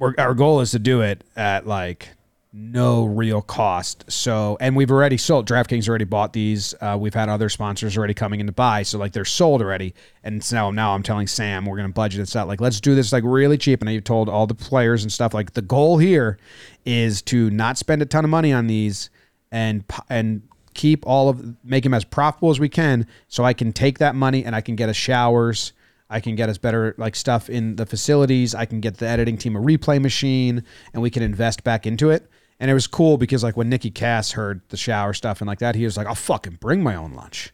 our 0.00 0.34
goal 0.34 0.60
is 0.60 0.72
to 0.72 0.78
do 0.78 1.00
it 1.00 1.24
at 1.36 1.66
like 1.66 2.08
no 2.52 3.04
real 3.04 3.42
cost. 3.42 4.10
So, 4.10 4.56
and 4.60 4.74
we've 4.74 4.90
already 4.90 5.18
sold. 5.18 5.46
DraftKings 5.46 5.88
already 5.88 6.06
bought 6.06 6.32
these. 6.32 6.74
Uh, 6.80 6.96
we've 6.98 7.12
had 7.12 7.28
other 7.28 7.50
sponsors 7.50 7.98
already 7.98 8.14
coming 8.14 8.40
in 8.40 8.46
to 8.46 8.52
buy. 8.52 8.82
So, 8.82 8.98
like, 8.98 9.12
they're 9.12 9.26
sold 9.26 9.60
already. 9.60 9.94
And 10.24 10.42
so 10.42 10.70
now 10.70 10.94
I'm 10.94 11.02
telling 11.02 11.26
Sam 11.26 11.66
we're 11.66 11.76
going 11.76 11.88
to 11.88 11.92
budget 11.92 12.20
this 12.20 12.34
out. 12.34 12.48
Like, 12.48 12.60
let's 12.60 12.80
do 12.80 12.94
this 12.94 13.12
like 13.12 13.24
really 13.26 13.58
cheap. 13.58 13.82
And 13.82 13.90
I've 13.90 14.04
told 14.04 14.30
all 14.30 14.46
the 14.46 14.54
players 14.54 15.02
and 15.02 15.12
stuff. 15.12 15.34
Like, 15.34 15.52
the 15.52 15.62
goal 15.62 15.98
here 15.98 16.38
is 16.86 17.20
to 17.22 17.50
not 17.50 17.76
spend 17.76 18.00
a 18.00 18.06
ton 18.06 18.24
of 18.24 18.30
money 18.30 18.52
on 18.52 18.68
these 18.68 19.10
and 19.52 19.84
and 20.08 20.42
keep 20.72 21.06
all 21.06 21.28
of 21.28 21.56
make 21.64 21.84
them 21.84 21.94
as 21.94 22.04
profitable 22.04 22.50
as 22.50 22.58
we 22.58 22.70
can. 22.70 23.06
So 23.28 23.44
I 23.44 23.52
can 23.52 23.72
take 23.72 23.98
that 23.98 24.14
money 24.14 24.44
and 24.44 24.56
I 24.56 24.62
can 24.62 24.76
get 24.76 24.88
us 24.88 24.96
showers. 24.96 25.72
I 26.08 26.20
can 26.20 26.36
get 26.36 26.48
us 26.48 26.58
better 26.58 26.94
like 26.98 27.16
stuff 27.16 27.50
in 27.50 27.76
the 27.76 27.86
facilities. 27.86 28.54
I 28.54 28.64
can 28.64 28.80
get 28.80 28.98
the 28.98 29.08
editing 29.08 29.36
team 29.36 29.56
a 29.56 29.60
replay 29.60 30.00
machine, 30.00 30.64
and 30.92 31.02
we 31.02 31.10
can 31.10 31.22
invest 31.22 31.64
back 31.64 31.86
into 31.86 32.10
it. 32.10 32.30
And 32.58 32.70
it 32.70 32.74
was 32.74 32.86
cool 32.86 33.18
because 33.18 33.42
like 33.42 33.56
when 33.56 33.68
Nikki 33.68 33.90
Cass 33.90 34.32
heard 34.32 34.62
the 34.68 34.76
shower 34.76 35.12
stuff 35.12 35.40
and 35.40 35.48
like 35.48 35.58
that, 35.58 35.74
he 35.74 35.84
was 35.84 35.96
like, 35.96 36.06
"I'll 36.06 36.14
fucking 36.14 36.58
bring 36.60 36.82
my 36.82 36.94
own 36.94 37.12
lunch." 37.12 37.52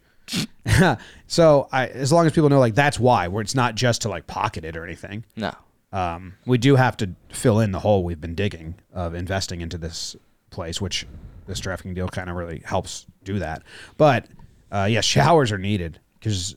so 1.26 1.68
I, 1.72 1.88
as 1.88 2.12
long 2.12 2.26
as 2.26 2.32
people 2.32 2.48
know 2.48 2.60
like 2.60 2.74
that's 2.74 2.98
why, 3.00 3.28
where 3.28 3.42
it's 3.42 3.54
not 3.54 3.74
just 3.74 4.02
to 4.02 4.08
like 4.08 4.26
pocket 4.26 4.64
it 4.64 4.76
or 4.76 4.84
anything. 4.84 5.24
No. 5.36 5.52
Um, 5.92 6.34
we 6.46 6.56
do 6.56 6.76
have 6.76 6.96
to 6.98 7.10
fill 7.30 7.60
in 7.60 7.72
the 7.72 7.80
hole 7.80 8.02
we've 8.02 8.20
been 8.20 8.34
digging 8.34 8.76
of 8.94 9.14
investing 9.14 9.60
into 9.60 9.76
this 9.76 10.16
place, 10.50 10.80
which 10.80 11.06
this 11.46 11.60
DraftKings 11.60 11.94
deal 11.94 12.08
kind 12.08 12.30
of 12.30 12.36
really 12.36 12.62
helps 12.64 13.06
do 13.24 13.38
that. 13.40 13.62
But 13.96 14.26
uh, 14.70 14.88
yeah, 14.90 15.00
showers 15.00 15.52
are 15.52 15.58
needed 15.58 16.00
because 16.18 16.56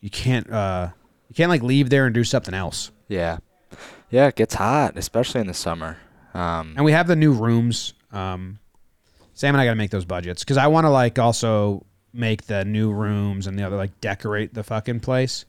you 0.00 0.10
can't 0.10 0.50
uh, 0.50 0.88
you 1.34 1.36
can't 1.36 1.50
like 1.50 1.64
leave 1.64 1.90
there 1.90 2.06
and 2.06 2.14
do 2.14 2.22
something 2.22 2.54
else. 2.54 2.92
Yeah. 3.08 3.38
Yeah, 4.08 4.28
it 4.28 4.36
gets 4.36 4.54
hot, 4.54 4.96
especially 4.96 5.40
in 5.40 5.48
the 5.48 5.54
summer. 5.54 5.96
Um, 6.32 6.74
And 6.76 6.84
we 6.84 6.92
have 6.92 7.08
the 7.08 7.16
new 7.16 7.32
rooms. 7.32 7.92
Um, 8.12 8.60
Sam 9.32 9.52
and 9.52 9.60
I 9.60 9.64
got 9.64 9.72
to 9.72 9.76
make 9.76 9.90
those 9.90 10.04
budgets 10.04 10.44
because 10.44 10.58
I 10.58 10.68
want 10.68 10.84
to 10.84 10.90
like 10.90 11.18
also 11.18 11.84
make 12.12 12.44
the 12.46 12.64
new 12.64 12.92
rooms 12.92 13.48
and 13.48 13.58
the 13.58 13.64
other 13.64 13.74
like 13.76 14.00
decorate 14.00 14.54
the 14.54 14.62
fucking 14.62 15.00
place. 15.00 15.44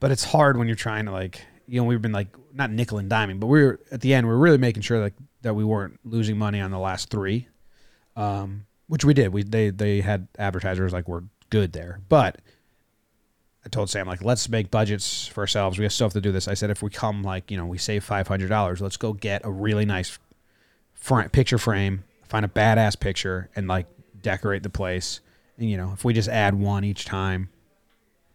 But 0.00 0.10
it's 0.10 0.24
hard 0.24 0.56
when 0.56 0.66
you're 0.66 0.74
trying 0.74 1.04
to 1.04 1.12
like 1.12 1.40
you 1.68 1.80
know 1.80 1.84
we've 1.84 2.02
been 2.02 2.10
like 2.10 2.34
not 2.52 2.72
nickel 2.72 2.98
and 2.98 3.08
diming, 3.08 3.38
but 3.38 3.46
we 3.46 3.62
were 3.62 3.78
at 3.92 4.00
the 4.00 4.12
end 4.14 4.26
we 4.26 4.32
are 4.32 4.38
really 4.38 4.58
making 4.58 4.82
sure 4.82 4.98
like 4.98 5.14
that 5.42 5.54
we 5.54 5.62
weren't 5.62 6.00
losing 6.04 6.36
money 6.36 6.60
on 6.60 6.72
the 6.72 6.80
last 6.80 7.10
three, 7.10 7.46
um, 8.16 8.66
which 8.88 9.04
we 9.04 9.14
did. 9.14 9.32
We 9.32 9.44
they 9.44 9.70
they 9.70 10.00
had 10.00 10.26
advertisers 10.36 10.92
like 10.92 11.06
we're 11.06 11.22
good 11.50 11.72
there, 11.72 12.00
but 12.08 12.40
I 13.64 13.68
told 13.68 13.90
Sam 13.90 14.06
like 14.06 14.22
let's 14.22 14.48
make 14.48 14.70
budgets 14.70 15.26
for 15.26 15.40
ourselves. 15.40 15.78
We 15.78 15.84
have 15.84 15.92
still 15.92 16.06
have 16.06 16.12
to 16.14 16.20
do 16.20 16.32
this. 16.32 16.48
I 16.48 16.54
said 16.54 16.70
if 16.70 16.82
we 16.82 16.90
come 16.90 17.22
like 17.22 17.50
you 17.50 17.56
know 17.56 17.66
we 17.66 17.78
save 17.78 18.04
five 18.04 18.26
hundred 18.28 18.48
dollars, 18.48 18.80
let's 18.80 18.96
go 18.96 19.12
get 19.12 19.44
a 19.44 19.50
really 19.50 19.84
nice 19.84 20.18
front 20.94 21.32
picture 21.32 21.58
frame, 21.58 22.04
find 22.28 22.44
a 22.44 22.48
badass 22.48 22.98
picture, 22.98 23.50
and 23.54 23.68
like 23.68 23.86
decorate 24.20 24.62
the 24.62 24.70
place. 24.70 25.20
And 25.58 25.70
you 25.70 25.76
know 25.76 25.92
if 25.92 26.04
we 26.04 26.12
just 26.12 26.28
add 26.28 26.54
one 26.54 26.84
each 26.84 27.04
time 27.04 27.50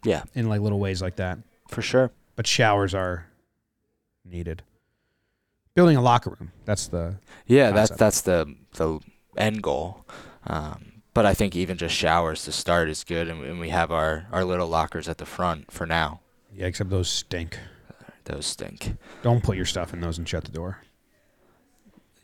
yeah, 0.03 0.23
in 0.33 0.47
like 0.47 0.61
little 0.61 0.79
ways 0.79 1.01
like 1.01 1.17
that. 1.17 1.39
for 1.67 1.81
sure. 1.81 2.11
But 2.35 2.47
showers 2.47 2.93
are 2.93 3.27
needed. 4.23 4.61
building 5.73 5.97
a 5.97 6.01
locker 6.01 6.29
room. 6.29 6.51
That's 6.65 6.87
the 6.87 7.15
Yeah, 7.47 7.71
that's 7.71 7.91
that's 7.91 8.21
the 8.21 8.55
the 8.73 8.99
end 9.35 9.61
goal. 9.63 10.05
Um, 10.45 10.96
but 11.17 11.25
I 11.25 11.33
think 11.33 11.55
even 11.55 11.77
just 11.77 11.95
showers 11.95 12.43
to 12.45 12.51
start 12.51 12.89
is 12.89 13.03
good, 13.03 13.27
and, 13.27 13.43
and 13.43 13.59
we 13.59 13.69
have 13.69 13.91
our 13.91 14.27
our 14.31 14.45
little 14.45 14.67
lockers 14.67 15.09
at 15.09 15.17
the 15.17 15.25
front 15.25 15.71
for 15.71 15.87
now. 15.87 16.19
yeah. 16.53 16.67
Except 16.67 16.91
those 16.91 17.09
stink. 17.09 17.57
Those 18.25 18.45
stink. 18.45 18.93
Don't 19.23 19.41
put 19.43 19.57
your 19.57 19.65
stuff 19.65 19.95
in 19.95 19.99
those 19.99 20.19
and 20.19 20.29
shut 20.29 20.43
the 20.43 20.51
door. 20.51 20.77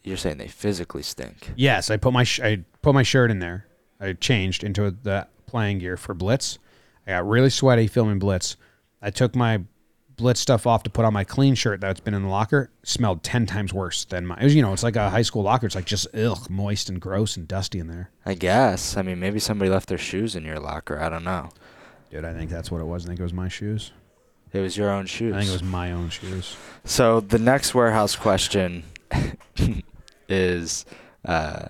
You're 0.03 0.17
saying 0.17 0.37
they 0.37 0.47
physically 0.47 1.01
stink. 1.01 1.53
Yes, 1.55 1.89
I 1.89 1.97
put 1.97 2.13
my 2.13 2.23
sh- 2.23 2.41
I 2.41 2.65
put 2.83 2.93
my 2.93 3.01
shirt 3.01 3.31
in 3.31 3.39
there. 3.39 3.65
I 3.99 4.13
changed 4.13 4.63
into 4.63 4.91
the 4.91 5.27
playing 5.47 5.79
gear 5.79 5.97
for 5.97 6.13
Blitz. 6.13 6.59
I 7.07 7.13
got 7.13 7.27
really 7.27 7.49
sweaty 7.49 7.87
filming 7.87 8.19
Blitz. 8.19 8.57
I 9.01 9.09
took 9.09 9.35
my 9.35 9.63
Blitz 10.15 10.39
stuff 10.39 10.67
off 10.67 10.83
to 10.83 10.89
put 10.89 11.05
on 11.05 11.13
my 11.13 11.23
clean 11.23 11.55
shirt 11.55 11.81
that's 11.81 11.99
been 11.99 12.13
in 12.13 12.23
the 12.23 12.29
locker. 12.29 12.69
Smelled 12.83 13.23
ten 13.23 13.45
times 13.45 13.73
worse 13.73 14.05
than 14.05 14.25
my. 14.25 14.37
It 14.39 14.43
was, 14.43 14.55
you 14.55 14.61
know, 14.61 14.73
it's 14.73 14.83
like 14.83 14.95
a 14.95 15.09
high 15.09 15.21
school 15.21 15.43
locker. 15.43 15.65
It's 15.65 15.75
like 15.75 15.85
just 15.85 16.07
ugh, 16.15 16.49
moist 16.49 16.89
and 16.89 17.01
gross 17.01 17.35
and 17.37 17.47
dusty 17.47 17.79
in 17.79 17.87
there. 17.87 18.09
I 18.25 18.35
guess. 18.35 18.95
I 18.97 19.01
mean, 19.01 19.19
maybe 19.19 19.39
somebody 19.39 19.71
left 19.71 19.89
their 19.89 19.97
shoes 19.97 20.35
in 20.35 20.45
your 20.45 20.59
locker. 20.59 20.99
I 20.99 21.09
don't 21.09 21.23
know. 21.23 21.49
Dude, 22.11 22.25
I 22.25 22.33
think 22.33 22.51
that's 22.51 22.69
what 22.69 22.81
it 22.81 22.85
was. 22.85 23.05
I 23.05 23.07
think 23.07 23.19
it 23.19 23.23
was 23.23 23.33
my 23.33 23.47
shoes. 23.47 23.91
It 24.51 24.59
was 24.59 24.77
your 24.77 24.91
own 24.91 25.07
shoes. 25.07 25.33
I 25.33 25.39
think 25.39 25.49
it 25.49 25.53
was 25.53 25.63
my 25.63 25.91
own 25.91 26.09
shoes. 26.09 26.55
So 26.85 27.19
the 27.19 27.39
next 27.39 27.73
warehouse 27.73 28.15
question 28.15 28.83
is 30.29 30.85
uh, 31.25 31.69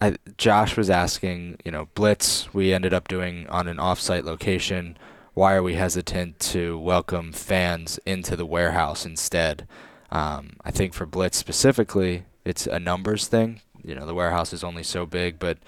I, 0.00 0.16
Josh 0.36 0.76
was 0.76 0.90
asking, 0.90 1.58
you 1.64 1.70
know, 1.70 1.88
Blitz, 1.94 2.52
we 2.52 2.72
ended 2.72 2.92
up 2.92 3.08
doing 3.08 3.46
on 3.48 3.66
an 3.66 3.78
offsite 3.78 4.24
location. 4.24 4.98
Why 5.34 5.54
are 5.54 5.62
we 5.62 5.74
hesitant 5.74 6.38
to 6.40 6.78
welcome 6.78 7.32
fans 7.32 7.98
into 8.04 8.36
the 8.36 8.46
warehouse 8.46 9.06
instead? 9.06 9.66
Um, 10.10 10.56
I 10.64 10.70
think 10.70 10.92
for 10.92 11.06
Blitz 11.06 11.38
specifically, 11.38 12.24
it's 12.44 12.66
a 12.66 12.78
numbers 12.78 13.26
thing. 13.26 13.60
You 13.82 13.94
know, 13.94 14.06
the 14.06 14.14
warehouse 14.14 14.52
is 14.52 14.62
only 14.62 14.82
so 14.82 15.06
big, 15.06 15.38
but 15.38 15.58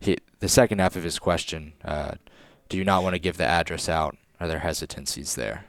he, 0.00 0.18
the 0.40 0.48
second 0.48 0.80
half 0.80 0.96
of 0.96 1.04
his 1.04 1.18
question, 1.18 1.72
uh, 1.84 2.14
do 2.68 2.76
you 2.76 2.84
not 2.84 3.02
want 3.02 3.14
to 3.14 3.20
give 3.20 3.36
the 3.36 3.46
address 3.46 3.88
out? 3.88 4.16
Are 4.40 4.48
there 4.48 4.58
hesitancies 4.58 5.36
there? 5.36 5.64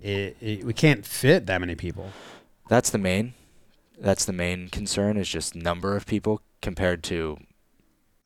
It, 0.00 0.36
it, 0.40 0.64
we 0.64 0.72
can't 0.72 1.04
fit 1.04 1.46
that 1.46 1.60
many 1.60 1.74
people. 1.74 2.12
That's 2.68 2.90
the 2.90 2.98
main. 2.98 3.34
That's 3.98 4.24
the 4.24 4.32
main 4.32 4.68
concern 4.68 5.16
is 5.16 5.28
just 5.28 5.54
number 5.54 5.96
of 5.96 6.06
people 6.06 6.42
compared 6.60 7.02
to 7.04 7.38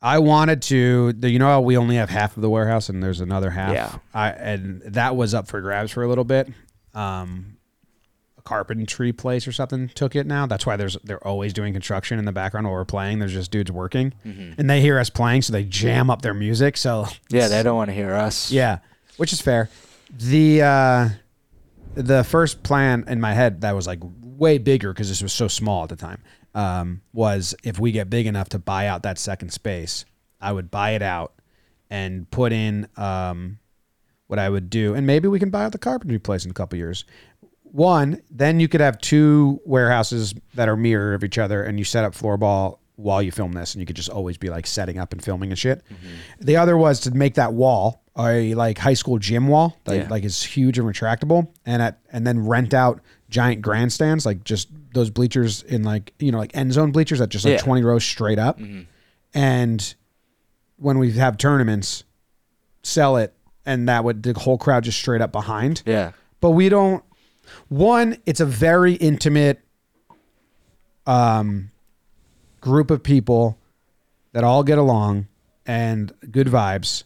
I 0.03 0.19
wanted 0.19 0.63
to. 0.63 1.13
You 1.23 1.39
know 1.39 1.47
how 1.47 1.61
we 1.61 1.77
only 1.77 1.97
have 1.97 2.09
half 2.09 2.37
of 2.37 2.43
the 2.43 2.49
warehouse, 2.49 2.89
and 2.89 3.03
there's 3.03 3.21
another 3.21 3.51
half. 3.51 3.73
Yeah. 3.73 3.99
I 4.15 4.31
and 4.31 4.81
that 4.83 5.15
was 5.15 5.35
up 5.35 5.47
for 5.47 5.61
grabs 5.61 5.91
for 5.91 6.03
a 6.03 6.09
little 6.09 6.25
bit. 6.25 6.49
Um, 6.95 7.59
a 8.39 8.43
carpentry 8.43 9.13
place 9.13 9.47
or 9.47 9.53
something 9.53 9.89
took 9.91 10.17
it 10.17 10.27
now. 10.27 10.47
That's 10.47 10.65
why 10.65 10.77
there's 10.77 10.97
they're 11.05 11.25
always 11.27 11.53
doing 11.53 11.75
construction 11.75 12.19
in 12.19 12.25
the 12.25 12.33
background 12.33 12.67
while 12.67 12.75
we're 12.77 12.87
playing. 12.87 13.19
There's 13.19 13.35
just 13.35 13.51
dudes 13.51 13.71
working, 13.71 14.15
and 14.25 14.71
they 14.71 14.81
hear 14.81 14.99
us 14.99 15.11
playing, 15.11 15.43
so 15.43 15.53
they 15.53 15.65
jam 15.65 16.09
up 16.09 16.23
their 16.23 16.35
music. 16.35 16.79
So 16.79 17.07
yeah, 17.29 17.49
they 17.49 17.63
don't 17.63 17.77
want 17.77 17.91
to 17.91 17.95
hear 17.95 18.15
us. 18.15 18.51
yeah, 18.51 18.79
which 19.19 19.35
is 19.35 19.43
fair. 19.43 19.69
The 20.11 20.63
uh, 20.63 21.09
the 21.95 22.25
first 22.25 22.63
plan 22.63 23.05
in 23.07 23.21
my 23.21 23.35
head 23.35 23.61
that 23.61 23.75
was 23.75 23.87
like 23.87 24.01
way 24.41 24.59
bigger 24.59 24.93
because 24.93 25.09
this 25.09 25.23
was 25.23 25.33
so 25.33 25.47
small 25.47 25.83
at 25.85 25.91
the 25.91 25.97
time 25.97 26.21
um, 26.55 27.03
was 27.13 27.55
if 27.63 27.79
we 27.79 27.93
get 27.93 28.09
big 28.11 28.27
enough 28.27 28.49
to 28.49 28.59
buy 28.59 28.87
out 28.89 29.03
that 29.05 29.19
second 29.19 29.53
space, 29.53 30.05
I 30.41 30.51
would 30.51 30.71
buy 30.71 30.93
it 30.93 31.03
out 31.03 31.35
and 31.91 32.29
put 32.31 32.53
in 32.53 32.89
um, 32.97 33.59
what 34.27 34.39
I 34.39 34.49
would 34.49 34.71
do, 34.71 34.95
and 34.95 35.07
maybe 35.07 35.29
we 35.29 35.39
can 35.39 35.51
buy 35.51 35.65
out 35.65 35.73
the 35.73 35.79
carpentry 35.79 36.19
place 36.19 36.45
in 36.45 36.51
a 36.51 36.55
couple 36.55 36.79
years. 36.79 37.05
One, 37.65 38.21
then 38.31 38.59
you 38.59 38.67
could 38.67 38.81
have 38.81 38.99
two 39.01 39.61
warehouses 39.65 40.35
that 40.55 40.69
are 40.69 40.77
mirror 40.77 41.15
of 41.15 41.23
each 41.23 41.39
other, 41.39 41.63
and 41.63 41.79
you 41.79 41.85
set 41.85 42.05
up 42.05 42.15
floorball 42.15 42.79
while 42.97 43.23
you 43.23 43.31
film 43.33 43.53
this, 43.53 43.75
and 43.75 43.81
you 43.81 43.87
could 43.87 43.97
just 43.97 44.09
always 44.11 44.37
be 44.39 44.49
like 44.51 44.67
setting 44.67 44.99
up 44.99 45.13
and 45.13 45.23
filming 45.23 45.51
and 45.51 45.59
shit. 45.59 45.83
The 46.41 46.57
other 46.57 46.77
was 46.77 47.01
to 47.01 47.11
make 47.13 47.35
that 47.35 47.53
wall 47.53 48.03
a 48.19 48.55
like 48.55 48.79
high 48.79 48.95
school 48.95 49.19
gym 49.19 49.49
wall, 49.49 49.77
that 49.85 49.97
Yeah. 49.97 50.09
like 50.09 50.25
is 50.25 50.43
huge 50.43 50.79
and 50.79 50.87
retractable, 50.89 51.49
and 51.67 51.81
at 51.83 51.99
and 52.13 52.27
then 52.27 52.47
rent 52.47 52.75
out 52.75 53.01
giant 53.31 53.63
grandstands, 53.63 54.27
like 54.27 54.45
just 54.45 54.69
those 54.93 55.09
bleachers 55.11 55.63
in 55.63 55.83
like 55.85 56.13
you 56.19 56.31
know 56.33 56.39
like 56.39 56.55
end 56.57 56.73
zone 56.73 56.93
bleachers 56.93 57.21
that 57.21 57.29
just 57.31 57.45
like 57.45 57.53
Yeah. 57.53 57.59
twenty 57.59 57.83
rows 57.83 58.05
straight 58.05 58.39
up, 58.39 58.61
and 59.35 59.95
when 60.77 60.99
we 60.99 61.13
have 61.13 61.37
tournaments, 61.39 62.05
sell 62.83 63.17
it, 63.17 63.33
and 63.65 63.89
that 63.89 64.03
would 64.05 64.23
the 64.23 64.33
whole 64.39 64.59
crowd 64.59 64.85
just 64.85 64.99
straight 64.99 65.21
up 65.21 65.31
behind 65.33 65.83
Yeah. 65.87 66.13
but 66.41 66.51
we 66.51 66.69
don't 66.69 67.05
one 67.69 68.17
it's 68.27 68.41
a 68.41 68.47
very 68.47 68.95
intimate 68.95 69.61
um 71.07 71.71
group 72.61 72.91
of 72.91 73.03
people 73.03 73.59
that 74.33 74.45
all 74.45 74.63
get 74.63 74.79
along 74.79 75.27
and 75.67 76.13
good 76.31 76.47
vibes 76.47 77.05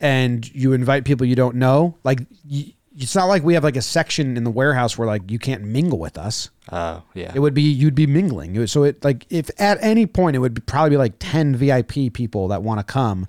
and 0.00 0.52
you 0.54 0.72
invite 0.72 1.04
people 1.04 1.26
you 1.26 1.36
don't 1.36 1.54
know 1.56 1.96
like 2.04 2.20
y- 2.50 2.72
it's 2.96 3.14
not 3.14 3.24
like 3.26 3.42
we 3.42 3.54
have 3.54 3.64
like 3.64 3.76
a 3.76 3.82
section 3.82 4.36
in 4.36 4.44
the 4.44 4.50
warehouse 4.50 4.98
where 4.98 5.06
like 5.08 5.30
you 5.30 5.38
can't 5.38 5.62
mingle 5.64 5.98
with 5.98 6.18
us 6.18 6.50
Oh, 6.70 7.02
yeah. 7.14 7.32
it 7.34 7.38
would 7.40 7.54
be 7.54 7.62
you'd 7.62 7.94
be 7.94 8.06
mingling 8.06 8.54
It 8.54 8.58
would- 8.60 8.70
so 8.70 8.84
it 8.84 9.02
like 9.04 9.26
if 9.30 9.50
at 9.58 9.78
any 9.82 10.06
point 10.06 10.36
it 10.36 10.40
would 10.40 10.54
be, 10.54 10.60
probably 10.60 10.90
be 10.90 10.96
like 10.96 11.14
10 11.18 11.56
vip 11.56 11.92
people 12.12 12.48
that 12.48 12.62
want 12.62 12.78
to 12.80 12.84
come 12.84 13.26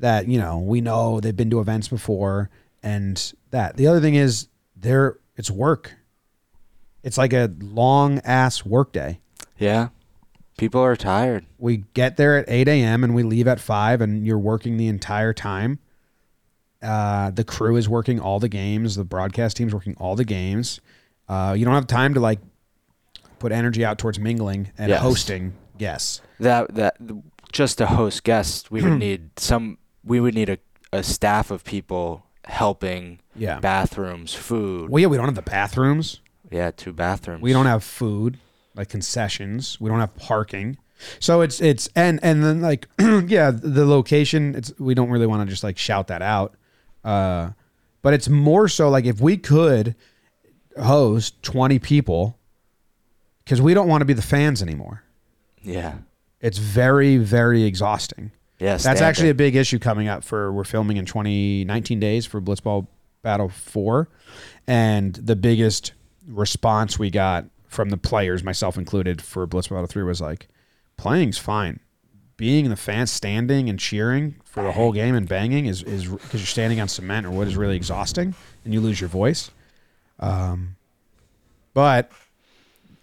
that 0.00 0.26
you 0.28 0.38
know 0.38 0.58
we 0.58 0.80
know 0.80 1.20
they've 1.20 1.36
been 1.36 1.50
to 1.50 1.60
events 1.60 1.88
before 1.88 2.50
and 2.82 3.32
that 3.50 3.76
the 3.76 3.86
other 3.86 4.00
thing 4.00 4.14
is 4.14 4.48
there 4.76 5.18
it's 5.36 5.50
work 5.50 5.92
it's 7.02 7.18
like 7.18 7.32
a 7.32 7.52
long 7.60 8.18
ass 8.24 8.64
work 8.64 8.92
day 8.92 9.20
yeah. 9.58 9.88
People 10.56 10.80
are 10.82 10.94
tired. 10.96 11.46
we 11.58 11.78
get 11.94 12.16
there 12.16 12.38
at 12.38 12.44
8 12.48 12.68
a.m 12.68 13.02
and 13.04 13.14
we 13.14 13.22
leave 13.22 13.48
at 13.48 13.60
5 13.60 14.00
and 14.00 14.24
you're 14.26 14.38
working 14.38 14.76
the 14.76 14.86
entire 14.88 15.32
time 15.32 15.78
uh, 16.84 17.30
the 17.30 17.44
crew 17.44 17.76
is 17.76 17.88
working 17.88 18.20
all 18.20 18.38
the 18.38 18.48
games 18.48 18.94
the 18.96 19.04
broadcast 19.04 19.56
team's 19.56 19.72
working 19.74 19.96
all 19.98 20.14
the 20.16 20.24
games 20.24 20.80
uh, 21.28 21.54
you 21.56 21.64
don't 21.64 21.74
have 21.74 21.86
time 21.86 22.14
to 22.14 22.20
like 22.20 22.38
put 23.38 23.50
energy 23.52 23.84
out 23.84 23.98
towards 23.98 24.18
mingling 24.18 24.70
and 24.78 24.88
Yes. 24.90 25.00
hosting 25.00 25.54
guests 25.78 26.20
That 26.40 26.74
that 26.74 26.96
just 27.52 27.78
to 27.78 27.86
host 27.86 28.24
guests, 28.24 28.70
we 28.70 28.82
would 28.82 28.98
need 29.08 29.38
some. 29.38 29.78
We 30.02 30.18
would 30.18 30.34
need 30.34 30.48
a, 30.48 30.58
a 30.92 31.02
staff 31.04 31.50
of 31.52 31.62
people 31.62 32.26
helping. 32.44 33.20
Yeah. 33.36 33.60
Bathrooms, 33.60 34.34
food. 34.34 34.90
well 34.90 35.00
yeah 35.00 35.06
we 35.08 35.16
don't 35.16 35.26
have 35.26 35.34
the 35.34 35.42
bathrooms 35.42 36.20
yeah, 36.50 36.70
two 36.70 36.92
bathrooms. 36.92 37.42
we 37.42 37.52
don't 37.52 37.66
have 37.66 37.82
food 37.82 38.38
like 38.76 38.88
concessions 38.88 39.80
we 39.80 39.88
don't 39.90 39.98
have 40.00 40.14
parking 40.16 40.76
so 41.20 41.40
it's 41.40 41.60
it's 41.60 41.88
and 41.96 42.20
and 42.22 42.42
then 42.44 42.60
like 42.60 42.86
yeah 43.26 43.50
the 43.50 43.84
location 43.86 44.54
it's 44.54 44.72
we 44.78 44.94
don't 44.94 45.10
really 45.10 45.26
want 45.26 45.40
to 45.42 45.50
just 45.50 45.64
like 45.64 45.76
shout 45.78 46.06
that 46.08 46.22
out 46.22 46.54
uh 47.04 47.50
but 48.02 48.12
it's 48.14 48.28
more 48.28 48.68
so 48.68 48.88
like 48.90 49.04
if 49.06 49.20
we 49.20 49.36
could 49.36 49.94
host 50.82 51.42
20 51.42 51.78
people 51.78 52.38
because 53.44 53.60
we 53.60 53.74
don't 53.74 53.88
want 53.88 54.00
to 54.00 54.04
be 54.04 54.12
the 54.12 54.22
fans 54.22 54.62
anymore 54.62 55.02
Yeah. 55.62 55.94
it's 56.40 56.58
very 56.58 57.16
very 57.16 57.64
exhausting 57.64 58.30
Yeah. 58.58 58.76
that's 58.76 59.00
actually 59.00 59.28
a 59.30 59.34
big 59.34 59.54
issue 59.56 59.78
coming 59.78 60.08
up 60.08 60.24
for 60.24 60.52
we're 60.52 60.64
filming 60.64 60.96
in 60.96 61.06
20 61.06 61.64
19 61.64 62.00
days 62.00 62.26
for 62.26 62.40
blitzball 62.40 62.86
battle 63.22 63.48
4 63.48 64.08
and 64.66 65.14
the 65.14 65.36
biggest 65.36 65.92
response 66.26 66.98
we 66.98 67.10
got 67.10 67.44
from 67.68 67.90
the 67.90 67.96
players 67.96 68.42
myself 68.42 68.76
included 68.78 69.20
for 69.22 69.46
blitzball 69.46 69.70
battle 69.76 69.86
3 69.86 70.02
was 70.02 70.20
like 70.20 70.48
playing's 70.96 71.38
fine 71.38 71.80
being 72.36 72.64
in 72.64 72.70
the 72.70 72.76
fans 72.76 73.10
standing 73.10 73.68
and 73.68 73.78
cheering 73.78 74.34
for 74.44 74.62
the 74.62 74.72
whole 74.72 74.92
game 74.92 75.14
and 75.14 75.28
banging 75.28 75.66
is 75.66 75.82
is 75.82 76.06
because 76.08 76.40
you're 76.40 76.46
standing 76.46 76.80
on 76.80 76.88
cement 76.88 77.26
or 77.26 77.30
what 77.30 77.46
is 77.46 77.56
really 77.56 77.76
exhausting 77.76 78.34
and 78.64 78.74
you 78.74 78.80
lose 78.80 79.00
your 79.00 79.08
voice 79.08 79.50
um, 80.20 80.76
but 81.74 82.10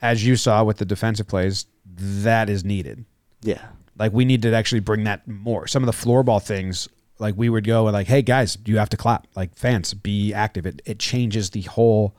as 0.01 0.25
you 0.25 0.35
saw 0.35 0.63
with 0.63 0.77
the 0.77 0.85
defensive 0.85 1.27
plays 1.27 1.65
that 1.95 2.49
is 2.49 2.63
needed 2.63 3.05
Yeah. 3.41 3.61
like 3.97 4.13
we 4.13 4.25
need 4.25 4.41
to 4.43 4.53
actually 4.53 4.79
bring 4.79 5.03
that 5.05 5.27
more. 5.27 5.67
Some 5.67 5.83
of 5.83 5.87
the 5.87 5.91
floorball 6.05 6.41
things, 6.41 6.87
like 7.19 7.35
we 7.37 7.49
would 7.49 7.65
go 7.65 7.87
and 7.87 7.93
like, 7.93 8.07
hey 8.07 8.21
guys, 8.23 8.57
you 8.65 8.77
have 8.77 8.89
to 8.89 8.97
clap. 8.97 9.27
Like 9.35 9.55
fans, 9.55 9.93
be 9.93 10.33
active. 10.33 10.65
It 10.65 10.81
it 10.85 10.97
changes 10.99 11.51
the 11.51 11.61
whole 11.63 12.15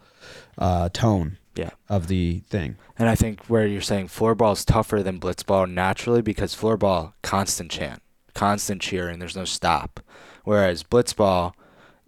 uh, 0.59 0.91
tone 0.91 1.39
Yeah. 1.55 1.71
of 1.89 2.07
the 2.09 2.41
thing. 2.49 2.77
And 2.99 3.09
I 3.09 3.15
think 3.15 3.45
where 3.47 3.67
you're 3.67 3.81
saying 3.83 4.09
floorball 4.09 4.53
is 4.55 4.65
tougher 4.65 5.03
than 5.03 5.21
blitzball 5.21 5.71
naturally 5.71 6.23
because 6.23 6.55
floorball 6.57 7.13
constant 7.23 7.71
chant, 7.71 8.03
constant 8.35 8.81
cheering, 8.81 9.19
there's 9.19 9.37
no 9.37 9.45
stop. 9.45 10.01
Whereas 10.45 10.83
blitzball, 10.83 11.53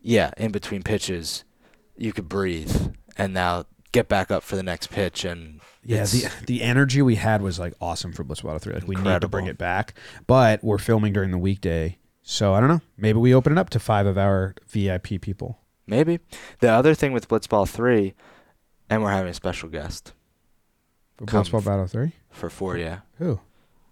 yeah, 0.01 0.31
in 0.37 0.51
between 0.51 0.83
pitches, 0.83 1.45
you 1.97 2.13
could 2.13 2.29
breathe 2.29 2.93
and 3.17 3.33
now 3.35 3.65
get 3.93 4.09
back 4.09 4.31
up 4.31 4.43
for 4.43 4.57
the 4.57 4.63
next 4.63 4.89
pitch 4.91 5.25
and 5.25 5.61
Yeah, 5.85 6.05
the 6.05 6.29
the 6.47 6.63
energy 6.63 7.03
we 7.03 7.15
had 7.17 7.43
was 7.43 7.59
like 7.59 7.75
awesome 7.81 8.13
for 8.13 8.25
Blitz 8.25 8.41
Battle 8.41 8.59
Three. 8.59 8.75
Like 8.75 8.89
we 8.89 8.97
need 8.97 9.21
to 9.21 9.29
bring 9.29 9.47
it 9.47 9.59
back, 9.59 9.95
but 10.27 10.65
we're 10.65 10.79
filming 10.79 11.13
during 11.13 11.31
the 11.31 11.39
weekday, 11.39 11.99
so 12.23 12.55
I 12.55 12.61
don't 12.61 12.69
know. 12.71 12.81
Maybe 12.97 13.19
we 13.19 13.35
open 13.35 13.53
it 13.53 13.59
up 13.59 13.71
to 13.71 13.79
five 13.79 14.07
of 14.07 14.17
our 14.19 14.55
VIP 14.67 15.21
people. 15.21 15.59
maybe. 15.87 16.19
The 16.61 16.71
other 16.71 16.95
thing 16.95 17.13
with 17.13 17.29
blitzball 17.29 17.69
3 17.69 18.15
and 18.91 19.03
we're 19.03 19.11
having 19.11 19.31
a 19.31 19.35
special 19.35 19.69
guest 19.69 20.13
For 21.17 21.27
Come 21.27 21.43
Bliss 21.43 21.55
f- 21.55 21.65
Battle 21.65 21.87
Three, 21.87 22.13
for 22.31 22.51
4 22.51 22.77
yeah. 22.79 23.01
who? 23.19 23.41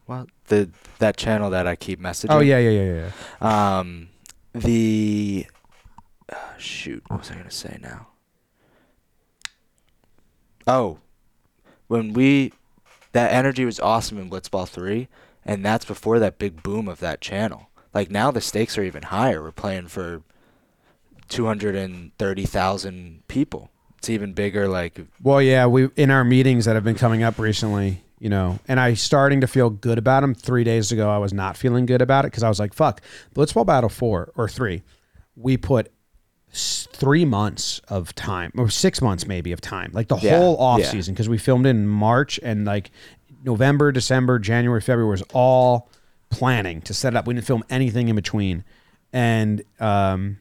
Well, 0.06 0.26
the 0.48 0.70
that 0.98 1.16
channel 1.16 1.50
that 1.50 1.66
I 1.66 1.76
keep 1.76 2.00
messaging. 2.00 2.30
Oh 2.30 2.40
yeah, 2.40 2.58
yeah, 2.58 2.70
yeah, 2.70 2.92
yeah. 2.94 3.10
yeah. 3.40 3.78
Um, 3.78 4.08
the 4.52 5.46
uh, 6.28 6.36
shoot, 6.58 7.02
what 7.08 7.20
was 7.20 7.30
I 7.30 7.34
gonna 7.34 7.50
say 7.50 7.78
now? 7.80 8.08
Oh, 10.66 10.98
when 11.86 12.12
we 12.12 12.52
that 13.12 13.32
energy 13.32 13.64
was 13.64 13.78
awesome 13.80 14.18
in 14.18 14.28
Blitzball 14.30 14.68
three, 14.68 15.08
and 15.44 15.64
that's 15.64 15.84
before 15.84 16.18
that 16.18 16.38
big 16.38 16.62
boom 16.62 16.88
of 16.88 17.00
that 17.00 17.20
channel. 17.20 17.68
Like 17.94 18.10
now, 18.10 18.30
the 18.30 18.40
stakes 18.40 18.76
are 18.78 18.82
even 18.84 19.04
higher. 19.04 19.42
We're 19.42 19.52
playing 19.52 19.88
for 19.88 20.22
two 21.28 21.46
hundred 21.46 21.76
and 21.76 22.16
thirty 22.18 22.44
thousand 22.44 23.22
people. 23.28 23.70
It's 24.02 24.10
even 24.10 24.32
bigger. 24.32 24.66
Like 24.66 24.98
Well, 25.22 25.40
yeah, 25.40 25.66
we 25.66 25.88
in 25.94 26.10
our 26.10 26.24
meetings 26.24 26.64
that 26.64 26.74
have 26.74 26.82
been 26.82 26.96
coming 26.96 27.22
up 27.22 27.38
recently, 27.38 28.02
you 28.18 28.28
know, 28.28 28.58
and 28.66 28.80
I 28.80 28.94
starting 28.94 29.40
to 29.42 29.46
feel 29.46 29.70
good 29.70 29.96
about 29.96 30.22
them. 30.22 30.34
Three 30.34 30.64
days 30.64 30.90
ago, 30.90 31.08
I 31.08 31.18
was 31.18 31.32
not 31.32 31.56
feeling 31.56 31.86
good 31.86 32.02
about 32.02 32.24
it 32.24 32.32
because 32.32 32.42
I 32.42 32.48
was 32.48 32.58
like, 32.58 32.74
"Fuck, 32.74 33.00
Blitzball 33.32 33.64
Battle 33.64 33.88
Four 33.88 34.32
or 34.34 34.48
three, 34.48 34.82
we 35.36 35.56
put 35.56 35.92
three 36.52 37.24
months 37.24 37.80
of 37.86 38.12
time 38.16 38.50
or 38.58 38.68
six 38.68 39.00
months 39.00 39.24
maybe 39.24 39.52
of 39.52 39.60
time, 39.60 39.92
like 39.94 40.08
the 40.08 40.16
Yeah, 40.16 40.36
whole 40.36 40.56
off 40.56 40.80
yeah. 40.80 40.90
season 40.90 41.14
because 41.14 41.28
we 41.28 41.38
filmed 41.38 41.64
in 41.66 41.86
March 41.86 42.40
and 42.42 42.64
like 42.64 42.90
November, 43.44 43.92
December, 43.92 44.40
January, 44.40 44.80
February 44.80 45.08
was 45.10 45.22
all 45.32 45.88
planning 46.28 46.80
to 46.82 46.92
set 46.92 47.12
it 47.12 47.16
up. 47.16 47.28
We 47.28 47.34
didn't 47.34 47.46
film 47.46 47.62
anything 47.70 48.08
in 48.08 48.16
between, 48.16 48.64
and 49.12 49.62
um, 49.78 50.38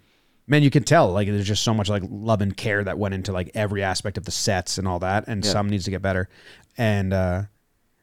man, 0.51 0.61
you 0.61 0.69
can 0.69 0.83
tell 0.83 1.11
like 1.11 1.27
there's 1.27 1.47
just 1.47 1.63
so 1.63 1.73
much 1.73 1.89
like 1.89 2.03
love 2.07 2.41
and 2.41 2.55
care 2.55 2.83
that 2.83 2.99
went 2.99 3.13
into 3.15 3.31
like 3.31 3.49
every 3.55 3.81
aspect 3.81 4.17
of 4.17 4.25
the 4.25 4.31
sets 4.31 4.77
and 4.77 4.87
all 4.87 4.99
that, 4.99 5.23
and 5.27 5.43
Yeah. 5.43 5.51
some 5.51 5.69
needs 5.69 5.85
to 5.85 5.91
get 5.91 6.01
better. 6.03 6.29
And 6.77 7.13
uh, 7.13 7.43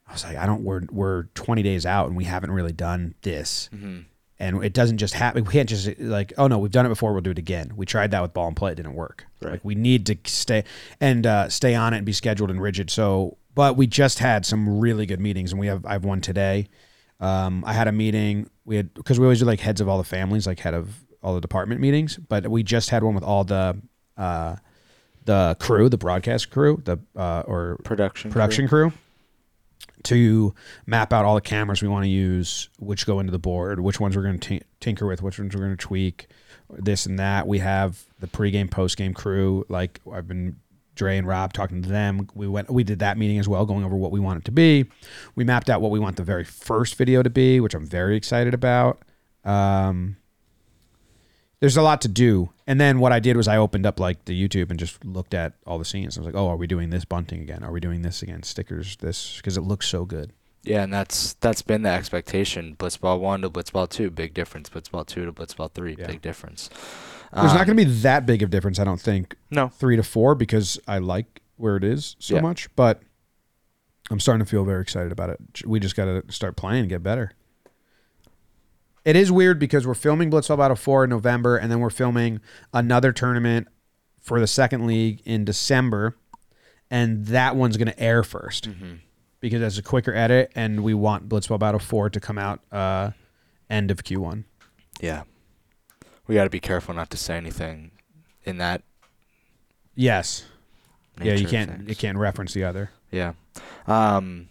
I 0.09 0.13
was 0.13 0.25
like, 0.25 0.37
I 0.37 0.47
don't. 0.47 0.65
We're 0.65 0.83
we're 0.91 1.25
20 1.35 1.63
days 1.63 1.87
out 1.87 2.09
and 2.09 2.17
we 2.17 2.25
haven't 2.25 2.51
really 2.51 2.73
done 2.73 3.15
this, 3.23 3.69
and 4.41 4.65
it 4.65 4.73
doesn't 4.73 4.99
just 4.99 5.15
happen. 5.15 5.45
We 5.45 5.53
can't 5.53 5.69
just 5.69 5.99
like, 6.01 6.33
oh 6.39 6.47
no, 6.49 6.59
we've 6.59 6.71
done 6.73 6.87
it 6.87 6.91
before. 6.91 7.13
We'll 7.13 7.21
do 7.23 7.31
it 7.33 7.39
again. 7.39 7.73
We 7.77 7.87
tried 7.87 8.11
that 8.13 8.23
with 8.23 8.33
ball 8.33 8.47
and 8.49 8.57
play. 8.57 8.73
It 8.73 8.77
didn't 8.77 8.95
work. 8.95 9.27
Right. 9.43 9.53
Like 9.53 9.65
we 9.65 9.75
need 9.75 10.07
to 10.07 10.17
stay 10.25 10.65
and 11.01 11.27
uh, 11.27 11.49
stay 11.51 11.75
on 11.75 11.93
it 11.95 11.99
and 11.99 12.07
be 12.07 12.13
scheduled 12.13 12.51
and 12.51 12.61
rigid. 12.63 12.89
So, 12.91 13.37
but 13.55 13.77
we 13.77 13.87
just 13.87 14.19
had 14.21 14.47
some 14.47 14.81
really 14.81 15.05
good 15.07 15.21
meetings, 15.21 15.53
and 15.53 15.61
we 15.61 15.67
have 15.67 15.85
I 15.85 15.93
have 15.93 16.05
one 16.05 16.21
today. 16.23 16.69
Um, 17.21 17.65
I 17.67 17.73
had 17.73 17.89
a 17.89 17.93
meeting. 17.93 18.49
We 18.65 18.77
had 18.77 18.95
because 18.95 19.19
we 19.19 19.27
always 19.27 19.41
do 19.41 19.45
like 19.45 19.61
heads 19.61 19.81
of 19.81 19.89
all 19.89 19.99
the 19.99 20.05
families, 20.05 20.47
like 20.47 20.61
head 20.61 20.75
of 20.75 20.95
all 21.23 21.35
the 21.35 21.41
department 21.41 21.81
meetings. 21.81 22.17
But 22.17 22.49
we 22.49 22.63
just 22.63 22.91
had 22.91 23.03
one 23.03 23.15
with 23.15 23.25
all 23.25 23.45
the 23.45 23.81
uh, 24.17 24.57
the 25.25 25.57
crew, 25.61 25.89
the 25.89 25.99
broadcast 25.99 26.51
crew, 26.51 26.81
the 26.85 26.99
uh, 27.17 27.43
or 27.47 27.79
production. 27.85 28.31
production 28.31 28.69
crew 28.69 28.93
to 30.05 30.55
map 30.87 31.13
out 31.13 31.25
all 31.25 31.35
the 31.35 31.41
cameras 31.41 31.83
we 31.83 31.89
want 31.89 32.05
to 32.05 32.09
use, 32.09 32.69
which 32.79 33.07
go 33.07 33.21
into 33.21 33.33
the 33.33 33.39
board, 33.39 33.81
which 33.81 34.01
ones 34.01 34.17
we're 34.17 34.23
going 34.23 34.39
to 34.39 34.61
tinker 34.81 35.07
with, 35.07 35.23
which 35.23 35.39
ones 35.39 35.55
we're 35.55 35.63
going 35.63 35.77
to 35.77 35.77
tweak, 35.77 36.29
this 36.71 37.07
and 37.07 37.19
that. 37.19 37.47
We 37.47 37.59
have 37.59 38.05
the 38.21 38.27
pregame, 38.27 38.69
postgame 38.69 39.15
crew. 39.15 39.65
Like 39.69 40.01
I've 40.11 40.29
been 40.29 40.57
Dre 40.95 41.17
and 41.17 41.27
Rob 41.27 41.53
talking 41.53 41.83
to 41.83 41.89
them. 41.89 42.29
We 42.35 42.49
went, 42.49 42.71
we 42.71 42.85
did 42.85 42.99
that 43.01 43.19
meeting 43.19 43.39
as 43.39 43.49
well, 43.49 43.65
going 43.67 43.85
over 43.85 43.97
what 43.97 44.13
we 44.13 44.21
want 44.21 44.41
it 44.41 44.45
to 44.47 44.53
be. 44.53 44.87
We 45.35 45.45
mapped 45.45 45.71
out 45.71 45.81
what 45.81 45.91
we 45.91 45.99
want 45.99 46.17
the 46.17 46.25
very 46.25 46.45
first 46.45 46.97
video 46.97 47.23
to 47.23 47.31
be, 47.31 47.61
which 47.61 47.75
I'm 47.75 47.87
very 47.87 48.17
excited 48.17 48.55
about. 48.55 49.03
Um, 49.45 50.17
there's 51.61 51.77
a 51.77 51.83
lot 51.83 52.01
to 52.03 52.09
do. 52.09 52.51
And 52.67 52.81
then 52.81 53.01
what 53.01 53.13
I 53.13 53.19
did 53.21 53.37
was 53.37 53.49
I 53.49 53.57
opened 53.57 53.87
up 53.87 53.99
like 53.99 54.25
the 54.27 54.49
YouTube 54.49 54.71
and 54.71 54.79
just 54.79 55.05
looked 55.05 55.35
at 55.35 55.55
all 55.67 55.79
the 55.79 55.85
scenes. 55.85 56.17
I 56.17 56.21
was 56.21 56.27
like, 56.27 56.35
oh, 56.37 56.49
are 56.49 56.57
we 56.57 56.67
doing 56.67 56.91
this 56.91 57.05
bunting 57.05 57.41
again? 57.41 57.65
Are 57.65 57.73
we 57.73 57.81
doing 57.81 58.03
this 58.03 58.23
again? 58.23 58.43
Stickers, 58.43 58.97
this, 58.97 59.37
because 59.39 59.57
it 59.57 59.63
looks 59.63 59.87
so 59.89 60.05
good. 60.05 60.33
Yeah, 60.65 60.83
and 60.83 60.93
that's 60.93 61.35
that's 61.35 61.63
been 61.63 61.83
the 61.83 61.89
expectation. 61.91 62.77
Blitzball 62.79 63.21
one 63.21 63.41
to 63.43 63.51
Blitzball 63.51 63.89
two, 63.89 64.11
big 64.11 64.35
difference. 64.35 64.69
Blitzball 64.69 65.07
two 65.07 65.25
to 65.25 65.33
Blitzball 65.33 65.73
three, 65.73 65.97
Yeah. 65.99 66.07
big 66.09 66.21
difference. 66.21 66.69
There's 67.33 67.53
Um, 67.53 67.57
not 67.59 67.67
going 67.67 67.77
to 67.79 67.85
be 67.85 67.91
that 68.03 68.27
big 68.27 68.43
of 68.43 68.51
difference, 68.51 68.79
I 68.79 68.85
don't 68.85 69.01
think, 69.01 69.37
no. 69.51 69.69
three 69.69 69.97
to 69.97 70.03
four, 70.03 70.35
because 70.35 70.79
I 70.89 70.99
like 70.99 71.43
where 71.57 71.77
it 71.77 71.85
is 71.85 72.17
so 72.19 72.37
Yeah. 72.37 72.41
much. 72.41 72.75
But 72.75 73.03
I'm 74.11 74.19
starting 74.21 74.45
to 74.45 74.51
feel 74.51 74.65
very 74.65 74.81
excited 74.83 75.13
about 75.13 75.31
it. 75.31 75.39
We 75.67 75.79
just 75.81 75.95
got 75.97 76.07
to 76.07 76.25
start 76.33 76.57
playing 76.57 76.81
and 76.81 76.89
get 76.89 77.03
better. 77.03 77.33
It 79.09 79.17
is 79.17 79.33
weird 79.33 79.59
because 79.59 79.87
we're 79.87 79.95
filming 79.95 80.31
Blitzball 80.31 80.59
Battle 80.59 80.77
4 80.77 81.05
in 81.05 81.11
November, 81.11 81.57
and 81.57 81.73
then 81.73 81.81
we're 81.81 81.89
filming 81.89 82.43
another 82.75 83.11
tournament 83.11 83.67
for 84.21 84.39
the 84.39 84.47
second 84.47 84.87
league 84.87 85.23
in 85.25 85.47
December, 85.47 86.15
and 86.91 87.25
that 87.29 87.57
one's 87.57 87.79
going 87.79 87.89
to 87.89 87.99
air 87.99 88.21
1st 88.21 88.99
because 89.41 89.63
it's 89.63 89.79
a 89.79 89.83
quicker 89.83 90.13
edit, 90.15 90.53
and 90.55 90.85
we 90.85 90.93
want 90.93 91.27
Blitzball 91.27 91.59
Battle 91.59 91.81
4 91.81 92.11
to 92.11 92.21
come 92.21 92.37
out 92.37 92.61
uh, 92.71 93.13
end 93.71 93.91
of 93.91 94.05
Q1. 94.05 94.45
Yeah. 95.01 95.23
We 96.27 96.35
got 96.35 96.45
to 96.45 96.51
be 96.51 96.61
careful 96.61 96.93
not 96.95 97.09
to 97.09 97.17
say 97.17 97.39
anything 97.39 97.93
in 98.45 98.59
that. 98.59 98.83
Yes. 99.95 100.45
yeah, 101.19 101.33
you 101.33 101.49
can't 101.49 101.89
you 101.89 101.97
can't 101.97 102.19
reference 102.19 102.53
the 102.53 102.65
other. 102.65 102.91
Yeah. 103.11 103.33
Um, 103.87 104.51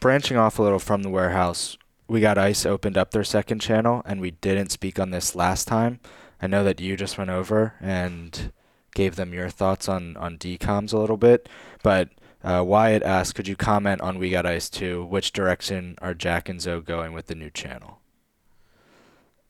branching 0.00 0.36
off 0.36 0.58
a 0.58 0.62
little 0.62 0.78
from 0.78 1.02
the 1.02 1.08
warehouse, 1.08 1.78
we 2.08 2.20
got 2.20 2.38
Ice 2.38 2.66
opened 2.66 2.98
up 2.98 3.10
their 3.10 3.24
second 3.24 3.60
channel, 3.60 4.02
and 4.04 4.20
we 4.20 4.32
didn't 4.32 4.70
speak 4.70 4.98
on 4.98 5.10
this 5.10 5.34
last 5.34 5.66
time. 5.66 6.00
I 6.40 6.46
know 6.46 6.64
that 6.64 6.80
you 6.80 6.96
just 6.96 7.18
went 7.18 7.30
over 7.30 7.74
and 7.80 8.52
gave 8.94 9.16
them 9.16 9.32
your 9.32 9.48
thoughts 9.48 9.88
on 9.88 10.16
on 10.16 10.38
DComs 10.38 10.92
a 10.92 10.98
little 10.98 11.16
bit, 11.16 11.48
but 11.82 12.10
uh, 12.44 12.62
Wyatt 12.62 13.02
asked, 13.02 13.34
could 13.34 13.48
you 13.48 13.56
comment 13.56 14.02
on 14.02 14.18
We 14.18 14.28
Got 14.28 14.44
Ice 14.44 14.68
Too? 14.68 15.02
Which 15.04 15.32
direction 15.32 15.96
are 16.02 16.12
Jack 16.12 16.48
and 16.50 16.60
Zoe 16.60 16.82
going 16.82 17.14
with 17.14 17.26
the 17.26 17.34
new 17.34 17.48
channel? 17.48 18.00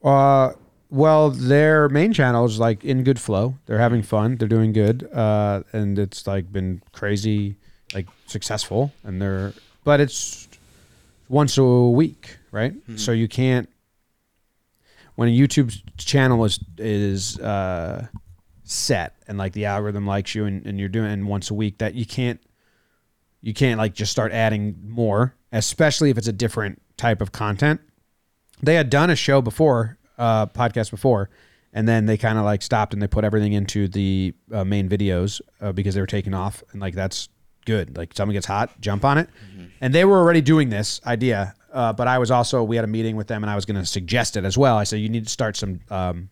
Uh, 0.02 0.52
well, 0.90 1.30
their 1.30 1.88
main 1.88 2.12
channel 2.12 2.44
is 2.44 2.60
like 2.60 2.84
in 2.84 3.02
good 3.02 3.18
flow. 3.18 3.56
They're 3.66 3.80
having 3.80 4.02
fun. 4.02 4.36
They're 4.36 4.46
doing 4.46 4.72
good. 4.72 5.10
Uh, 5.12 5.64
and 5.72 5.98
it's 5.98 6.28
like 6.28 6.52
been 6.52 6.82
crazy, 6.92 7.56
like 7.92 8.06
successful. 8.26 8.92
And 9.02 9.20
they're, 9.20 9.54
but 9.82 9.98
it's 9.98 10.46
once 11.28 11.58
a 11.58 11.64
week, 11.64 12.36
right? 12.54 12.72
So 12.96 13.12
you 13.12 13.28
can't. 13.28 13.68
When 15.16 15.28
a 15.28 15.32
YouTube 15.32 15.76
channel 15.96 16.44
is 16.44 16.58
is 16.78 17.38
uh, 17.38 18.06
set 18.64 19.14
and 19.28 19.38
like 19.38 19.52
the 19.52 19.66
algorithm 19.66 20.06
likes 20.06 20.34
you 20.34 20.44
and, 20.46 20.66
and 20.66 20.78
you're 20.78 20.88
doing 20.88 21.26
once 21.26 21.50
a 21.50 21.54
week, 21.54 21.78
that 21.78 21.94
you 21.94 22.06
can't 22.06 22.40
you 23.42 23.52
can't 23.54 23.78
like 23.78 23.94
just 23.94 24.10
start 24.10 24.32
adding 24.32 24.76
more, 24.86 25.34
especially 25.52 26.10
if 26.10 26.18
it's 26.18 26.28
a 26.28 26.32
different 26.32 26.80
type 26.96 27.20
of 27.20 27.30
content 27.32 27.80
they 28.62 28.74
had 28.74 28.90
done 28.90 29.10
a 29.10 29.16
show 29.16 29.42
before, 29.42 29.98
uh, 30.18 30.46
podcast 30.46 30.90
before, 30.90 31.30
and 31.72 31.88
then 31.88 32.06
they 32.06 32.16
kind 32.16 32.38
of 32.38 32.44
like 32.44 32.62
stopped 32.62 32.92
and 32.92 33.02
they 33.02 33.06
put 33.06 33.24
everything 33.24 33.52
into 33.52 33.88
the 33.88 34.32
uh, 34.52 34.64
main 34.64 34.88
videos 34.88 35.40
uh, 35.60 35.72
because 35.72 35.94
they 35.94 36.00
were 36.00 36.06
taking 36.06 36.34
off, 36.34 36.62
and 36.72 36.80
like 36.80 36.94
that's 36.94 37.28
good. 37.66 37.96
Like 37.96 38.14
someone 38.14 38.34
gets 38.34 38.46
hot, 38.46 38.80
jump 38.80 39.04
on 39.04 39.18
it, 39.18 39.28
and 39.80 39.94
they 39.94 40.04
were 40.04 40.18
already 40.18 40.40
doing 40.40 40.68
this 40.70 41.00
idea. 41.06 41.54
Uh, 41.74 41.92
but 41.92 42.08
I 42.08 42.18
was 42.18 42.30
also 42.30 42.62
we 42.62 42.76
had 42.76 42.84
a 42.84 42.88
meeting 42.88 43.16
with 43.16 43.26
them, 43.26 43.42
and 43.42 43.50
I 43.50 43.56
was 43.56 43.66
going 43.66 43.78
to 43.80 43.84
suggest 43.84 44.36
it 44.36 44.44
as 44.44 44.56
well. 44.56 44.78
I 44.78 44.84
said 44.84 45.00
you 45.00 45.08
need 45.08 45.24
to 45.24 45.30
start 45.30 45.56
some 45.56 45.80
um, 45.90 46.30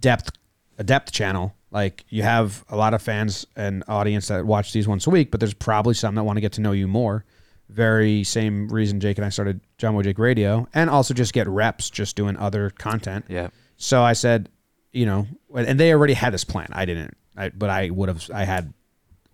depth 0.00 0.30
a 0.78 0.84
depth 0.84 1.12
channel. 1.12 1.54
Like 1.70 2.04
you 2.08 2.22
have 2.22 2.64
a 2.68 2.76
lot 2.76 2.94
of 2.94 3.02
fans 3.02 3.46
and 3.56 3.84
audience 3.88 4.28
that 4.28 4.46
watch 4.46 4.72
these 4.72 4.88
once 4.88 5.06
a 5.06 5.10
week, 5.10 5.30
but 5.30 5.40
there's 5.40 5.54
probably 5.54 5.94
some 5.94 6.14
that 6.14 6.24
want 6.24 6.36
to 6.36 6.40
get 6.40 6.52
to 6.52 6.60
know 6.60 6.72
you 6.72 6.86
more. 6.88 7.24
Very 7.68 8.24
same 8.24 8.68
reason 8.68 9.00
Jake 9.00 9.18
and 9.18 9.24
I 9.24 9.30
started 9.30 9.60
Jomboy 9.78 10.04
Jake 10.04 10.18
Radio, 10.18 10.68
and 10.74 10.88
also 10.88 11.14
just 11.14 11.32
get 11.32 11.48
reps, 11.48 11.90
just 11.90 12.16
doing 12.16 12.36
other 12.36 12.70
content. 12.70 13.24
Yeah. 13.28 13.48
So 13.76 14.02
I 14.02 14.12
said, 14.12 14.48
you 14.92 15.06
know, 15.06 15.26
and 15.54 15.78
they 15.80 15.92
already 15.92 16.14
had 16.14 16.32
this 16.32 16.44
plan. 16.44 16.68
I 16.72 16.84
didn't, 16.84 17.16
I, 17.36 17.48
but 17.48 17.70
I 17.70 17.90
would 17.90 18.08
have. 18.08 18.30
I 18.32 18.44
had. 18.44 18.72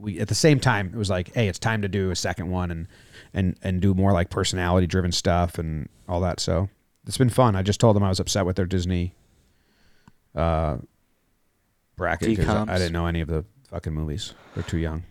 We 0.01 0.19
at 0.19 0.29
the 0.29 0.35
same 0.35 0.59
time, 0.61 0.91
it 0.95 0.97
was 0.97 1.11
like, 1.11 1.33
hey, 1.35 1.49
it's 1.49 1.59
time 1.59 1.83
to 1.83 1.89
do 1.89 2.11
a 2.11 2.17
second 2.17 2.51
one 2.51 2.71
and 2.71 2.89
and 3.35 3.57
and 3.63 3.81
do 3.81 3.95
more 3.95 4.13
like 4.13 4.31
personality 4.31 4.87
driven 4.87 5.13
stuff 5.13 5.59
and 5.59 5.89
all 6.09 6.21
that. 6.21 6.41
So 6.41 6.69
it's 7.07 7.19
been 7.19 7.29
fun. 7.31 7.55
I 7.57 7.63
just 7.63 7.81
told 7.81 7.97
them 7.97 8.03
I 8.03 8.09
was 8.09 8.21
upset 8.21 8.47
with 8.47 8.57
their 8.57 8.67
Disney 8.67 9.15
uh 10.35 10.79
bracket 11.97 12.29
because 12.29 12.49
I, 12.49 12.63
I 12.75 12.79
didn't 12.79 12.93
know 12.93 13.07
any 13.07 13.21
of 13.21 13.29
the 13.29 13.45
fucking 13.69 13.93
movies. 13.93 14.35
They're 14.55 14.63
too 14.63 14.79
young. 14.79 15.05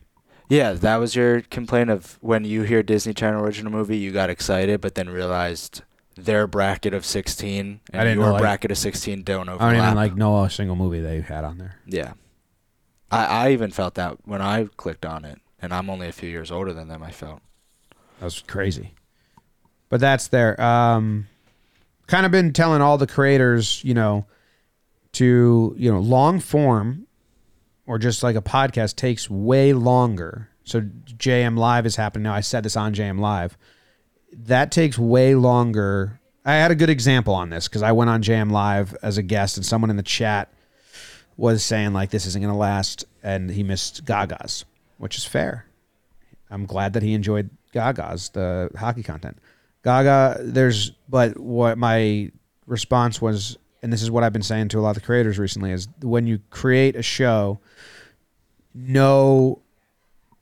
Yeah, 0.49 0.73
that 0.73 0.95
was 0.97 1.15
your 1.15 1.41
complaint 1.41 1.91
of 1.91 2.17
when 2.21 2.43
you 2.43 2.63
hear 2.63 2.81
Disney 2.81 3.13
Channel 3.13 3.43
original 3.43 3.71
movie, 3.71 3.97
you 3.97 4.11
got 4.11 4.31
excited, 4.31 4.81
but 4.81 4.95
then 4.95 5.07
realized 5.07 5.83
their 6.15 6.47
bracket 6.47 6.93
of 6.93 7.05
16 7.05 7.79
I 7.93 7.97
and 7.97 8.05
didn't 8.07 8.17
your 8.17 8.25
know, 8.27 8.33
like- 8.33 8.41
bracket 8.41 8.71
of 8.71 8.77
16 8.79 9.21
don't 9.23 9.47
overlap. 9.47 9.61
I 9.61 9.73
don't 9.73 9.83
even 9.83 9.95
like 9.95 10.15
know 10.15 10.43
a 10.43 10.49
single 10.49 10.75
movie 10.75 11.01
they 11.01 11.21
had 11.21 11.43
on 11.43 11.59
there. 11.59 11.75
Yeah. 11.85 12.13
I, 13.11 13.25
I 13.25 13.51
even 13.51 13.71
felt 13.71 13.95
that 13.95 14.17
when 14.25 14.41
I 14.41 14.65
clicked 14.77 15.05
on 15.05 15.25
it, 15.25 15.39
and 15.61 15.73
I'm 15.73 15.89
only 15.89 16.07
a 16.07 16.11
few 16.11 16.29
years 16.29 16.51
older 16.51 16.73
than 16.73 16.87
them, 16.87 17.03
I 17.03 17.11
felt. 17.11 17.41
That 18.19 18.25
was 18.25 18.41
crazy. 18.41 18.93
But 19.89 19.99
that's 19.99 20.27
there. 20.27 20.59
Um, 20.61 21.27
kind 22.07 22.25
of 22.25 22.31
been 22.31 22.53
telling 22.53 22.81
all 22.81 22.97
the 22.97 23.07
creators, 23.07 23.83
you 23.83 23.93
know, 23.93 24.25
to 25.13 25.73
you 25.77 25.91
know, 25.91 25.99
long 25.99 26.39
form 26.39 27.07
or 27.87 27.97
just 27.97 28.21
like 28.21 28.35
a 28.35 28.41
podcast 28.41 28.95
takes 28.95 29.29
way 29.29 29.73
longer. 29.73 30.49
So 30.63 30.81
JM 30.81 31.57
Live 31.57 31.87
is 31.87 31.95
happening 31.95 32.23
now. 32.23 32.35
I 32.35 32.41
said 32.41 32.63
this 32.63 32.77
on 32.77 32.93
JM 32.93 33.19
Live. 33.19 33.57
That 34.31 34.71
takes 34.71 34.99
way 34.99 35.33
longer. 35.33 36.19
I 36.45 36.53
had 36.53 36.69
a 36.69 36.75
good 36.75 36.91
example 36.91 37.33
on 37.33 37.49
this 37.49 37.67
because 37.67 37.81
I 37.81 37.91
went 37.91 38.11
on 38.11 38.21
JM 38.21 38.51
Live 38.51 38.95
as 39.01 39.17
a 39.17 39.23
guest, 39.23 39.57
and 39.57 39.65
someone 39.65 39.89
in 39.89 39.97
the 39.97 40.03
chat 40.03 40.53
was 41.39 41.63
saying 41.63 41.93
like 41.93 42.09
this 42.09 42.25
isn't 42.25 42.41
going 42.41 42.53
to 42.53 42.59
last, 42.59 43.05
and 43.23 43.49
he 43.49 43.63
missed 43.63 44.03
Gaga's, 44.03 44.65
which 44.97 45.17
is 45.17 45.23
fair. 45.23 45.65
I'm 46.51 46.65
glad 46.65 46.91
that 46.93 47.01
he 47.01 47.13
enjoyed 47.13 47.49
Gaga's 47.71 48.29
the 48.29 48.69
hockey 48.77 49.03
content. 49.03 49.37
Gaga, 49.85 50.39
there's 50.41 50.91
but 51.07 51.39
what 51.39 51.77
my 51.77 52.29
response 52.67 53.21
was, 53.21 53.57
and 53.81 53.93
this 53.93 54.01
is 54.01 54.11
what 54.11 54.21
I've 54.21 54.33
been 54.33 54.41
saying 54.41 54.67
to 54.69 54.79
a 54.79 54.81
lot 54.81 54.89
of 54.89 54.95
the 54.95 55.01
creators 55.01 55.39
recently, 55.39 55.71
is 55.71 55.87
when 56.01 56.27
you 56.27 56.41
create 56.49 56.97
a 56.97 57.01
show, 57.01 57.61
know 58.75 59.61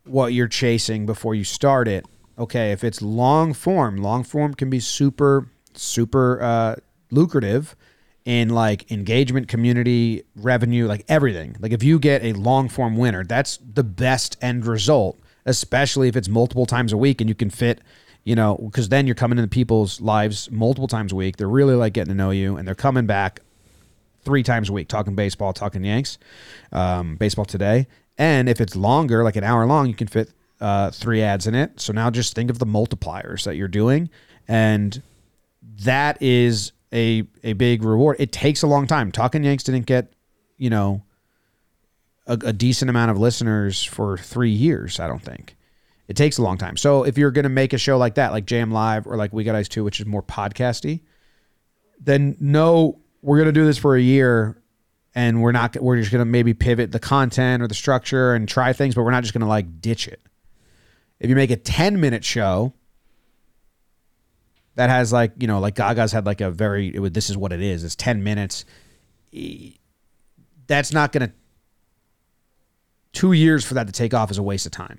what 0.04 0.34
you're 0.34 0.48
chasing 0.48 1.06
before 1.06 1.36
you 1.36 1.44
start 1.44 1.88
it. 1.88 2.08
Okay, 2.40 2.72
if 2.72 2.84
it's 2.84 3.04
long 3.04 3.54
form, 3.54 3.98
long 3.98 4.24
form 4.24 4.56
can 4.56 4.72
be 4.72 4.80
super, 4.80 5.48
super 5.76 6.42
uh, 6.42 6.76
lucrative 7.12 7.76
in 8.28 8.50
like 8.50 8.92
engagement, 8.92 9.48
community, 9.48 10.22
revenue, 10.36 10.86
like 10.86 11.06
everything. 11.08 11.56
Like 11.62 11.72
if 11.72 11.82
you 11.82 11.98
get 11.98 12.26
a 12.26 12.34
long 12.34 12.68
form 12.68 12.98
winner, 12.98 13.24
that's 13.24 13.58
the 13.58 13.86
best 13.86 14.36
end 14.42 14.66
result, 14.66 15.18
especially 15.46 16.10
if 16.10 16.18
it's 16.18 16.28
multiple 16.28 16.66
times 16.66 16.92
a 16.92 16.98
week 16.98 17.22
and 17.22 17.30
you 17.30 17.36
can 17.36 17.50
fit, 17.50 17.80
you 18.26 18.36
know, 18.36 18.58
because 18.58 18.90
then 18.90 19.08
you're 19.08 19.16
coming 19.16 19.38
into 19.38 19.48
people's 19.48 20.02
lives 20.02 20.52
multiple 20.52 20.90
times 20.90 21.14
a 21.14 21.16
week. 21.16 21.38
They're 21.38 21.48
really 21.48 21.76
like 21.76 21.94
getting 21.94 22.12
to 22.12 22.18
know 22.18 22.32
you 22.32 22.58
and 22.58 22.68
they're 22.68 22.76
coming 22.76 23.06
back 23.06 23.40
three 24.26 24.44
times 24.44 24.68
a 24.68 24.74
week 24.74 24.90
talking 24.90 25.16
baseball, 25.16 25.54
talking 25.54 25.86
Yanks, 25.86 26.18
um, 26.74 27.16
baseball 27.16 27.46
today. 27.46 27.88
And 28.18 28.50
if 28.50 28.60
it's 28.60 28.76
longer, 28.76 29.24
like 29.24 29.38
an 29.38 29.46
hour 29.46 29.66
long, 29.66 29.88
you 29.88 29.96
can 29.96 30.08
fit 30.08 30.34
uh, 30.60 30.92
three 30.92 31.22
ads 31.22 31.48
in 31.48 31.56
it. 31.56 31.80
So 31.80 31.94
now 31.94 32.10
just 32.10 32.36
think 32.36 32.50
of 32.50 32.60
the 32.60 32.66
multipliers 32.66 33.46
that 33.46 33.56
you're 33.56 33.70
doing. 33.70 34.10
And 34.50 35.02
that 35.86 36.22
is 36.22 36.74
a 36.94 37.24
a 37.44 37.54
big 37.54 37.84
reward. 37.84 38.18
It 38.20 38.32
takes 38.32 38.64
a 38.64 38.68
long 38.68 38.88
time. 38.88 39.12
Talking 39.12 39.44
Yanks 39.44 39.64
didn't 39.64 39.86
get, 39.86 40.14
you 40.58 40.70
know, 40.70 41.04
a, 42.26 42.34
a 42.34 42.54
decent 42.54 42.90
amount 42.90 43.12
of 43.12 43.18
listeners 43.18 43.84
for 43.84 44.18
three 44.18 44.52
years. 44.52 45.00
I 45.00 45.08
don't 45.08 45.22
think 45.22 45.56
it 46.08 46.16
takes 46.16 46.38
a 46.38 46.42
long 46.42 46.58
time. 46.58 46.78
So 46.78 47.04
if 47.04 47.18
you're 47.18 47.32
going 47.32 47.44
to 47.44 47.50
make 47.50 47.74
a 47.74 47.78
show 47.78 47.98
like 47.98 48.16
that, 48.16 48.32
like 48.32 48.46
JM 48.46 48.72
Live 48.72 49.08
or 49.08 49.18
like 49.18 49.34
We 49.34 49.44
Got 49.44 49.56
Ice 49.56 49.68
Too, 49.68 49.84
which 49.84 50.00
is 50.00 50.06
more 50.06 50.24
podcasty, 50.24 51.02
then 52.00 52.38
no, 52.40 53.00
we're 53.22 53.38
going 53.38 53.48
to 53.48 53.52
do 53.52 53.66
this 53.66 53.78
for 53.78 53.96
a 53.96 54.02
year, 54.02 54.62
and 55.14 55.42
we're 55.42 55.52
not. 55.52 55.76
We're 55.76 55.98
just 55.98 56.12
going 56.12 56.20
to 56.20 56.26
maybe 56.26 56.54
pivot 56.54 56.92
the 56.92 57.00
content 57.00 57.62
or 57.62 57.68
the 57.68 57.74
structure 57.74 58.34
and 58.34 58.48
try 58.48 58.72
things, 58.74 58.96
but 58.96 59.04
we're 59.04 59.12
not 59.12 59.24
just 59.24 59.34
going 59.34 59.42
to 59.42 59.48
like 59.48 59.82
ditch 59.82 60.08
it. 60.08 60.22
If 61.20 61.30
you 61.30 61.36
make 61.36 61.50
a 61.50 61.56
10 61.58 62.00
minute 62.00 62.24
show 62.24 62.74
that 64.78 64.92
has 64.92 65.12
like, 65.12 65.32
you 65.40 65.48
know, 65.48 65.60
like 65.60 65.74
Gaga's 65.76 66.12
had 66.12 66.28
like 66.28 66.40
a 66.40 66.52
very, 66.52 66.94
it 66.96 67.00
would, 67.00 67.14
this 67.16 67.32
is 67.32 67.36
what 67.38 67.52
it 67.52 67.62
is. 67.62 67.84
It's 67.84 67.96
10 67.96 68.24
minutes. 68.24 68.64
That's 70.68 70.94
not 70.94 71.12
going 71.12 71.28
to, 71.30 71.34
two 73.12 73.32
years 73.32 73.66
for 73.66 73.74
that 73.74 73.88
to 73.88 73.94
take 73.94 74.14
off 74.14 74.30
is 74.30 74.38
a 74.38 74.44
waste 74.44 74.68
of 74.68 74.72
time. 74.72 74.98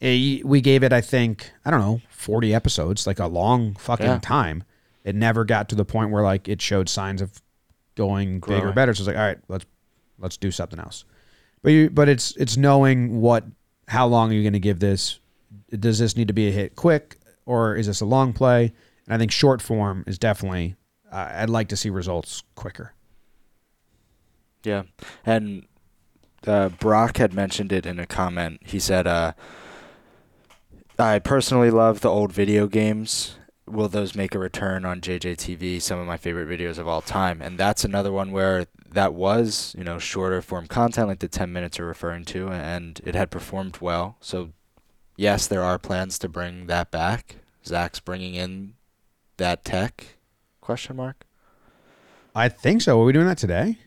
We 0.00 0.60
gave 0.62 0.84
it, 0.84 0.92
I 0.92 1.00
think, 1.00 1.50
I 1.64 1.70
don't 1.72 1.80
know, 1.80 2.00
40 2.10 2.54
episodes, 2.54 3.06
like 3.08 3.18
a 3.18 3.26
long 3.26 3.74
fucking 3.74 4.06
Yeah. 4.06 4.18
time. 4.22 4.62
It 5.02 5.16
never 5.16 5.44
got 5.44 5.68
to 5.70 5.74
the 5.74 5.84
point 5.84 6.12
where 6.12 6.22
like 6.22 6.48
it 6.48 6.62
showed 6.62 6.88
signs 6.88 7.20
of 7.20 7.42
going 7.96 8.38
bigger, 8.38 8.72
better. 8.72 8.94
So 8.94 9.00
it's 9.02 9.08
like, 9.08 9.16
all 9.16 9.26
right, 9.26 9.38
let's, 9.48 9.64
let's 10.18 10.36
do 10.36 10.52
something 10.52 10.78
else. 10.78 11.04
But 11.62 11.72
you, 11.72 11.90
but 11.90 12.08
it's, 12.08 12.36
it's 12.36 12.56
knowing 12.56 13.20
what, 13.20 13.44
how 13.88 14.06
long 14.06 14.30
are 14.30 14.34
you 14.34 14.42
going 14.44 14.52
to 14.52 14.60
give 14.60 14.78
this? 14.78 15.18
Does 15.76 15.98
this 15.98 16.16
need 16.16 16.28
to 16.28 16.34
be 16.34 16.46
a 16.48 16.52
hit 16.52 16.76
quick 16.76 17.16
or 17.50 17.74
is 17.74 17.88
this 17.88 18.00
a 18.00 18.06
long 18.06 18.32
play? 18.32 18.72
And 19.06 19.14
I 19.14 19.18
think 19.18 19.32
short 19.32 19.60
form 19.60 20.04
is 20.06 20.20
definitely, 20.20 20.76
uh, 21.10 21.32
I'd 21.34 21.50
like 21.50 21.66
to 21.70 21.76
see 21.76 21.90
results 21.90 22.44
quicker. 22.54 22.94
Yeah, 24.62 24.84
and 25.26 25.66
uh, 26.46 26.68
Brock 26.68 27.16
had 27.16 27.34
mentioned 27.34 27.72
it 27.72 27.86
in 27.86 27.98
a 27.98 28.06
comment. 28.06 28.60
He 28.64 28.78
said, 28.78 29.08
uh, 29.08 29.32
"I 30.96 31.18
personally 31.18 31.72
love 31.72 32.02
the 32.02 32.10
old 32.10 32.30
video 32.30 32.68
games. 32.68 33.36
Will 33.66 33.88
those 33.88 34.14
make 34.14 34.34
a 34.34 34.38
return 34.38 34.84
on 34.84 35.00
JJTV? 35.00 35.82
Some 35.82 35.98
of 35.98 36.06
my 36.06 36.18
favorite 36.18 36.48
videos 36.48 36.78
of 36.78 36.86
all 36.86 37.00
time." 37.00 37.42
And 37.42 37.58
that's 37.58 37.84
another 37.84 38.12
one 38.12 38.30
where 38.30 38.66
that 38.92 39.14
was, 39.14 39.74
you 39.76 39.82
know, 39.82 39.98
shorter 39.98 40.40
form 40.40 40.68
content, 40.68 41.08
like 41.08 41.20
the 41.20 41.26
ten 41.26 41.52
minutes 41.52 41.78
you're 41.78 41.88
referring 41.88 42.26
to, 42.26 42.48
and 42.48 43.00
it 43.04 43.16
had 43.16 43.30
performed 43.32 43.78
well. 43.80 44.18
So, 44.20 44.50
yes, 45.16 45.48
there 45.48 45.64
are 45.64 45.78
plans 45.78 46.16
to 46.20 46.28
bring 46.28 46.66
that 46.66 46.92
back. 46.92 47.39
Zach's 47.64 48.00
bringing 48.00 48.34
in 48.34 48.74
that 49.36 49.64
tech? 49.64 50.16
Question 50.60 50.96
mark. 50.96 51.24
I 52.34 52.48
think 52.48 52.82
so. 52.82 53.00
Are 53.00 53.04
we 53.04 53.12
doing 53.12 53.26
that 53.26 53.38
today? 53.38 53.78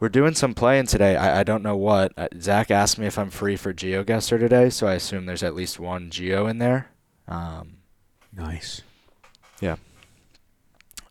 We're 0.00 0.08
doing 0.08 0.34
some 0.34 0.52
playing 0.54 0.86
today. 0.86 1.14
I, 1.14 1.40
I 1.40 1.42
don't 1.44 1.62
know 1.62 1.76
what. 1.76 2.12
Uh, 2.16 2.26
Zach 2.40 2.70
asked 2.72 2.98
me 2.98 3.06
if 3.06 3.16
I'm 3.18 3.30
free 3.30 3.54
for 3.56 3.72
GeoGuessr 3.72 4.38
today, 4.38 4.68
so 4.68 4.88
I 4.88 4.94
assume 4.94 5.26
there's 5.26 5.44
at 5.44 5.54
least 5.54 5.78
one 5.78 6.10
Geo 6.10 6.46
in 6.48 6.58
there. 6.58 6.88
Um, 7.28 7.74
Nice. 8.36 8.82
yeah. 9.60 9.76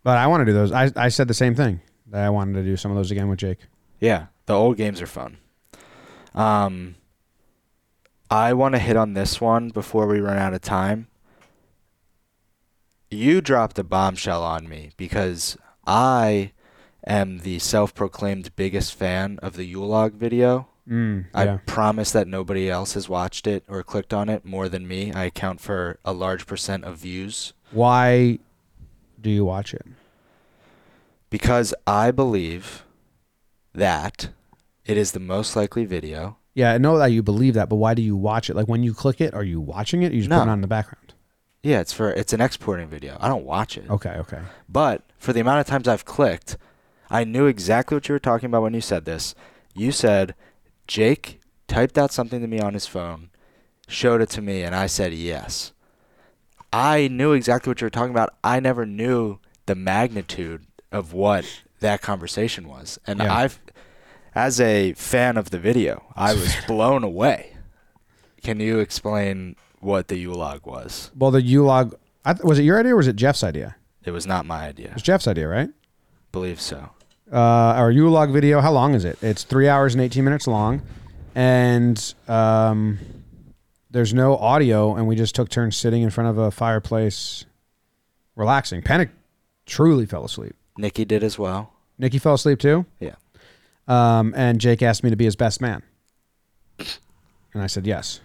But 0.03 0.17
I 0.17 0.27
want 0.27 0.41
to 0.41 0.45
do 0.45 0.53
those. 0.53 0.71
I, 0.73 0.91
I 0.97 1.07
said 1.09 1.27
the 1.29 1.33
same 1.33 1.55
thing 1.55 1.79
that 2.07 2.25
I 2.25 2.29
wanted 2.29 2.53
to 2.53 2.63
do 2.63 2.75
some 2.75 2.91
of 2.91 2.97
those 2.97 3.11
again 3.11 3.29
with 3.29 3.39
Jake. 3.39 3.59
Yeah, 3.99 4.25
the 4.45 4.53
old 4.53 4.75
games 4.75 5.01
are 5.01 5.07
fun. 5.07 5.37
Um, 6.35 6.95
I 8.29 8.51
want 8.53 8.73
to 8.75 8.79
hit 8.79 8.97
on 8.97 9.13
this 9.13 9.39
one 9.39 9.69
before 9.69 10.07
we 10.07 10.19
run 10.19 10.37
out 10.37 10.53
of 10.53 10.61
time. 10.61 11.07
You 13.13 13.41
dropped 13.41 13.77
a 13.77 13.83
bombshell 13.83 14.41
on 14.43 14.69
me 14.69 14.91
because 14.95 15.57
I 15.85 16.53
am 17.05 17.39
the 17.39 17.59
self-proclaimed 17.59 18.55
biggest 18.55 18.93
fan 18.95 19.37
of 19.41 19.53
the 19.55 19.65
Yule 19.65 19.87
Log 19.87 20.13
video. 20.13 20.69
Mm, 20.89 21.25
I 21.33 21.57
promise 21.65 22.11
that 22.11 22.27
nobody 22.27 22.69
else 22.69 22.93
has 22.93 23.09
watched 23.09 23.47
it 23.47 23.63
or 23.67 23.83
clicked 23.83 24.13
on 24.13 24.29
it 24.29 24.45
more 24.45 24.67
than 24.69 24.87
me. 24.87 25.11
I 25.13 25.25
account 25.25 25.59
for 25.59 25.99
a 26.05 26.13
large 26.13 26.47
percent 26.47 26.85
of 26.85 26.97
views 26.97 27.53
Why 27.71 28.39
do 29.19 29.29
you 29.29 29.45
watch 29.45 29.73
it? 29.73 29.85
because 31.29 31.73
I 31.87 32.11
believe 32.11 32.83
that 33.73 34.29
it 34.85 34.97
is 34.97 35.11
the 35.13 35.19
most 35.21 35.55
likely 35.55 35.85
video. 35.85 36.37
Yeah, 36.53 36.73
I 36.73 36.77
know 36.77 36.97
that 36.97 37.07
you 37.13 37.23
believe 37.23 37.53
that, 37.53 37.69
but 37.69 37.77
why 37.77 37.93
do 37.93 38.01
you 38.01 38.17
watch 38.17 38.49
it? 38.49 38.55
Like 38.57 38.67
when 38.67 38.83
you 38.83 38.93
click 38.93 39.21
it, 39.21 39.33
are 39.33 39.43
you 39.43 39.61
watching 39.61 40.01
it? 40.03 40.11
Or 40.11 40.15
you 40.15 40.21
just 40.21 40.29
No. 40.29 40.37
it 40.41 40.47
on 40.49 40.49
in 40.49 40.61
the 40.61 40.67
background. 40.67 41.00
Yeah, 41.63 41.79
it's 41.79 41.93
for 41.93 42.09
it's 42.11 42.33
an 42.33 42.41
exporting 42.41 42.87
video. 42.87 43.17
I 43.19 43.27
don't 43.27 43.45
watch 43.45 43.77
it. 43.77 43.89
Okay, 43.89 44.15
okay. 44.19 44.41
But 44.67 45.03
for 45.17 45.31
the 45.33 45.39
amount 45.41 45.59
of 45.59 45.67
times 45.67 45.87
I've 45.87 46.05
clicked, 46.05 46.57
I 47.09 47.23
knew 47.23 47.45
exactly 47.45 47.95
what 47.95 48.07
you 48.09 48.13
were 48.13 48.19
talking 48.19 48.47
about 48.47 48.63
when 48.63 48.73
you 48.73 48.81
said 48.81 49.05
this. 49.05 49.35
You 49.75 49.91
said 49.91 50.33
Jake 50.87 51.39
typed 51.67 51.97
out 51.97 52.11
something 52.11 52.41
to 52.41 52.47
me 52.47 52.59
on 52.59 52.73
his 52.73 52.87
phone, 52.87 53.29
showed 53.87 54.21
it 54.21 54.29
to 54.31 54.41
me, 54.41 54.63
and 54.63 54.75
I 54.75 54.87
said 54.87 55.13
yes. 55.13 55.71
I 56.73 57.07
knew 57.09 57.33
exactly 57.33 57.69
what 57.69 57.81
you 57.81 57.85
were 57.85 57.89
talking 57.91 58.11
about. 58.11 58.33
I 58.43 58.59
never 58.59 58.85
knew 58.85 59.39
the 59.65 59.75
magnitude 59.75 60.65
of 60.91 61.13
what 61.13 61.45
that 61.79 62.01
conversation 62.01 62.67
was. 62.67 62.97
And 63.05 63.19
Yeah. 63.19 63.33
I've 63.33 63.59
as 64.33 64.61
a 64.61 64.93
fan 64.93 65.35
of 65.37 65.49
the 65.49 65.59
video, 65.59 66.05
I 66.15 66.33
was 66.33 66.55
blown 66.67 67.03
away. 67.03 67.57
Can 68.41 68.59
you 68.61 68.79
explain 68.79 69.57
what 69.81 70.07
the 70.07 70.17
Yule 70.17 70.37
Log 70.37 70.65
was? 70.65 71.11
Well, 71.17 71.31
the 71.31 71.41
Yule 71.41 71.65
Log, 71.67 71.95
I 72.23 72.33
th- 72.33 72.43
was 72.43 72.57
it 72.59 72.63
your 72.63 72.79
idea 72.79 72.93
or 72.93 72.97
was 72.97 73.07
it 73.07 73.15
Jeff's 73.17 73.43
idea? 73.43 73.75
It 74.05 74.11
was 74.11 74.25
not 74.25 74.45
my 74.45 74.65
It 74.65 74.69
idea. 74.69 74.91
was 74.93 75.03
Jeff's 75.03 75.27
idea, 75.27 75.47
right? 75.47 75.69
believe 76.31 76.61
so. 76.61 76.89
Uh, 77.31 77.35
our 77.37 77.91
Yule 77.91 78.11
Log 78.11 78.31
video, 78.31 78.61
how 78.61 78.71
long 78.71 78.93
is 78.93 79.03
it? 79.05 79.17
It's 79.21 79.43
three 79.43 79.67
hours 79.67 79.93
and 79.93 80.01
18 80.01 80.23
minutes 80.23 80.47
long. 80.47 80.81
And 81.35 82.13
um, 82.27 82.99
there's 83.89 84.13
no 84.13 84.37
audio, 84.37 84.95
and 84.95 85.07
we 85.07 85.15
just 85.15 85.35
took 85.35 85.49
turns 85.49 85.75
sitting 85.77 86.01
in 86.03 86.09
front 86.09 86.29
of 86.29 86.37
a 86.37 86.51
fireplace, 86.51 87.45
relaxing. 88.35 88.81
Panic 88.81 89.09
truly 89.65 90.05
fell 90.05 90.23
asleep. 90.25 90.55
Nikki 90.77 91.03
did 91.05 91.23
as 91.23 91.37
well. 91.37 91.73
Nikki 91.97 92.17
fell 92.17 92.33
asleep 92.33 92.59
too. 92.59 92.85
Yeah. 92.99 93.15
Um, 93.87 94.33
and 94.35 94.59
Jake 94.61 94.81
asked 94.81 95.03
me 95.03 95.09
to 95.09 95.15
be 95.15 95.25
his 95.25 95.35
best 95.35 95.59
man. 95.61 95.83
And 97.53 97.61
I 97.61 97.67
said 97.67 97.85
yes. 97.85 98.21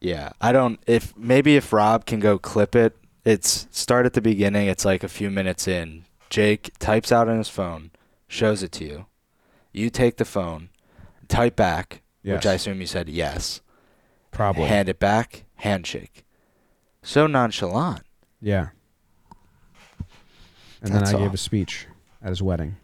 Yeah, 0.00 0.30
I 0.40 0.52
don't. 0.52 0.80
If 0.86 1.16
maybe 1.16 1.56
if 1.56 1.72
Rob 1.72 2.06
can 2.06 2.20
go 2.20 2.38
clip 2.38 2.76
it, 2.76 2.96
it's 3.24 3.66
start 3.70 4.06
at 4.06 4.12
the 4.12 4.20
beginning. 4.20 4.68
It's 4.68 4.84
like 4.84 5.02
a 5.02 5.08
few 5.08 5.30
minutes 5.30 5.66
in. 5.66 6.04
Jake 6.30 6.70
types 6.78 7.10
out 7.10 7.28
on 7.28 7.38
his 7.38 7.48
phone, 7.48 7.90
shows 8.28 8.62
it 8.62 8.72
to 8.72 8.84
you. 8.84 9.06
You 9.72 9.90
take 9.90 10.16
the 10.16 10.24
phone, 10.24 10.68
type 11.26 11.56
back, 11.56 12.02
which 12.22 12.46
I 12.46 12.54
assume 12.54 12.80
you 12.80 12.86
said 12.86 13.08
yes. 13.08 13.60
Probably. 14.30 14.64
Hand 14.64 14.88
it 14.88 14.98
back, 14.98 15.44
handshake. 15.56 16.24
So 17.02 17.26
nonchalant. 17.26 18.02
yeah. 18.40 18.68
And 20.80 20.92
then 20.92 21.00
That's 21.00 21.14
I 21.14 21.18
gave 21.18 21.34
a 21.34 21.38
speech 21.38 21.86
at 22.22 22.28
his 22.28 22.40
wedding. 22.40 22.76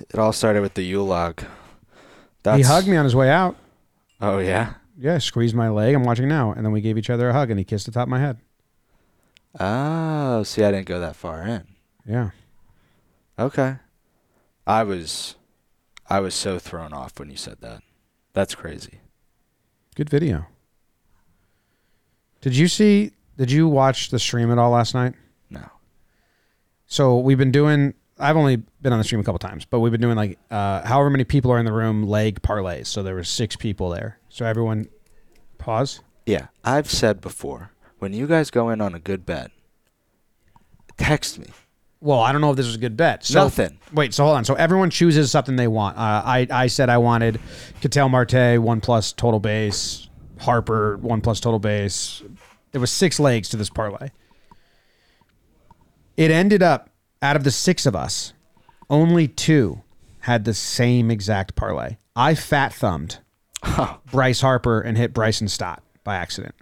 It 0.00 0.18
all 0.18 0.32
started 0.32 0.62
with 0.62 0.74
the 0.74 0.82
Yule 0.82 1.06
log. 1.06 1.42
he 2.44 2.62
hugged 2.62 2.88
me 2.88 2.96
on 2.96 3.04
his 3.04 3.14
way 3.14 3.30
out. 3.30 3.56
Oh 4.20 4.38
yeah. 4.38 4.74
Yeah, 4.98 5.18
squeezed 5.18 5.54
my 5.54 5.68
leg. 5.68 5.94
I'm 5.94 6.04
watching 6.04 6.28
now. 6.28 6.52
And 6.52 6.64
then 6.64 6.72
we 6.72 6.80
gave 6.80 6.98
each 6.98 7.10
other 7.10 7.28
a 7.28 7.32
hug 7.32 7.50
and 7.50 7.58
he 7.58 7.64
kissed 7.64 7.86
the 7.86 7.92
top 7.92 8.04
of 8.04 8.08
my 8.08 8.18
head. 8.18 8.38
Oh, 9.58 10.42
see, 10.42 10.64
I 10.64 10.72
didn't 10.72 10.86
go 10.86 10.98
that 11.00 11.16
far 11.16 11.42
in. 11.42 11.66
Yeah. 12.04 12.30
Okay. 13.38 13.76
I 14.66 14.82
was, 14.82 15.36
I 16.10 16.20
was 16.20 16.34
so 16.34 16.58
thrown 16.58 16.92
off 16.92 17.18
when 17.18 17.30
you 17.30 17.36
said 17.36 17.60
that. 17.60 17.82
That's 18.32 18.54
crazy. 18.54 19.00
Good 19.94 20.10
video. 20.10 20.46
Did 22.40 22.56
you 22.56 22.68
see 22.68 23.12
did 23.38 23.52
you 23.52 23.68
watch 23.68 24.10
the 24.10 24.18
stream 24.18 24.50
at 24.50 24.58
all 24.58 24.70
last 24.70 24.94
night? 24.94 25.14
No. 25.48 25.70
So 26.86 27.18
we've 27.18 27.38
been 27.38 27.52
doing 27.52 27.94
I've 28.18 28.36
only 28.36 28.56
been 28.82 28.92
on 28.92 28.98
the 28.98 29.04
stream 29.04 29.20
a 29.20 29.24
couple 29.24 29.38
times, 29.38 29.64
but 29.64 29.80
we've 29.80 29.92
been 29.92 30.00
doing 30.00 30.16
like 30.16 30.38
uh, 30.50 30.82
however 30.86 31.10
many 31.10 31.24
people 31.24 31.52
are 31.52 31.58
in 31.58 31.64
the 31.64 31.72
room 31.72 32.04
leg 32.04 32.42
parlays. 32.42 32.86
So 32.86 33.02
there 33.02 33.14
were 33.14 33.24
six 33.24 33.56
people 33.56 33.90
there. 33.90 34.18
So 34.28 34.44
everyone 34.44 34.88
pause. 35.58 36.00
Yeah, 36.26 36.48
I've 36.64 36.90
said 36.90 37.20
before, 37.20 37.70
when 37.98 38.12
you 38.12 38.26
guys 38.26 38.50
go 38.50 38.70
in 38.70 38.80
on 38.80 38.94
a 38.94 38.98
good 38.98 39.24
bet, 39.24 39.50
text 40.96 41.38
me. 41.38 41.46
Well, 42.00 42.20
I 42.20 42.30
don't 42.32 42.40
know 42.40 42.50
if 42.50 42.56
this 42.56 42.66
was 42.66 42.76
a 42.76 42.78
good 42.78 42.96
bet. 42.96 43.24
So, 43.24 43.44
Nothing. 43.44 43.78
Wait, 43.92 44.14
so 44.14 44.24
hold 44.24 44.36
on. 44.36 44.44
So 44.44 44.54
everyone 44.54 44.90
chooses 44.90 45.30
something 45.32 45.56
they 45.56 45.66
want. 45.66 45.96
Uh, 45.96 46.22
I 46.24 46.46
I 46.50 46.66
said 46.68 46.90
I 46.90 46.98
wanted 46.98 47.40
Ketel 47.80 48.08
Marte 48.08 48.60
one 48.60 48.80
plus 48.80 49.12
total 49.12 49.40
base, 49.40 50.08
Harper 50.38 50.96
one 50.98 51.20
plus 51.20 51.40
total 51.40 51.58
base. 51.58 52.22
There 52.72 52.80
was 52.80 52.90
six 52.92 53.18
legs 53.18 53.48
to 53.50 53.56
this 53.56 53.70
parlay. 53.70 54.10
It 56.16 56.30
ended 56.30 56.62
up 56.62 56.87
out 57.22 57.36
of 57.36 57.44
the 57.44 57.50
six 57.50 57.86
of 57.86 57.96
us, 57.96 58.32
only 58.90 59.28
two 59.28 59.82
had 60.20 60.44
the 60.44 60.54
same 60.54 61.10
exact 61.10 61.54
parlay. 61.54 61.96
I 62.14 62.34
fat 62.34 62.72
thumbed 62.72 63.18
Bryce 64.10 64.40
Harper 64.40 64.80
and 64.80 64.96
hit 64.96 65.12
Bryson 65.12 65.48
Stott 65.48 65.82
by 66.04 66.16
accident. 66.16 66.54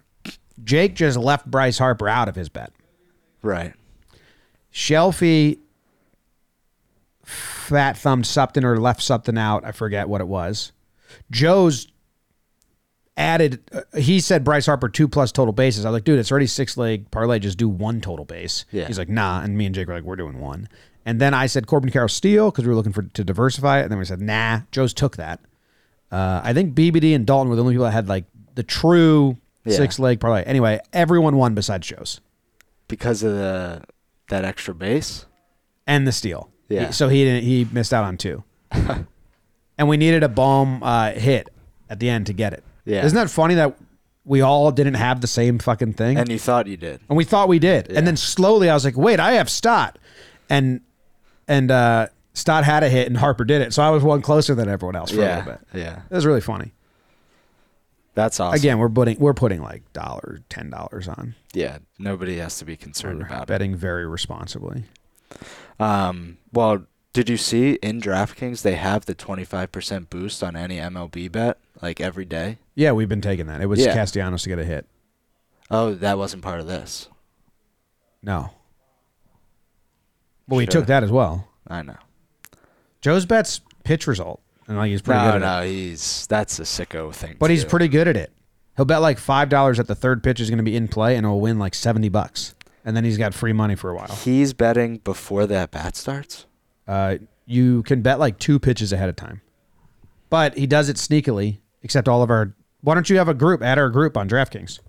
Jake 0.63 0.95
just 0.95 1.17
left 1.17 1.49
Bryce 1.49 1.77
Harper 1.77 2.07
out 2.07 2.27
of 2.27 2.35
his 2.35 2.49
bet. 2.49 2.71
Right. 3.41 3.73
Shelfie 4.73 5.59
fat 7.23 7.97
thumbed 7.97 8.25
something 8.25 8.63
or 8.63 8.79
left 8.79 9.01
something 9.01 9.37
out. 9.37 9.65
I 9.65 9.71
forget 9.71 10.09
what 10.09 10.21
it 10.21 10.27
was. 10.27 10.71
Joe's 11.31 11.87
added, 13.17 13.59
uh, 13.73 13.81
he 13.97 14.19
said 14.19 14.43
Bryce 14.43 14.65
Harper 14.67 14.87
two 14.89 15.07
plus 15.07 15.31
total 15.31 15.51
bases. 15.53 15.83
I 15.85 15.89
was 15.89 15.95
like, 15.95 16.03
dude, 16.03 16.19
it's 16.19 16.31
already 16.31 16.47
six 16.47 16.77
leg 16.77 17.09
parlay. 17.11 17.39
Just 17.39 17.57
do 17.57 17.67
one 17.67 17.99
total 17.99 18.23
base. 18.25 18.65
Yeah. 18.71 18.87
He's 18.87 18.97
like, 18.99 19.09
nah. 19.09 19.41
And 19.41 19.57
me 19.57 19.65
and 19.65 19.75
Jake 19.75 19.87
were 19.87 19.93
like, 19.95 20.03
we're 20.03 20.15
doing 20.15 20.39
one. 20.39 20.69
And 21.05 21.19
then 21.19 21.33
I 21.33 21.45
said 21.47 21.67
Corbin 21.67 21.89
Carroll 21.89 22.09
Steele 22.09 22.51
because 22.51 22.65
we 22.65 22.69
were 22.69 22.75
looking 22.75 22.91
for 22.93 23.01
to 23.03 23.23
diversify 23.23 23.79
it. 23.79 23.83
And 23.83 23.91
then 23.91 23.99
we 23.99 24.05
said, 24.05 24.21
nah. 24.21 24.61
Joe's 24.71 24.93
took 24.93 25.15
that. 25.17 25.39
Uh, 26.11 26.41
I 26.43 26.53
think 26.53 26.73
BBD 26.75 27.15
and 27.15 27.25
Dalton 27.25 27.49
were 27.49 27.55
the 27.55 27.61
only 27.61 27.73
people 27.73 27.85
that 27.85 27.91
had 27.91 28.07
like 28.07 28.25
the 28.55 28.63
true 28.63 29.37
Yeah. 29.65 29.75
six 29.77 29.99
leg 29.99 30.19
parlay. 30.19 30.43
Anyway, 30.43 30.79
everyone 30.93 31.35
won 31.37 31.53
besides 31.55 31.87
Joe's. 31.87 32.21
Because 32.87 33.23
of 33.23 33.33
the 33.33 33.83
that 34.29 34.43
extra 34.45 34.73
base. 34.73 35.25
and 35.85 36.05
the 36.07 36.11
steal. 36.11 36.49
Yeah. 36.69 36.87
He- 36.87 36.91
so 36.93 37.07
he 37.09 37.23
didn't. 37.23 37.43
He 37.45 37.65
missed 37.71 37.93
out 37.93 38.03
on 38.03 38.17
two. 38.17 38.43
and 39.77 39.87
we 39.87 39.97
needed 39.97 40.23
a 40.23 40.29
bomb 40.29 40.83
uh, 40.83 41.11
hit 41.11 41.49
at 41.89 41.99
the 41.99 42.09
end 42.09 42.25
to 42.27 42.33
get 42.33 42.53
it. 42.53 42.63
Yeah. 42.87 43.05
Isn't 43.05 43.15
that 43.17 43.29
funny 43.29 43.55
that 43.55 43.75
we 44.25 44.41
all 44.41 44.71
didn't 44.71 44.95
have 44.95 45.21
the 45.21 45.27
same 45.27 45.59
fucking 45.59 45.93
thing, 45.93 46.17
And 46.17 46.29
you 46.29 46.39
thought 46.39 46.67
you 46.67 46.77
did. 46.77 46.99
and 47.09 47.17
we 47.17 47.23
thought 47.23 47.47
we 47.47 47.59
did, 47.59 47.87
Yeah. 47.89 47.97
and 47.99 48.07
then 48.07 48.17
slowly 48.17 48.69
I 48.69 48.73
was 48.73 48.83
like, 48.85 48.97
wait, 48.97 49.19
I 49.19 49.33
have 49.33 49.49
Stott, 49.49 49.97
and 50.49 50.81
and 51.47 51.69
uh, 51.71 52.07
Stott 52.33 52.63
had 52.63 52.83
a 52.83 52.89
hit, 52.89 53.07
and 53.07 53.17
Harper 53.17 53.45
did 53.45 53.61
it, 53.61 53.73
so 53.73 53.83
I 53.83 53.89
was 53.89 54.03
one 54.03 54.21
closer 54.21 54.53
than 54.55 54.67
everyone 54.69 54.95
else 54.95 55.11
for 55.11 55.19
a 55.19 55.23
Yeah. 55.23 55.37
little 55.39 55.51
bit. 55.53 55.61
Yeah. 55.73 55.99
It 56.09 56.13
was 56.15 56.25
really 56.25 56.41
funny. 56.41 56.73
That's 58.15 58.39
awesome. 58.39 58.55
Again, 58.59 58.79
we're 58.79 58.89
putting 58.89 59.19
we're 59.19 59.33
putting 59.35 59.61
like 59.61 59.83
dollar 59.93 60.39
ten 60.49 60.69
dollars 60.71 61.07
on. 61.07 61.35
Yeah. 61.53 61.77
Nobody 61.99 62.37
has 62.37 62.57
to 62.57 62.65
be 62.65 62.75
concerned 62.75 63.19
We're 63.19 63.27
about 63.27 63.43
it. 63.43 63.47
betting 63.47 63.75
very 63.75 64.07
responsibly. 64.07 64.85
Um. 65.79 66.37
Well, 66.51 66.85
did 67.13 67.29
you 67.29 67.37
see 67.37 67.73
in 67.83 68.01
DraftKings 68.01 68.61
they 68.63 68.75
have 68.75 69.05
the 69.05 69.13
twenty 69.13 69.43
five 69.43 69.71
percent 69.71 70.09
boost 70.09 70.43
on 70.43 70.55
any 70.55 70.77
MLB 70.77 71.31
bet 71.31 71.57
like 71.81 71.99
every 72.01 72.25
day? 72.25 72.57
Yeah, 72.75 72.91
we've 72.91 73.09
been 73.09 73.21
taking 73.21 73.47
that. 73.47 73.61
It 73.61 73.65
was 73.67 73.79
Yeah. 73.79 73.93
Castellanos 73.93 74.43
to 74.43 74.49
get 74.49 74.59
a 74.59 74.65
hit. 74.65 74.85
Oh, 75.69 75.93
that 75.95 76.17
wasn't 76.17 76.43
part 76.43 76.59
of 76.59 76.67
this. 76.67 77.09
No. 78.23 78.51
Well, 80.47 80.57
we 80.57 80.65
Sure. 80.65 80.71
took 80.71 80.85
that 80.87 81.03
as 81.03 81.11
well. 81.11 81.47
I 81.67 81.81
know. 81.81 81.97
Joe's 83.01 83.25
bet's 83.25 83.61
pitch 83.83 84.07
result, 84.07 84.41
and 84.67 84.77
like 84.77 84.89
he's 84.89 85.01
pretty 85.01 85.19
no, 85.21 85.31
good 85.33 85.43
at 85.43 85.59
no, 85.59 85.61
it. 85.63 85.67
he's 85.71 86.27
that's 86.27 86.59
a 86.59 86.63
sicko 86.63 87.13
thing. 87.13 87.35
But 87.39 87.47
to 87.47 87.53
he's 87.53 87.63
do. 87.63 87.69
pretty 87.69 87.87
good 87.89 88.07
at 88.07 88.15
it. 88.17 88.31
He'll 88.75 88.85
bet 88.85 89.01
like 89.01 89.17
five 89.19 89.49
dollars 89.49 89.77
that 89.77 89.87
the 89.87 89.95
third 89.95 90.23
pitch 90.23 90.39
is 90.39 90.49
going 90.49 90.57
to 90.57 90.63
be 90.63 90.75
in 90.75 90.87
play, 90.87 91.15
and 91.15 91.25
he'll 91.25 91.39
win 91.39 91.59
like 91.59 91.75
seventy 91.75 92.09
bucks, 92.09 92.55
and 92.85 92.95
then 92.95 93.03
he's 93.03 93.17
got 93.17 93.33
free 93.33 93.53
money 93.53 93.75
for 93.75 93.89
a 93.91 93.95
while. 93.95 94.07
He's 94.23 94.53
betting 94.53 94.97
before 94.99 95.45
that 95.47 95.71
bat 95.71 95.95
starts. 95.95 96.45
Uh, 96.87 97.17
you 97.45 97.83
can 97.83 98.01
bet 98.01 98.19
like 98.19 98.39
two 98.39 98.59
pitches 98.59 98.93
ahead 98.93 99.09
of 99.09 99.15
time, 99.15 99.41
but 100.29 100.57
he 100.57 100.65
does 100.67 100.89
it 100.89 100.95
sneakily. 100.97 101.59
Except 101.83 102.07
all 102.07 102.23
of 102.23 102.29
our. 102.29 102.53
Why 102.81 102.93
don't 102.93 103.09
you 103.09 103.17
have 103.17 103.27
a 103.27 103.33
group? 103.33 103.61
Add 103.61 103.77
our 103.77 103.89
group 103.89 104.17
on 104.17 104.29
DraftKings. 104.29 104.79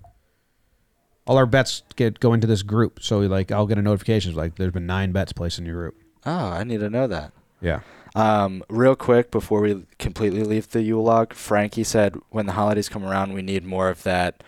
All 1.27 1.37
our 1.37 1.45
bets 1.45 1.83
get 1.95 2.19
go 2.19 2.33
into 2.33 2.47
this 2.47 2.63
group, 2.63 2.99
so 3.01 3.19
like 3.19 3.51
I'll 3.51 3.67
get 3.67 3.77
a 3.77 3.81
notification 3.81 4.33
like 4.35 4.55
there's 4.55 4.73
been 4.73 4.87
nine 4.87 5.11
bets 5.11 5.31
placed 5.31 5.59
in 5.59 5.65
your 5.65 5.75
group. 5.75 5.95
Oh, 6.25 6.49
I 6.49 6.63
need 6.63 6.79
to 6.79 6.89
know 6.89 7.07
that. 7.07 7.33
Yeah. 7.61 7.81
Um, 8.15 8.63
real 8.69 8.95
quick 8.95 9.29
before 9.29 9.61
we 9.61 9.85
completely 9.99 10.43
leave 10.43 10.69
the 10.69 10.81
Yule 10.81 11.03
log, 11.03 11.33
Frankie 11.33 11.83
said 11.83 12.15
when 12.29 12.47
the 12.47 12.53
holidays 12.53 12.89
come 12.89 13.05
around, 13.05 13.33
we 13.33 13.41
need 13.41 13.63
more 13.63 13.89
of 13.89 14.03
that 14.03 14.43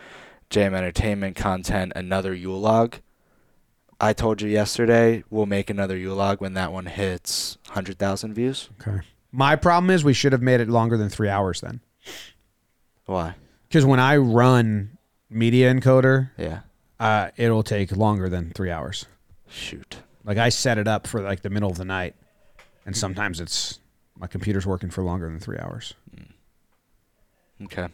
JM 0.50 0.74
Entertainment 0.74 1.36
content, 1.36 1.94
another 1.96 2.34
Yule 2.34 2.60
log. 2.60 2.98
I 4.00 4.14
told 4.14 4.42
you 4.42 4.50
yesterday 4.50 5.24
we'll 5.30 5.46
make 5.46 5.70
another 5.70 5.96
Yule 5.96 6.16
log 6.16 6.42
when 6.42 6.56
that 6.56 6.72
one 6.72 6.88
hits 6.88 7.58
100,000 7.68 8.34
views. 8.34 8.70
Okay. 8.82 9.06
My 9.32 9.56
problem 9.56 9.92
is 9.92 10.04
we 10.04 10.14
should 10.14 10.32
have 10.32 10.42
made 10.42 10.60
it 10.60 10.68
longer 10.68 10.98
than 10.98 11.10
three 11.10 11.30
hours 11.30 11.62
then. 11.62 11.82
Why? 13.06 13.36
Because 13.68 13.86
when 13.86 14.00
I 14.00 14.18
run 14.18 14.98
Media 15.30 15.74
Encoder, 15.74 16.30
Yeah. 16.38 16.62
uh, 17.00 17.30
it'll 17.38 17.64
take 17.64 17.96
longer 17.96 18.30
than 18.30 18.52
three 18.52 18.72
hours. 18.72 19.06
Shoot. 19.50 19.98
Like 20.24 20.38
I 20.38 20.50
set 20.50 20.78
it 20.78 20.88
up 20.88 21.08
for 21.08 21.22
like 21.22 21.42
the 21.42 21.50
middle 21.50 21.70
of 21.70 21.78
the 21.78 21.86
night, 21.86 22.16
and 22.86 22.96
sometimes 22.96 23.40
it's 23.40 23.80
my 24.18 24.28
computer's 24.28 24.66
working 24.68 24.90
for 24.90 25.04
longer 25.04 25.28
than 25.28 25.40
three 25.40 25.58
hours. 25.58 25.94
Okay. 27.64 27.88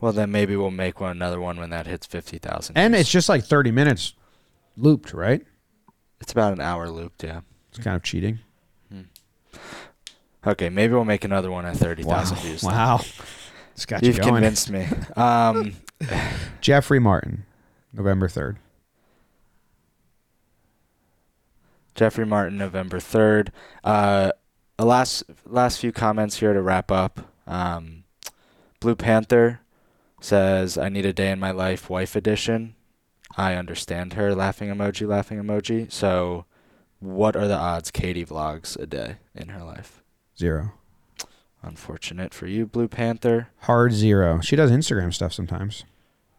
Well, 0.00 0.12
then 0.12 0.30
maybe 0.32 0.56
we'll 0.56 0.70
make 0.70 1.00
one 1.00 1.10
another 1.12 1.40
one 1.40 1.56
when 1.58 1.70
that 1.70 1.86
hits 1.86 2.06
50,000. 2.06 2.76
And 2.76 2.94
it's 2.94 3.10
just 3.10 3.28
like 3.28 3.44
thirty 3.44 3.70
minutes 3.70 4.14
looped, 4.76 5.12
right? 5.14 5.44
it's 6.20 6.30
about 6.32 6.52
an 6.52 6.60
hour 6.60 6.88
looped, 6.88 7.24
yeah. 7.24 7.40
It's 7.70 7.78
kind 7.80 7.96
of 7.96 8.02
cheating. 8.04 8.38
Okay, 10.46 10.68
maybe 10.68 10.92
we'll 10.94 11.04
make 11.04 11.24
another 11.24 11.50
one 11.50 11.64
at 11.66 11.76
30,000 11.76 12.36
views. 12.38 12.62
Wow, 12.62 13.00
it's 13.72 13.86
got 13.86 14.02
You've 14.02 14.18
going. 14.18 14.34
convinced 14.34 14.70
me. 14.70 14.86
Um, 15.16 15.74
Jeffrey 16.60 16.98
Martin, 16.98 17.44
November 17.92 18.28
third. 18.28 18.58
Jeffrey 21.94 22.26
Martin, 22.26 22.58
November 22.58 22.98
third. 22.98 23.52
Uh, 23.84 24.32
a 24.78 24.84
last 24.84 25.24
last 25.46 25.78
few 25.80 25.92
comments 25.92 26.38
here 26.38 26.52
to 26.52 26.62
wrap 26.62 26.90
up. 26.90 27.20
Um, 27.46 28.04
Blue 28.80 28.96
Panther 28.96 29.60
says, 30.20 30.76
"I 30.78 30.88
need 30.88 31.06
a 31.06 31.12
day 31.12 31.30
in 31.30 31.38
my 31.38 31.50
life, 31.50 31.88
wife 31.90 32.16
edition." 32.16 32.74
I 33.36 33.54
understand 33.54 34.14
her. 34.14 34.34
Laughing 34.34 34.68
emoji, 34.74 35.06
laughing 35.06 35.38
emoji. 35.42 35.90
So, 35.92 36.46
what 36.98 37.36
are 37.36 37.46
the 37.48 37.56
odds 37.56 37.90
Katie 37.90 38.24
vlogs 38.26 38.78
a 38.78 38.86
day 38.86 39.16
in 39.34 39.48
her 39.48 39.62
life? 39.62 40.01
Zero. 40.42 40.72
Unfortunate 41.62 42.34
for 42.34 42.48
you, 42.48 42.66
Blue 42.66 42.88
Panther. 42.88 43.50
Hard 43.60 43.92
zero. 43.92 44.40
She 44.40 44.56
does 44.56 44.72
Instagram 44.72 45.14
stuff 45.14 45.32
sometimes. 45.32 45.84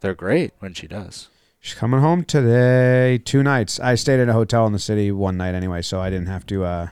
They're 0.02 0.14
great 0.14 0.52
when 0.60 0.74
she 0.74 0.88
does. 0.88 1.30
She's 1.62 1.74
coming 1.74 2.02
home 2.02 2.26
today. 2.26 3.18
Two 3.24 3.44
nights. 3.44 3.80
I 3.80 3.96
stayed 3.96 4.20
at 4.20 4.28
a 4.28 4.34
hotel 4.34 4.68
in 4.68 4.74
the 4.74 4.80
city 4.80 5.10
one 5.10 5.38
night 5.38 5.56
anyway, 5.56 5.82
so 5.82 6.02
I 6.02 6.10
didn't 6.10 6.28
have 6.28 6.46
to 6.48 6.66
uh, 6.66 6.88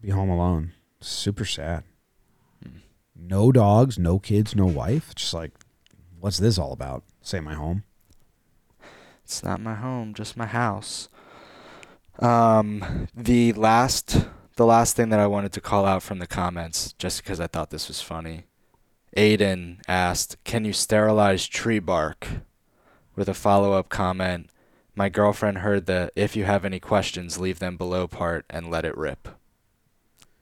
be 0.00 0.08
home 0.08 0.30
alone. 0.30 0.72
Super 1.02 1.44
sad. 1.44 1.84
no 3.14 3.52
dogs, 3.52 3.98
no 3.98 4.18
kids, 4.18 4.56
no 4.56 4.64
wife. 4.64 5.14
Just 5.14 5.34
like, 5.34 5.52
what's 6.18 6.38
this 6.38 6.56
all 6.56 6.72
about? 6.72 7.04
Say 7.20 7.40
my 7.40 7.52
home. 7.52 7.84
It's 9.22 9.44
not 9.44 9.60
my 9.60 9.74
home, 9.74 10.14
just 10.14 10.34
my 10.34 10.46
house. 10.46 11.10
Um, 12.20 13.08
the 13.14 13.52
last, 13.52 14.24
the 14.58 14.66
last 14.66 14.96
thing 14.96 15.08
that 15.10 15.20
I 15.20 15.26
wanted 15.28 15.52
to 15.52 15.60
call 15.60 15.86
out 15.86 16.02
from 16.02 16.18
the 16.18 16.26
comments, 16.26 16.92
just 16.94 17.22
because 17.22 17.38
I 17.38 17.46
thought 17.46 17.70
this 17.70 17.86
was 17.86 18.02
funny. 18.02 18.46
Aiden 19.16 19.80
asked, 19.86 20.36
"Can 20.42 20.64
you 20.64 20.72
sterilize 20.72 21.46
tree 21.46 21.78
bark?" 21.78 22.26
With 23.14 23.28
a 23.28 23.34
follow-up 23.34 23.88
comment, 23.88 24.50
"My 24.96 25.08
girlfriend 25.08 25.58
heard 25.58 25.86
the 25.86 26.10
if 26.16 26.34
you 26.34 26.44
have 26.44 26.64
any 26.64 26.80
questions, 26.80 27.38
leave 27.38 27.60
them 27.60 27.76
below 27.76 28.08
part 28.08 28.44
and 28.50 28.68
let 28.68 28.84
it 28.84 28.96
rip." 28.96 29.28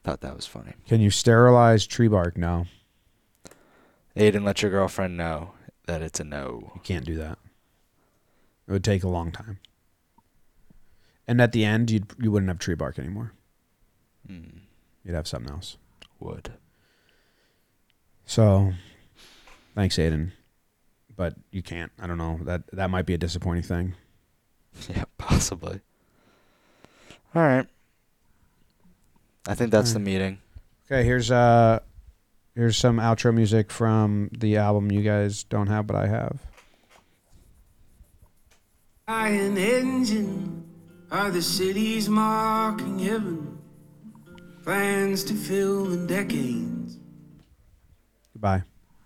Thought 0.03 0.23
that 0.23 0.35
was 0.35 0.47
funny. 0.47 0.73
Can 0.89 1.03
you 1.03 1.11
sterilize 1.11 1.87
tree 1.87 2.09
bark? 2.09 2.39
No, 2.39 2.67
Aiden, 4.17 4.45
let 4.45 4.62
your 4.62 4.71
girlfriend 4.71 5.19
know 5.19 5.53
that 5.87 6.01
it's 6.01 6.21
a 6.21 6.25
no. 6.25 6.73
you 6.75 6.81
can't 6.83 7.05
do 7.05 7.17
that. 7.17 7.39
It 8.67 8.73
would 8.73 8.85
take 8.85 9.05
a 9.05 9.09
long 9.09 9.31
time. 9.31 9.59
And 11.29 11.41
at 11.43 11.53
the 11.53 11.67
end, 11.67 11.91
you'd 11.91 12.14
you 12.19 12.33
wouldn't 12.33 12.49
have 12.49 12.59
tree 12.59 12.75
bark 12.75 12.99
anymore. 12.99 13.33
Hmm, 14.27 14.59
You'd 15.05 15.14
have 15.14 15.29
something 15.29 15.53
else. 15.53 15.77
would. 16.18 16.53
So, 18.24 18.72
thanks, 19.74 19.97
Aiden. 19.97 20.33
But 21.16 21.35
you 21.51 21.62
can't. 21.62 21.93
I 22.01 22.07
don't 22.07 22.18
know. 22.18 22.41
That 22.43 22.62
that 22.72 22.91
might 22.91 23.07
be 23.07 23.14
a 23.14 23.18
disappointing 23.18 23.62
thing. 23.62 23.95
Yeah, 24.95 25.05
possibly. 25.16 25.81
All 27.35 27.41
right. 27.43 27.66
I 29.49 29.55
think 29.55 29.70
that's 29.70 29.93
the 29.95 29.99
meeting. 30.01 30.39
Okay, 30.87 31.03
here's 31.05 31.31
uh 31.31 31.79
here's 32.55 32.77
some 32.77 32.99
outro 32.99 33.33
music 33.33 33.70
from 33.70 34.29
the 34.37 34.57
album 34.59 34.91
you 34.93 35.03
guys 35.03 35.45
don't 35.45 35.68
have, 35.68 35.87
but 35.87 35.97
I 35.97 36.09
have. 36.09 36.41
Iron 39.09 39.57
engine 39.57 40.64
are 41.11 41.31
the 41.31 41.41
cities 41.43 42.09
marking 42.09 42.99
heaven. 42.99 43.56
Plans 44.67 45.23
to 45.23 45.33
fill 45.33 45.85
the 45.85 45.97
decades. 46.09 46.99
Goodbye. 48.33 48.64